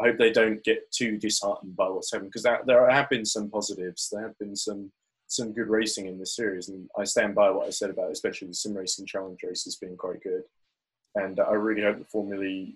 I 0.00 0.08
hope 0.08 0.18
they 0.18 0.32
don't 0.32 0.62
get 0.64 0.90
too 0.90 1.18
disheartened 1.18 1.76
by 1.76 1.88
what's 1.88 2.12
happened 2.12 2.32
because 2.32 2.42
there 2.66 2.90
have 2.90 3.08
been 3.08 3.24
some 3.24 3.48
positives. 3.48 4.08
There 4.10 4.22
have 4.22 4.38
been 4.38 4.56
some 4.56 4.90
some 5.28 5.52
good 5.52 5.68
racing 5.68 6.06
in 6.06 6.18
this 6.18 6.36
series, 6.36 6.68
and 6.68 6.88
I 6.96 7.02
stand 7.02 7.34
by 7.34 7.50
what 7.50 7.66
I 7.66 7.70
said 7.70 7.90
about 7.90 8.12
especially 8.12 8.48
the 8.48 8.54
sim 8.54 8.74
racing 8.74 9.06
challenge 9.06 9.40
races 9.42 9.76
being 9.76 9.96
quite 9.96 10.22
good 10.22 10.42
and 11.16 11.40
I 11.40 11.52
really 11.52 11.82
hope 11.82 11.98
the 11.98 12.04
Formula 12.04 12.66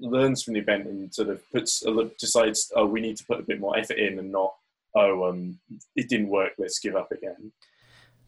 learns 0.00 0.42
from 0.42 0.54
the 0.54 0.60
event 0.60 0.86
and 0.86 1.14
sort 1.14 1.28
of 1.28 1.42
puts 1.52 1.84
decides, 2.18 2.72
oh, 2.76 2.86
we 2.86 3.00
need 3.00 3.16
to 3.18 3.24
put 3.24 3.40
a 3.40 3.44
bit 3.44 3.60
more 3.60 3.78
effort 3.78 3.98
in, 3.98 4.18
and 4.18 4.32
not, 4.32 4.54
oh, 4.96 5.28
um, 5.28 5.58
it 5.96 6.08
didn't 6.08 6.28
work, 6.28 6.52
let's 6.58 6.78
give 6.78 6.96
up 6.96 7.12
again. 7.12 7.52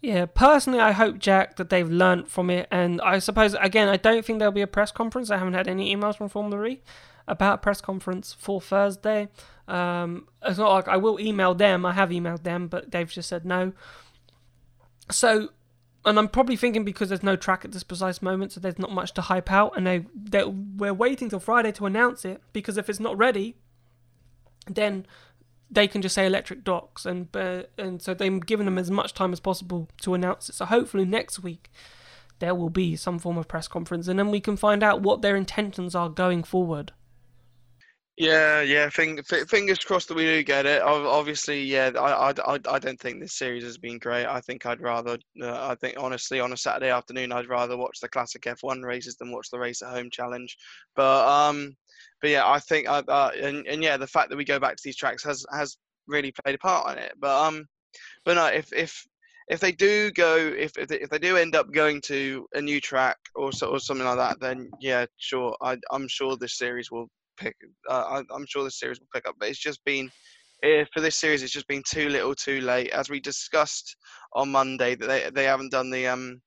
Yeah, 0.01 0.27
personally, 0.27 0.81
I 0.81 0.93
hope 0.93 1.19
Jack 1.19 1.57
that 1.57 1.71
they've 1.71 1.89
learnt 1.91 2.29
from 2.29 2.51
it, 2.51 2.69
and 2.71 3.01
I 3.01 3.19
suppose 3.19 3.55
again, 3.55 3.89
I 3.89 3.97
don't 3.97 4.25
think 4.25 4.39
there'll 4.39 4.53
be 4.53 4.61
a 4.61 4.67
press 4.67 4.93
conference. 4.93 5.31
I 5.31 5.39
haven't 5.39 5.55
had 5.55 5.69
any 5.69 5.95
emails 5.95 6.17
from 6.17 6.29
Formula 6.29 6.63
E 6.67 6.83
about 7.27 7.55
a 7.55 7.59
press 7.59 7.81
conference 7.81 8.35
for 8.39 8.61
Thursday. 8.61 9.29
Um, 9.67 10.29
it's 10.43 10.59
not 10.59 10.73
like 10.73 10.89
I 10.89 10.99
will 10.99 11.19
email 11.19 11.55
them. 11.55 11.87
I 11.87 11.93
have 11.93 12.11
emailed 12.11 12.43
them, 12.43 12.69
but 12.69 12.91
they've 12.91 13.11
just 13.11 13.31
said 13.31 13.47
no. 13.47 13.73
So 15.11 15.49
and 16.05 16.19
I'm 16.19 16.29
probably 16.29 16.57
thinking 16.57 16.85
because 16.85 17.09
there's 17.09 17.23
no 17.23 17.37
track 17.37 17.65
at 17.65 17.73
this 17.73 17.83
precise 17.83 18.21
moment, 18.21 18.53
so 18.53 18.61
there's 18.61 18.79
not 18.79 18.93
much 18.93 19.15
to 19.15 19.23
hype 19.23 19.51
out, 19.51 19.77
and 19.77 19.87
they 19.87 20.07
they 20.15 20.45
we're 20.45 20.95
waiting 20.95 21.31
till 21.31 21.41
Friday 21.41 21.73
to 21.73 21.87
announce 21.87 22.25
it 22.25 22.43
because 22.53 22.77
if 22.77 22.91
it's 22.91 23.01
not 23.01 23.17
ready, 23.17 23.57
then 24.67 25.07
they 25.71 25.89
can 25.89 26.03
just 26.03 26.15
say 26.15 26.27
electric 26.27 26.65
docks, 26.65 27.07
and 27.07 27.35
uh, 27.35 27.63
and 27.79 28.03
so 28.03 28.15
they're 28.15 28.39
giving 28.39 28.67
them 28.67 28.79
as 28.79 28.91
much 28.91 29.15
time 29.15 29.33
as 29.33 29.41
possible 29.41 29.89
to 30.03 30.15
announce 30.15 30.49
it. 30.49 30.55
So 30.55 30.65
hopefully 30.67 31.05
next 31.05 31.43
week 31.43 31.71
there 32.39 32.55
will 32.55 32.71
be 32.71 32.97
some 32.97 33.19
form 33.19 33.39
of 33.39 33.49
press 33.49 33.69
conference, 33.69 34.09
and 34.09 34.19
then 34.19 34.31
we 34.31 34.41
can 34.41 34.57
find 34.57 34.83
out 34.83 35.01
what 35.01 35.23
their 35.23 35.37
intentions 35.37 35.95
are 35.95 36.09
going 36.09 36.43
forward. 36.43 36.93
Yeah, 38.17 38.61
yeah. 38.61 38.89
Fing, 38.91 39.21
fingers 39.25 39.81
crossed 39.81 40.07
that 40.07 40.15
we 40.15 40.25
do 40.25 40.45
get 40.45 40.67
it. 40.67 40.83
Obviously, 40.83 41.63
yeah. 41.65 41.91
I, 41.99 42.31
I, 42.31 42.59
I 42.69 42.79
don't 42.79 43.01
think 43.01 43.21
this 43.21 43.35
series 43.35 43.65
has 43.65 43.77
been 43.77 43.99
great. 43.99 44.27
I 44.27 44.41
think 44.41 44.67
I'd 44.67 44.81
rather. 44.81 45.19
Uh, 45.43 45.69
I 45.69 45.75
think 45.75 45.97
honestly, 45.99 46.39
on 46.39 46.53
a 46.53 46.57
Saturday 46.57 46.91
afternoon, 46.91 47.33
I'd 47.33 47.49
rather 47.49 47.77
watch 47.77 47.99
the 48.01 48.09
classic 48.09 48.43
F1 48.43 48.85
races 48.85 49.17
than 49.17 49.33
watch 49.33 49.51
the 49.51 49.59
race 49.59 49.83
at 49.83 49.91
home 49.91 50.11
challenge. 50.13 50.57
But 50.95 51.27
um, 51.29 51.75
but 52.23 52.31
yeah, 52.31 52.49
I 52.49 52.61
think 52.61 52.89
uh, 52.89 53.03
uh, 53.09 53.33
and 53.41 53.67
and 53.67 53.83
yeah, 53.83 53.97
the 53.97 54.07
fact 54.07 54.31
that 54.31 54.37
we 54.37 54.45
go 54.45 54.61
back 54.61 54.77
to 54.77 54.83
these 54.85 54.97
tracks 54.97 55.25
has 55.25 55.45
has 55.53 55.77
really 56.07 56.33
played 56.45 56.55
a 56.55 56.59
part 56.59 56.97
in 56.97 57.03
it. 57.03 57.15
But 57.21 57.45
um, 57.45 57.67
but 58.25 58.35
no, 58.35 58.47
if 58.47 58.73
if 58.73 59.05
if 59.49 59.59
they 59.59 59.73
do 59.73 60.13
go, 60.13 60.37
if 60.37 60.79
if 60.79 60.87
they, 60.87 61.01
if 61.01 61.11
they 61.11 61.19
do 61.19 61.37
end 61.37 61.57
up 61.57 61.73
going 61.73 62.01
to 62.03 62.47
a 62.55 62.61
new 62.61 62.81
track 62.81 63.17
or 63.35 63.51
so, 63.51 63.71
or 63.71 63.81
something 63.81 64.07
like 64.07 64.19
that, 64.19 64.39
then 64.39 64.71
yeah, 64.81 65.05
sure. 65.17 65.57
I 65.61 65.79
I'm 65.91 66.07
sure 66.07 66.37
this 66.37 66.59
series 66.59 66.93
will 66.93 67.09
pick. 67.37 67.57
Uh, 67.89 68.23
I, 68.31 68.35
am 68.35 68.47
sure 68.47 68.65
the 68.65 68.71
series 68.71 69.01
will 69.01 69.09
pick 69.13 69.29
up, 69.29 69.37
but 69.39 69.49
it's 69.49 69.59
just 69.59 69.85
been 69.85 70.11
uh, 70.65 70.85
for 70.93 71.01
this 71.01 71.17
series. 71.17 71.43
It's 71.43 71.53
just 71.53 71.69
been 71.69 71.83
too 71.89 72.09
little, 72.09 72.35
too 72.35 72.61
late. 72.61 72.91
As 72.91 73.11
we 73.11 73.21
discussed 73.21 73.97
on 74.33 74.51
Monday, 74.51 74.95
that 74.95 75.07
they 75.07 75.31
they 75.31 75.45
haven't 75.45 75.73
done 75.73 75.91
the 75.91 76.07
um 76.07 76.41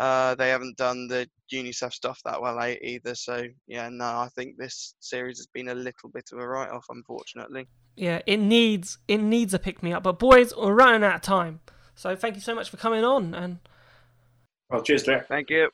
uh 0.00 0.34
they 0.34 0.48
haven't 0.48 0.76
done 0.76 1.06
the 1.08 1.28
UNICEF 1.52 1.92
stuff 1.92 2.20
that 2.24 2.40
well 2.40 2.60
either. 2.62 3.14
So 3.14 3.44
yeah, 3.66 3.88
no, 3.90 4.04
I 4.04 4.28
think 4.36 4.56
this 4.56 4.94
series 5.00 5.38
has 5.38 5.48
been 5.52 5.68
a 5.68 5.74
little 5.74 6.10
bit 6.12 6.24
of 6.32 6.38
a 6.38 6.46
write 6.46 6.70
off, 6.70 6.86
unfortunately. 6.88 7.68
Yeah, 7.96 8.22
it 8.26 8.38
needs 8.38 8.98
it 9.08 9.18
needs 9.18 9.54
a 9.54 9.58
pick 9.58 9.82
me 9.82 9.92
up. 9.92 10.02
But 10.02 10.18
boys, 10.18 10.54
we're 10.56 10.74
running 10.74 11.04
out 11.04 11.16
of 11.16 11.22
time. 11.22 11.60
So 11.94 12.16
thank 12.16 12.34
you 12.34 12.40
so 12.40 12.54
much 12.54 12.70
for 12.70 12.76
coming 12.76 13.04
on 13.04 13.34
and. 13.34 13.58
Well, 14.70 14.82
cheers, 14.82 15.02
Jack. 15.02 15.28
Thank 15.28 15.50
you. 15.50 15.68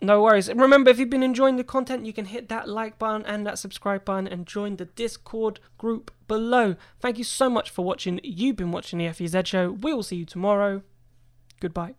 No 0.00 0.22
worries. 0.22 0.48
Remember, 0.48 0.90
if 0.90 0.98
you've 0.98 1.10
been 1.10 1.24
enjoying 1.24 1.56
the 1.56 1.64
content, 1.64 2.06
you 2.06 2.12
can 2.12 2.26
hit 2.26 2.48
that 2.48 2.68
like 2.68 2.98
button 2.98 3.26
and 3.26 3.44
that 3.46 3.58
subscribe 3.58 4.04
button 4.04 4.28
and 4.28 4.46
join 4.46 4.76
the 4.76 4.84
Discord 4.84 5.58
group 5.76 6.12
below. 6.28 6.76
Thank 7.00 7.18
you 7.18 7.24
so 7.24 7.50
much 7.50 7.70
for 7.70 7.84
watching. 7.84 8.20
You've 8.22 8.56
been 8.56 8.70
watching 8.70 9.00
the 9.00 9.12
FEZ 9.12 9.36
show. 9.44 9.72
We 9.72 9.92
will 9.92 10.04
see 10.04 10.16
you 10.16 10.24
tomorrow. 10.24 10.82
Goodbye. 11.60 11.94